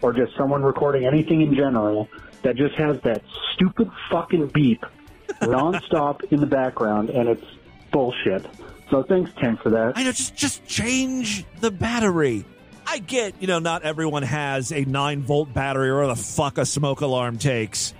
or 0.00 0.12
just 0.12 0.34
someone 0.36 0.62
recording 0.62 1.04
anything 1.06 1.42
in 1.42 1.54
general 1.54 2.08
that 2.42 2.56
just 2.56 2.76
has 2.76 3.00
that 3.02 3.22
stupid 3.54 3.90
fucking 4.10 4.46
beep 4.54 4.82
nonstop 5.42 6.22
in 6.32 6.40
the 6.40 6.46
background, 6.46 7.10
and 7.10 7.28
it's 7.28 7.44
bullshit. 7.92 8.46
So 8.90 9.02
thanks, 9.02 9.30
Ken, 9.32 9.56
for 9.58 9.70
that. 9.70 9.92
I 9.96 10.04
know, 10.04 10.12
just 10.12 10.34
just 10.34 10.66
change 10.66 11.44
the 11.60 11.70
battery. 11.70 12.44
I 12.86 12.98
get, 12.98 13.34
you 13.40 13.46
know, 13.46 13.58
not 13.58 13.82
everyone 13.82 14.22
has 14.22 14.72
a 14.72 14.84
nine 14.84 15.20
volt 15.20 15.52
battery 15.52 15.90
or 15.90 16.06
the 16.06 16.16
fuck 16.16 16.56
a 16.56 16.64
smoke 16.64 17.02
alarm 17.02 17.36
takes, 17.36 17.92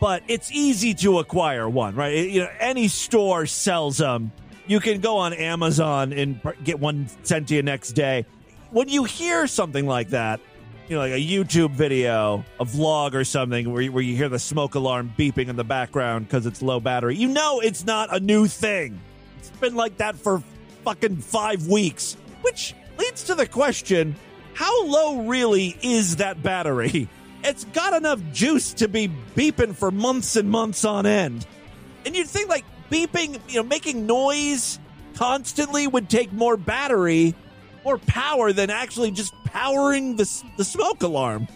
but 0.00 0.22
it's 0.28 0.52
easy 0.52 0.92
to 0.94 1.18
acquire 1.18 1.66
one, 1.66 1.94
right? 1.94 2.28
You 2.28 2.42
know, 2.42 2.50
any 2.60 2.88
store 2.88 3.46
sells 3.46 3.96
them. 3.96 4.30
You 4.66 4.80
can 4.80 5.00
go 5.00 5.16
on 5.16 5.32
Amazon 5.32 6.12
and 6.12 6.40
get 6.62 6.78
one 6.78 7.08
sent 7.22 7.48
to 7.48 7.54
you 7.54 7.62
next 7.62 7.92
day. 7.92 8.26
When 8.70 8.90
you 8.90 9.04
hear 9.04 9.46
something 9.46 9.86
like 9.86 10.10
that, 10.10 10.40
you 10.88 10.96
know, 10.96 11.00
like 11.00 11.12
a 11.12 11.26
YouTube 11.26 11.70
video, 11.70 12.44
a 12.60 12.66
vlog 12.66 13.14
or 13.14 13.24
something 13.24 13.72
where 13.72 13.80
you, 13.80 13.92
where 13.92 14.02
you 14.02 14.14
hear 14.14 14.28
the 14.28 14.38
smoke 14.38 14.74
alarm 14.74 15.12
beeping 15.18 15.48
in 15.48 15.56
the 15.56 15.64
background 15.64 16.28
because 16.28 16.44
it's 16.44 16.60
low 16.60 16.80
battery, 16.80 17.16
you 17.16 17.28
know 17.28 17.60
it's 17.60 17.86
not 17.86 18.14
a 18.14 18.20
new 18.20 18.46
thing. 18.46 19.00
It's 19.38 19.50
been 19.50 19.74
like 19.74 19.98
that 19.98 20.16
for 20.16 20.42
fucking 20.84 21.18
five 21.18 21.66
weeks, 21.66 22.16
which 22.42 22.74
leads 22.98 23.24
to 23.24 23.34
the 23.34 23.46
question 23.46 24.16
how 24.54 24.86
low 24.86 25.22
really 25.22 25.76
is 25.82 26.16
that 26.16 26.42
battery? 26.42 27.08
It's 27.44 27.62
got 27.66 27.94
enough 27.94 28.20
juice 28.32 28.72
to 28.74 28.88
be 28.88 29.08
beeping 29.36 29.76
for 29.76 29.92
months 29.92 30.34
and 30.34 30.50
months 30.50 30.84
on 30.84 31.06
end. 31.06 31.46
And 32.04 32.16
you'd 32.16 32.26
think 32.26 32.48
like 32.48 32.64
beeping, 32.90 33.40
you 33.48 33.56
know, 33.56 33.62
making 33.62 34.06
noise 34.06 34.80
constantly 35.14 35.86
would 35.86 36.10
take 36.10 36.32
more 36.32 36.56
battery, 36.56 37.36
more 37.84 37.98
power 37.98 38.52
than 38.52 38.70
actually 38.70 39.12
just 39.12 39.32
powering 39.44 40.16
the, 40.16 40.42
the 40.56 40.64
smoke 40.64 41.04
alarm. 41.04 41.46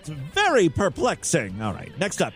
It's 0.00 0.08
very 0.08 0.68
perplexing. 0.68 1.62
All 1.62 1.72
right, 1.72 1.96
next 2.00 2.20
up. 2.20 2.32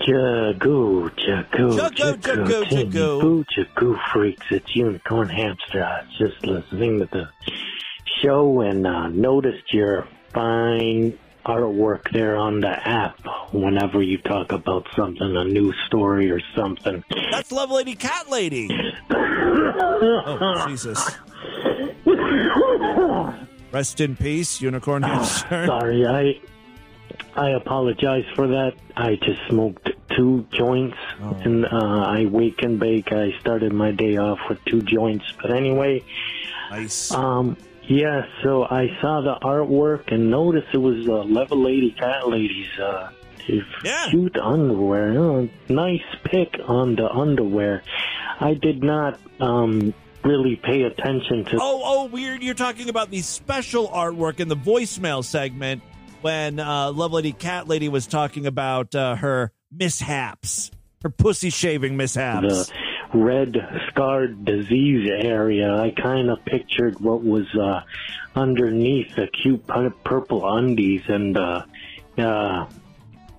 Jagoo, 0.00 1.10
Jagoo, 1.10 1.78
Jagoo, 1.78 2.16
Jagoo, 2.16 2.64
Jagoo. 2.64 3.44
Jagoo 3.54 3.98
freaks. 4.12 4.46
It's 4.50 4.74
Unicorn 4.74 5.28
Hamster. 5.28 5.84
I 5.84 6.02
was 6.02 6.18
just 6.18 6.46
listening 6.46 7.00
to 7.00 7.06
the 7.06 7.28
show 8.22 8.62
and 8.62 8.86
uh, 8.86 9.08
noticed 9.08 9.72
your 9.74 10.08
fine 10.32 11.18
artwork 11.44 12.10
there 12.12 12.36
on 12.36 12.60
the 12.60 12.88
app 12.88 13.20
whenever 13.52 14.02
you 14.02 14.16
talk 14.18 14.52
about 14.52 14.86
something, 14.96 15.36
a 15.36 15.44
news 15.44 15.76
story 15.86 16.30
or 16.30 16.40
something. 16.56 17.04
That's 17.30 17.52
Love 17.52 17.70
Lady 17.70 17.94
Cat 17.94 18.30
Lady. 18.30 18.68
Oh, 19.10 20.64
Jesus. 20.68 21.10
Rest 23.72 24.00
in 24.00 24.16
peace, 24.16 24.60
Unicorn 24.60 25.02
Hamster. 25.02 25.66
Sorry, 25.66 26.06
I 26.06 26.40
I 27.36 27.50
apologize 27.50 28.24
for 28.34 28.48
that. 28.48 28.74
I 28.96 29.16
just 29.16 29.40
smoked 29.48 29.90
two 30.16 30.46
joints 30.52 30.96
and 31.20 31.64
uh, 31.64 31.68
I 31.70 32.26
wake 32.26 32.62
and 32.62 32.78
bake. 32.78 33.12
I 33.12 33.32
started 33.40 33.72
my 33.72 33.92
day 33.92 34.16
off 34.16 34.38
with 34.48 34.64
two 34.64 34.82
joints. 34.82 35.24
But 35.40 35.52
anyway, 35.52 36.04
nice. 36.70 37.12
Um, 37.12 37.56
yeah, 37.84 38.26
so 38.42 38.64
I 38.64 38.88
saw 39.00 39.20
the 39.20 39.36
artwork 39.44 40.12
and 40.12 40.30
noticed 40.30 40.68
it 40.72 40.78
was 40.78 41.08
uh, 41.08 41.22
Level 41.24 41.62
Lady 41.62 41.92
Cat 41.92 42.28
Lady's 42.28 42.78
uh, 42.78 43.10
cute 44.10 44.36
underwear. 44.36 45.18
Oh, 45.18 45.48
nice 45.68 46.04
pick 46.24 46.54
on 46.66 46.96
the 46.96 47.10
underwear. 47.10 47.82
I 48.38 48.54
did 48.54 48.82
not 48.82 49.18
um, 49.40 49.92
really 50.24 50.56
pay 50.56 50.82
attention 50.82 51.44
to. 51.46 51.58
Oh, 51.60 51.82
oh, 51.84 52.04
weird. 52.06 52.42
You're 52.42 52.54
talking 52.54 52.88
about 52.88 53.10
the 53.10 53.22
special 53.22 53.88
artwork 53.88 54.40
in 54.40 54.48
the 54.48 54.56
voicemail 54.56 55.24
segment 55.24 55.82
when 56.22 56.58
uh, 56.60 56.92
Love 56.92 57.12
Lady 57.12 57.32
Cat 57.32 57.68
Lady 57.68 57.88
was 57.88 58.06
talking 58.06 58.46
about 58.46 58.94
uh, 58.94 59.16
her 59.16 59.52
mishaps, 59.70 60.70
her 61.02 61.10
pussy 61.10 61.50
shaving 61.50 61.96
mishaps. 61.96 62.68
the 63.12 63.18
red 63.18 63.56
scarred 63.88 64.44
disease 64.44 65.10
area, 65.22 65.74
I 65.74 65.90
kind 65.90 66.30
of 66.30 66.44
pictured 66.44 67.00
what 67.00 67.22
was 67.22 67.46
uh, 67.54 67.80
underneath 68.34 69.14
the 69.16 69.26
cute 69.26 69.66
purple 70.04 70.56
undies 70.56 71.02
and 71.08 71.36
uh, 71.36 71.62
uh, 72.18 72.66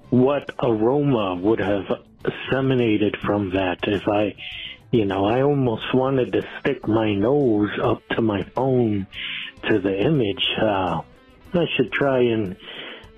what 0.09 0.49
aroma 0.61 1.35
would 1.35 1.59
have 1.59 1.85
emanated 2.53 3.17
from 3.17 3.51
that 3.51 3.79
if 3.83 4.07
I, 4.07 4.35
you 4.91 5.05
know, 5.05 5.25
I 5.25 5.41
almost 5.41 5.93
wanted 5.93 6.33
to 6.33 6.41
stick 6.59 6.87
my 6.87 7.13
nose 7.13 7.71
up 7.81 8.01
to 8.09 8.21
my 8.21 8.43
phone 8.43 9.07
to 9.69 9.79
the 9.79 9.97
image. 9.97 10.45
I 11.53 11.65
should 11.77 11.91
try 11.91 12.19
and 12.19 12.55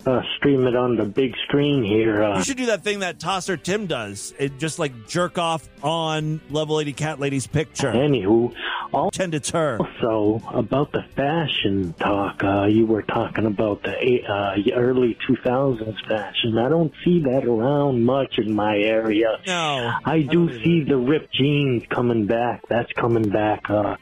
uh, 0.05 0.21
stream 0.37 0.67
it 0.67 0.75
on 0.75 0.95
the 0.95 1.05
big 1.05 1.35
screen 1.47 1.83
here. 1.83 2.23
Uh, 2.23 2.37
You 2.37 2.43
should 2.43 2.57
do 2.57 2.65
that 2.67 2.83
thing 2.83 2.99
that 2.99 3.19
Tosser 3.19 3.57
Tim 3.57 3.87
does. 3.87 4.33
It 4.37 4.57
just 4.59 4.79
like 4.79 5.07
jerk 5.07 5.37
off 5.37 5.67
on 5.81 6.41
Level 6.49 6.79
80 6.79 6.93
Cat 6.93 7.19
Lady's 7.19 7.47
picture. 7.47 7.91
Anywho, 7.91 8.53
all 8.91 9.09
Pretend 9.11 9.33
it's 9.33 9.49
her. 9.51 9.79
Also, 9.79 10.41
about 10.53 10.91
the 10.91 11.03
fashion 11.15 11.93
talk, 11.99 12.43
uh, 12.43 12.65
you 12.65 12.85
were 12.85 13.01
talking 13.01 13.45
about 13.45 13.83
the 13.83 14.21
uh, 14.27 14.55
early 14.75 15.17
2000s 15.27 16.07
fashion. 16.07 16.57
I 16.57 16.69
don't 16.69 16.91
see 17.03 17.21
that 17.23 17.45
around 17.45 18.03
much 18.05 18.37
in 18.37 18.53
my 18.53 18.77
area. 18.77 19.39
No. 19.47 19.93
I 20.05 20.21
do 20.21 20.61
see 20.63 20.83
the 20.83 20.97
ripped 20.97 21.33
jeans 21.33 21.83
coming 21.89 22.25
back. 22.25 22.61
That's 22.67 22.91
coming 22.93 23.29
back. 23.29 23.69
Uh, 23.69 23.95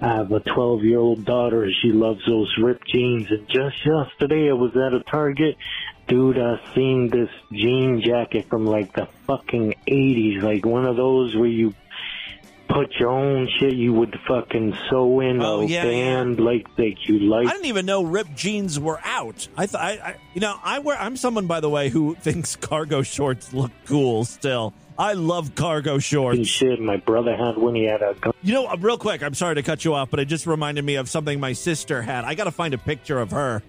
I 0.00 0.08
have 0.16 0.32
a 0.32 0.40
12 0.40 0.84
year 0.84 0.98
old 0.98 1.24
daughter. 1.24 1.68
She 1.82 1.92
loves 1.92 2.20
those 2.26 2.52
ripped 2.62 2.86
jeans. 2.88 3.26
And 3.30 3.46
just 3.48 3.76
yesterday, 3.84 4.48
I 4.50 4.54
was 4.54 4.76
at 4.76 4.94
a 4.94 5.00
Target. 5.10 5.39
Dude, 6.08 6.38
I 6.38 6.60
seen 6.74 7.08
this 7.08 7.30
jean 7.52 8.02
jacket 8.04 8.48
from 8.48 8.66
like 8.66 8.92
the 8.94 9.06
fucking 9.26 9.74
80s. 9.86 10.42
Like 10.42 10.64
one 10.66 10.84
of 10.84 10.96
those 10.96 11.36
where 11.36 11.46
you 11.48 11.72
put 12.68 12.92
your 12.98 13.10
own 13.10 13.48
shit 13.58 13.74
you 13.74 13.92
would 13.92 14.18
fucking 14.28 14.76
sew 14.88 15.20
in 15.20 15.40
Oh, 15.42 15.60
a 15.60 15.66
yeah, 15.66 15.84
band 15.84 16.40
like 16.40 16.74
that 16.76 16.94
you 17.06 17.18
like. 17.20 17.46
I 17.48 17.52
didn't 17.52 17.66
even 17.66 17.86
know 17.86 18.02
ripped 18.02 18.34
jeans 18.36 18.78
were 18.78 19.00
out. 19.04 19.46
I 19.56 19.66
thought, 19.66 19.80
I, 19.82 19.90
I, 19.90 20.16
you 20.34 20.40
know, 20.40 20.56
I 20.62 20.78
wear. 20.80 20.96
I'm 20.98 21.16
someone, 21.16 21.46
by 21.46 21.60
the 21.60 21.68
way, 21.70 21.88
who 21.90 22.14
thinks 22.20 22.56
cargo 22.56 23.02
shorts 23.02 23.52
look 23.52 23.70
cool. 23.86 24.24
Still, 24.24 24.72
I 24.98 25.12
love 25.14 25.54
cargo 25.54 25.98
shorts. 25.98 26.46
shit 26.48 26.80
my 26.80 26.96
brother 26.96 27.36
had 27.36 27.56
when 27.56 27.74
he 27.76 27.84
had 27.84 28.02
a 28.02 28.14
gun. 28.14 28.32
You 28.42 28.54
know, 28.54 28.66
uh, 28.66 28.76
real 28.80 28.98
quick, 28.98 29.22
I'm 29.22 29.34
sorry 29.34 29.56
to 29.56 29.62
cut 29.62 29.84
you 29.84 29.94
off, 29.94 30.10
but 30.10 30.18
it 30.20 30.26
just 30.26 30.46
reminded 30.46 30.84
me 30.84 30.96
of 30.96 31.08
something 31.08 31.38
my 31.40 31.52
sister 31.52 32.02
had. 32.02 32.24
I 32.24 32.34
got 32.34 32.44
to 32.44 32.50
find 32.52 32.74
a 32.74 32.78
picture 32.78 33.18
of 33.20 33.30
her 33.32 33.62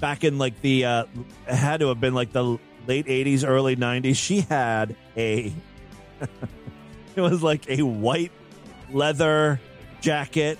back 0.00 0.24
in 0.24 0.38
like 0.38 0.60
the, 0.60 0.84
uh, 0.84 1.04
had 1.46 1.80
to 1.80 1.88
have 1.88 2.00
been 2.00 2.14
like 2.14 2.32
the 2.32 2.58
late 2.86 3.06
80s, 3.06 3.46
early 3.46 3.76
90s. 3.76 4.16
She 4.16 4.40
had 4.40 4.96
a, 5.16 5.52
it 7.16 7.20
was 7.20 7.42
like 7.42 7.68
a 7.68 7.82
white 7.82 8.32
leather 8.92 9.60
jacket 10.00 10.58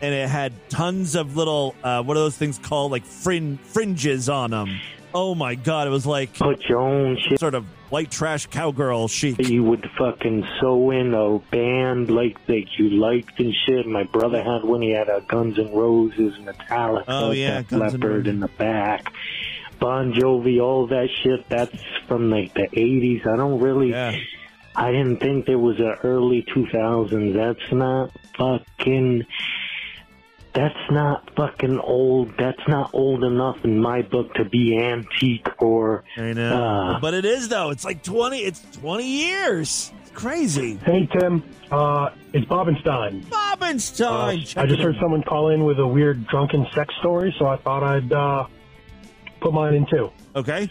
and 0.00 0.14
it 0.14 0.28
had 0.28 0.52
tons 0.68 1.14
of 1.14 1.36
little, 1.36 1.74
uh, 1.82 2.02
what 2.02 2.16
are 2.16 2.20
those 2.20 2.36
things 2.36 2.58
called? 2.58 2.92
Like 2.92 3.04
frin- 3.04 3.58
fringes 3.58 4.28
on 4.28 4.50
them. 4.50 4.80
Oh 5.20 5.34
my 5.34 5.56
God. 5.56 5.86
It 5.88 5.90
was 5.90 6.06
like 6.06 6.34
Put 6.34 6.62
your 6.68 6.78
own 6.78 7.18
shit 7.28 7.40
sort 7.40 7.54
of 7.54 7.64
white 7.90 8.10
trash 8.10 8.46
cowgirl 8.46 9.08
chic. 9.08 9.48
you 9.48 9.64
would 9.64 9.84
fucking 9.98 10.46
sew 10.60 10.90
in 10.92 11.12
a 11.12 11.38
band 11.50 12.08
like 12.10 12.44
that 12.46 12.64
you 12.78 12.90
liked 12.90 13.40
and 13.40 13.52
shit. 13.66 13.84
My 13.86 14.04
brother 14.04 14.40
had 14.42 14.62
when 14.64 14.80
he 14.80 14.90
had 14.90 15.08
a 15.08 15.20
Guns 15.22 15.58
N' 15.58 15.72
Roses 15.72 16.34
Metallica, 16.38 17.04
Oh, 17.08 17.30
yeah, 17.32 17.62
Guns 17.62 17.94
leopard 17.94 18.28
in 18.28 18.38
the 18.40 18.48
back. 18.48 19.12
Bon 19.80 20.12
Jovi, 20.12 20.60
all 20.62 20.86
that 20.88 21.08
shit. 21.22 21.48
That's 21.48 21.82
from 22.06 22.30
like 22.30 22.54
the 22.54 22.68
'80s. 22.68 23.26
I 23.26 23.36
don't 23.36 23.58
really. 23.60 23.92
I 23.94 24.92
didn't 24.92 25.16
think 25.18 25.46
there 25.46 25.58
was 25.58 25.80
a 25.80 25.96
early 26.04 26.44
2000s. 26.54 27.34
That's 27.34 27.72
not 27.72 28.12
fucking. 28.36 29.24
That's 30.58 30.90
not 30.90 31.30
fucking 31.36 31.78
old. 31.78 32.36
That's 32.36 32.66
not 32.66 32.90
old 32.92 33.22
enough 33.22 33.64
in 33.64 33.78
my 33.78 34.02
book 34.02 34.34
to 34.34 34.44
be 34.44 34.76
antique 34.76 35.46
or. 35.62 36.02
I 36.16 36.32
know. 36.32 36.64
Uh, 36.64 36.98
but 36.98 37.14
it 37.14 37.24
is 37.24 37.48
though. 37.48 37.70
It's 37.70 37.84
like 37.84 38.02
twenty. 38.02 38.38
It's 38.38 38.60
twenty 38.72 39.06
years. 39.06 39.92
It's 40.02 40.10
crazy. 40.10 40.74
Hey, 40.84 41.08
Tim. 41.16 41.44
Uh, 41.70 42.10
it's 42.32 42.44
Bobenstein. 42.46 43.24
Bobenstein. 43.26 44.56
Uh, 44.56 44.60
I 44.60 44.66
just 44.66 44.80
heard 44.80 44.96
someone 45.00 45.22
call 45.22 45.50
in 45.50 45.64
with 45.64 45.78
a 45.78 45.86
weird 45.86 46.26
drunken 46.26 46.66
sex 46.74 46.92
story, 46.98 47.32
so 47.38 47.46
I 47.46 47.56
thought 47.58 47.84
I'd 47.84 48.12
uh, 48.12 48.48
put 49.40 49.54
mine 49.54 49.74
in 49.74 49.86
too. 49.86 50.10
Okay. 50.34 50.68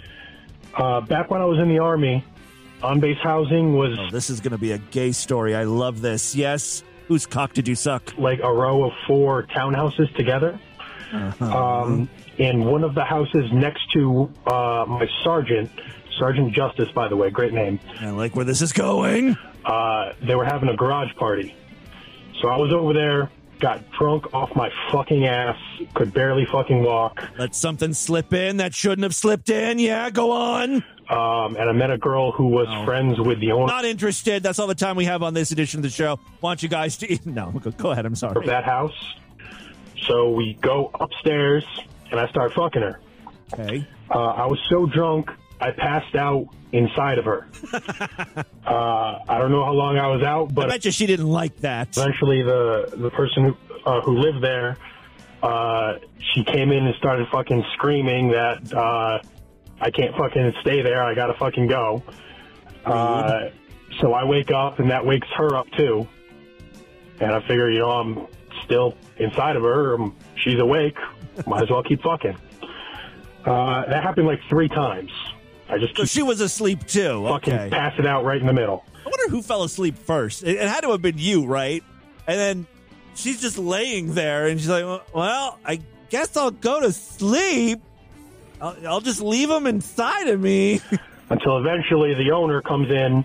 Uh, 0.74 1.00
back 1.00 1.32
when 1.32 1.40
I 1.40 1.46
was 1.46 1.60
in 1.60 1.70
the 1.70 1.80
Army, 1.80 2.26
on 2.84 3.00
base 3.00 3.20
housing 3.24 3.78
was. 3.78 3.98
Oh, 3.98 4.10
this 4.12 4.30
is 4.30 4.42
going 4.42 4.52
to 4.52 4.58
be 4.58 4.74
a 4.74 4.80
gay 4.80 5.14
story. 5.14 5.56
I 5.56 5.64
love 5.64 6.02
this. 6.02 6.36
Yes. 6.36 6.84
Whose 7.08 7.26
cock 7.26 7.54
did 7.54 7.68
you 7.68 7.76
suck? 7.76 8.18
Like 8.18 8.40
a 8.44 8.52
row 8.52 8.84
of 8.84 8.94
four 9.08 9.44
townhouses 9.44 10.14
together. 10.16 10.60
Uh-huh. 11.14 11.46
Um, 11.46 12.10
in 12.38 12.66
one 12.66 12.84
of 12.84 12.96
the 12.96 13.04
houses 13.04 13.50
next 13.54 13.82
to 13.94 14.30
uh, 14.46 14.86
my 14.88 15.08
sergeant, 15.24 15.72
Sergeant 16.20 16.54
Justice, 16.54 16.90
by 16.94 17.08
the 17.08 17.16
way, 17.16 17.30
great 17.30 17.54
name. 17.54 17.80
I 18.02 18.10
like 18.10 18.36
where 18.36 18.46
this 18.46 18.62
is 18.62 18.74
going. 18.74 19.38
Uh, 19.64 20.14
they 20.22 20.36
were 20.36 20.46
having 20.46 20.70
a 20.70 20.76
garage 20.76 21.14
party. 21.16 21.56
So 22.42 22.50
I 22.50 22.58
was 22.58 22.74
over 22.74 22.94
there, 22.94 23.32
got 23.60 23.90
drunk 23.92 24.34
off 24.34 24.56
my 24.56 24.70
fucking 24.92 25.26
ass, 25.26 25.58
could 25.94 26.14
barely 26.14 26.46
fucking 26.46 26.84
walk. 26.84 27.22
Let 27.38 27.56
something 27.56 27.94
slip 27.94 28.34
in 28.34 28.58
that 28.58 28.74
shouldn't 28.74 29.04
have 29.04 29.16
slipped 29.16 29.50
in. 29.50 29.80
Yeah, 29.80 30.10
go 30.10 30.32
on. 30.32 30.84
Um, 31.10 31.56
and 31.56 31.70
I 31.70 31.72
met 31.72 31.90
a 31.90 31.98
girl 31.98 32.32
who 32.34 32.48
was 32.48 32.68
friends 32.86 33.18
with 33.20 33.40
the 33.40 33.54
owner 33.54 33.68
Not 33.68 33.86
interested. 33.86 34.44
That's 34.44 34.60
all 34.60 34.68
the 34.68 34.76
time 34.76 34.98
we 34.98 35.06
have 35.06 35.24
on 35.24 35.34
this 35.34 35.52
edition 35.52 35.80
of 35.80 35.84
the 35.84 35.90
show. 35.90 36.20
Want 36.42 36.62
you 36.62 36.70
guys 36.70 36.98
to 36.98 37.20
no? 37.26 37.52
Go, 37.52 37.72
go 37.72 37.92
ahead. 37.92 38.06
I'm 38.06 38.16
sorry. 38.16 38.36
of 38.38 38.46
that 38.46 38.66
house. 38.66 39.16
So 40.08 40.30
we 40.32 40.54
go 40.62 40.92
upstairs, 41.00 41.66
and 42.12 42.20
I 42.20 42.28
start 42.30 42.54
fucking 42.54 42.82
her. 42.82 43.00
Okay. 43.54 43.88
Uh, 44.10 44.20
I 44.20 44.46
was 44.48 44.60
so 44.70 44.86
drunk, 44.86 45.32
I 45.60 45.72
passed 45.72 46.16
out 46.16 46.48
inside 46.72 47.18
of 47.18 47.26
her. 47.26 47.48
uh, 47.74 49.20
I 49.28 49.38
don't 49.40 49.52
know 49.52 49.64
how 49.66 49.72
long 49.74 49.98
I 49.98 50.08
was 50.08 50.22
out, 50.24 50.50
I 50.50 50.54
but 50.54 50.70
bet 50.70 50.86
you 50.86 50.92
she 50.92 51.06
didn't 51.06 51.30
like 51.30 51.56
that. 51.58 51.98
eventually 51.98 52.44
the 52.44 52.94
the 52.96 53.10
person 53.12 53.46
who 53.46 53.58
uh, 53.86 54.02
who 54.02 54.18
lived 54.18 54.44
there, 54.44 54.78
uh, 55.42 55.96
she 56.34 56.44
came 56.44 56.72
in 56.72 56.86
and 56.86 56.96
started 56.96 57.28
fucking 57.32 57.64
screaming 57.74 58.30
that 58.32 58.74
uh, 58.74 59.20
I 59.82 59.90
can't 59.92 60.16
fucking 60.16 60.54
stay 60.62 60.82
there. 60.82 61.04
I 61.04 61.16
gotta 61.16 61.34
fucking 61.36 61.68
go. 61.68 62.04
Uh, 62.86 63.50
so 64.02 64.14
I 64.14 64.24
wake 64.26 64.52
up 64.52 64.80
and 64.80 64.92
that 64.92 65.06
wakes 65.06 65.28
her 65.36 65.56
up 65.56 65.68
too. 65.72 66.08
And 67.20 67.32
I 67.32 67.40
figure, 67.42 67.70
you 67.72 67.80
know, 67.80 67.90
I'm 67.92 68.28
still 68.66 68.96
inside 69.18 69.56
of 69.56 69.64
her. 69.64 69.96
um, 69.96 70.16
She's 70.36 70.60
awake. 70.60 70.96
Might 71.48 71.64
as 71.64 71.70
well 71.72 71.82
keep 71.84 72.02
fucking. 72.04 72.38
Uh, 73.46 73.86
that 73.88 74.04
happened 74.04 74.28
like 74.28 74.40
three 74.50 74.68
times. 74.70 75.12
I 75.70 75.78
just 75.78 75.96
So 75.98 76.06
she 76.06 76.22
was 76.24 76.40
asleep 76.42 76.86
too. 76.88 77.26
fucking 77.28 77.54
Okay. 77.54 77.70
passing 77.70 78.06
out 78.08 78.24
right 78.24 78.40
in 78.40 78.48
the 78.48 78.54
middle. 78.54 78.84
I 79.06 79.10
wonder 79.10 79.30
who 79.30 79.42
fell 79.42 79.64
asleep 79.64 79.98
first. 79.98 80.44
It, 80.44 80.58
it 80.58 80.68
had 80.68 80.82
to 80.82 80.92
have 80.92 81.02
been 81.02 81.18
you, 81.18 81.46
right? 81.46 81.84
And 82.28 82.38
then 82.40 82.68
she's 83.16 83.42
just 83.42 83.58
laying 83.58 84.14
there, 84.14 84.48
and 84.48 84.60
she's 84.60 84.70
like, 84.70 84.84
"Well, 85.14 85.60
I 85.66 85.80
guess 86.10 86.36
I'll 86.38 86.52
go 86.52 86.82
to 86.82 86.92
sleep. 86.92 87.80
I'll, 88.62 88.76
I'll 88.88 89.02
just 89.02 89.22
leave 89.22 89.50
him 89.50 89.66
inside 89.68 90.28
of 90.28 90.40
me." 90.42 90.82
until 91.30 91.58
eventually 91.58 92.14
the 92.16 92.32
owner 92.32 92.62
comes 92.62 92.90
in, 92.90 93.24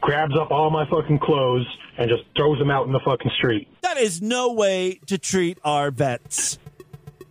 grabs 0.00 0.34
up 0.36 0.50
all 0.52 0.70
my 0.70 0.88
fucking 0.88 1.18
clothes, 1.20 1.66
and 1.96 2.08
just 2.08 2.22
throws 2.36 2.58
them 2.58 2.70
out 2.70 2.86
in 2.86 2.92
the 2.92 3.00
fucking 3.04 3.30
street. 3.38 3.68
That 3.82 3.96
is 3.98 4.22
no 4.22 4.52
way 4.52 5.00
to 5.06 5.18
treat 5.18 5.58
our 5.64 5.90
vets, 5.90 6.58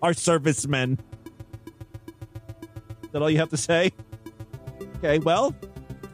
our 0.02 0.14
servicemen. 0.14 1.00
Is 3.04 3.10
that 3.12 3.22
all 3.22 3.30
you 3.30 3.38
have 3.39 3.50
to 3.52 3.58
say? 3.58 3.91
Okay, 4.98 5.20
well, 5.20 5.54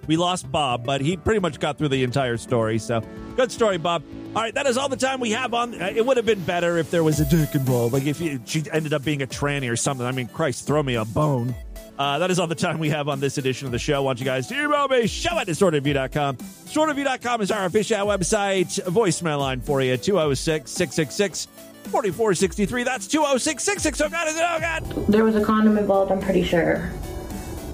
we 0.07 0.17
lost 0.17 0.51
Bob, 0.51 0.83
but 0.85 1.01
he 1.01 1.15
pretty 1.17 1.39
much 1.39 1.59
got 1.59 1.77
through 1.77 1.89
the 1.89 2.03
entire 2.03 2.37
story. 2.37 2.77
So, 2.79 3.01
good 3.35 3.51
story, 3.51 3.77
Bob. 3.77 4.03
All 4.35 4.41
right, 4.41 4.53
that 4.55 4.65
is 4.65 4.77
all 4.77 4.89
the 4.89 4.95
time 4.97 5.19
we 5.19 5.31
have 5.31 5.53
on. 5.53 5.79
uh, 5.81 5.91
It 5.95 6.05
would 6.05 6.17
have 6.17 6.25
been 6.25 6.43
better 6.43 6.77
if 6.77 6.89
there 6.91 7.03
was 7.03 7.19
a 7.19 7.25
dick 7.25 7.53
involved. 7.55 7.93
Like 7.93 8.05
if 8.05 8.17
she 8.17 8.63
ended 8.71 8.93
up 8.93 9.03
being 9.03 9.21
a 9.21 9.27
tranny 9.27 9.71
or 9.71 9.75
something. 9.75 10.05
I 10.05 10.11
mean, 10.11 10.27
Christ, 10.27 10.65
throw 10.67 10.81
me 10.83 10.95
a 10.95 11.05
bone. 11.05 11.55
Uh, 11.99 12.17
that 12.17 12.31
is 12.31 12.39
all 12.39 12.47
the 12.47 12.55
time 12.55 12.79
we 12.79 12.89
have 12.89 13.07
on 13.07 13.19
this 13.19 13.37
edition 13.37 13.67
of 13.67 13.71
the 13.71 13.77
show. 13.77 13.95
I 13.97 13.99
want 13.99 14.19
you 14.19 14.25
guys 14.25 14.47
to 14.47 14.55
email 14.63 14.87
me, 14.87 15.05
show 15.05 15.37
at 15.37 15.45
distortedview.com. 15.47 16.37
Distortedview.com 16.37 17.41
is 17.41 17.51
our 17.51 17.65
official 17.65 18.07
website. 18.07 18.81
Voicemail 18.85 19.39
line 19.39 19.61
for 19.61 19.79
you, 19.79 19.95
206 19.95 20.71
666 20.71 21.47
4463. 21.91 22.83
That's 22.83 23.05
206 23.07 23.63
660. 23.63 24.03
Oh, 24.03 24.09
God, 24.09 24.27
is 24.27 24.35
it? 24.35 24.43
Oh, 24.43 24.59
God. 24.59 25.07
There 25.07 25.23
was 25.23 25.35
a 25.35 25.43
condom 25.45 25.77
involved, 25.77 26.11
I'm 26.11 26.19
pretty 26.19 26.43
sure. 26.43 26.91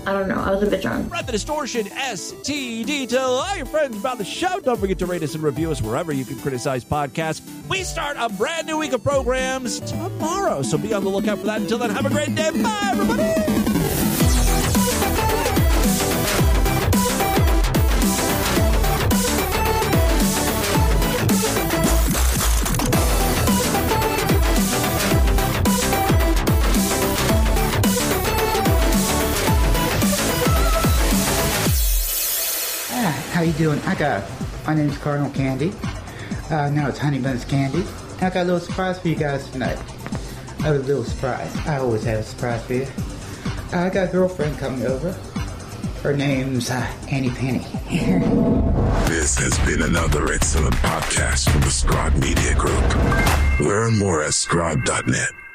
I 0.10 0.14
don't 0.14 0.28
know. 0.28 0.42
I 0.42 0.50
was 0.50 0.64
a 0.64 0.66
bit 0.72 0.82
drunk. 0.82 1.06
Spread 1.06 1.28
the 1.28 1.32
distortion 1.32 1.86
STD. 1.86 3.08
Tell 3.08 3.36
all 3.36 3.56
your 3.56 3.68
friends 3.68 3.96
about 3.96 4.18
the 4.18 4.26
show. 4.26 4.60
Don't 4.60 4.80
forget 4.80 4.98
to 5.00 5.06
rate 5.06 5.22
us 5.22 5.36
and 5.36 5.44
review 5.44 5.70
us 5.70 5.84
wherever 5.84 6.12
you 6.12 6.26
can 6.26 6.40
criticize 6.40 6.84
podcasts. 6.84 7.42
We 7.70 7.84
start 7.84 8.18
a 8.20 8.28
brand 8.28 8.66
new 8.66 8.78
week 8.78 8.94
of 8.94 9.04
programs 9.04 9.80
tomorrow, 9.82 10.64
so 10.64 10.80
be 10.80 10.96
on 10.96 11.04
the 11.04 11.12
lookout 11.12 11.38
for 11.38 11.46
that. 11.46 11.62
Until 11.62 11.78
then, 11.78 11.92
have 11.92 12.08
a 12.08 12.10
great 12.10 12.34
day. 12.34 12.50
Bye, 12.50 12.90
everybody. 12.92 13.49
Doing? 33.60 33.80
I 33.80 33.94
got 33.94 34.24
my 34.66 34.74
name's 34.74 34.98
Cardinal 34.98 35.30
Candy. 35.32 35.74
Uh, 36.50 36.70
now 36.70 36.88
it's 36.88 36.98
Honey 36.98 37.20
Buns 37.20 37.44
Candy. 37.44 37.84
I 38.22 38.30
got 38.30 38.38
a 38.38 38.46
little 38.46 38.62
surprise 38.62 38.98
for 39.00 39.10
you 39.10 39.16
guys 39.16 39.50
tonight. 39.50 39.78
I 40.60 40.68
have 40.68 40.76
a 40.78 40.80
little 40.80 41.04
surprise. 41.04 41.54
I 41.68 41.78
always 41.80 42.06
have 42.06 42.20
a 42.20 42.24
surprise 42.24 42.66
for 42.66 42.74
you. 42.76 42.88
I 43.74 43.90
got 43.90 44.08
a 44.08 44.12
girlfriend 44.14 44.58
coming 44.60 44.86
over. 44.86 45.12
Her 46.04 46.16
name's 46.16 46.72
uh, 46.72 46.90
Annie 47.12 47.32
Penny. 47.32 47.66
This 49.10 49.38
has 49.40 49.58
been 49.66 49.82
another 49.82 50.32
excellent 50.32 50.76
podcast 50.76 51.50
from 51.50 51.62
the 51.62 51.72
Scribe 51.72 52.14
Media 52.14 52.54
Group. 52.54 53.60
Learn 53.60 53.98
more 53.98 54.24
at 54.24 54.36
scribe.net. 54.36 55.49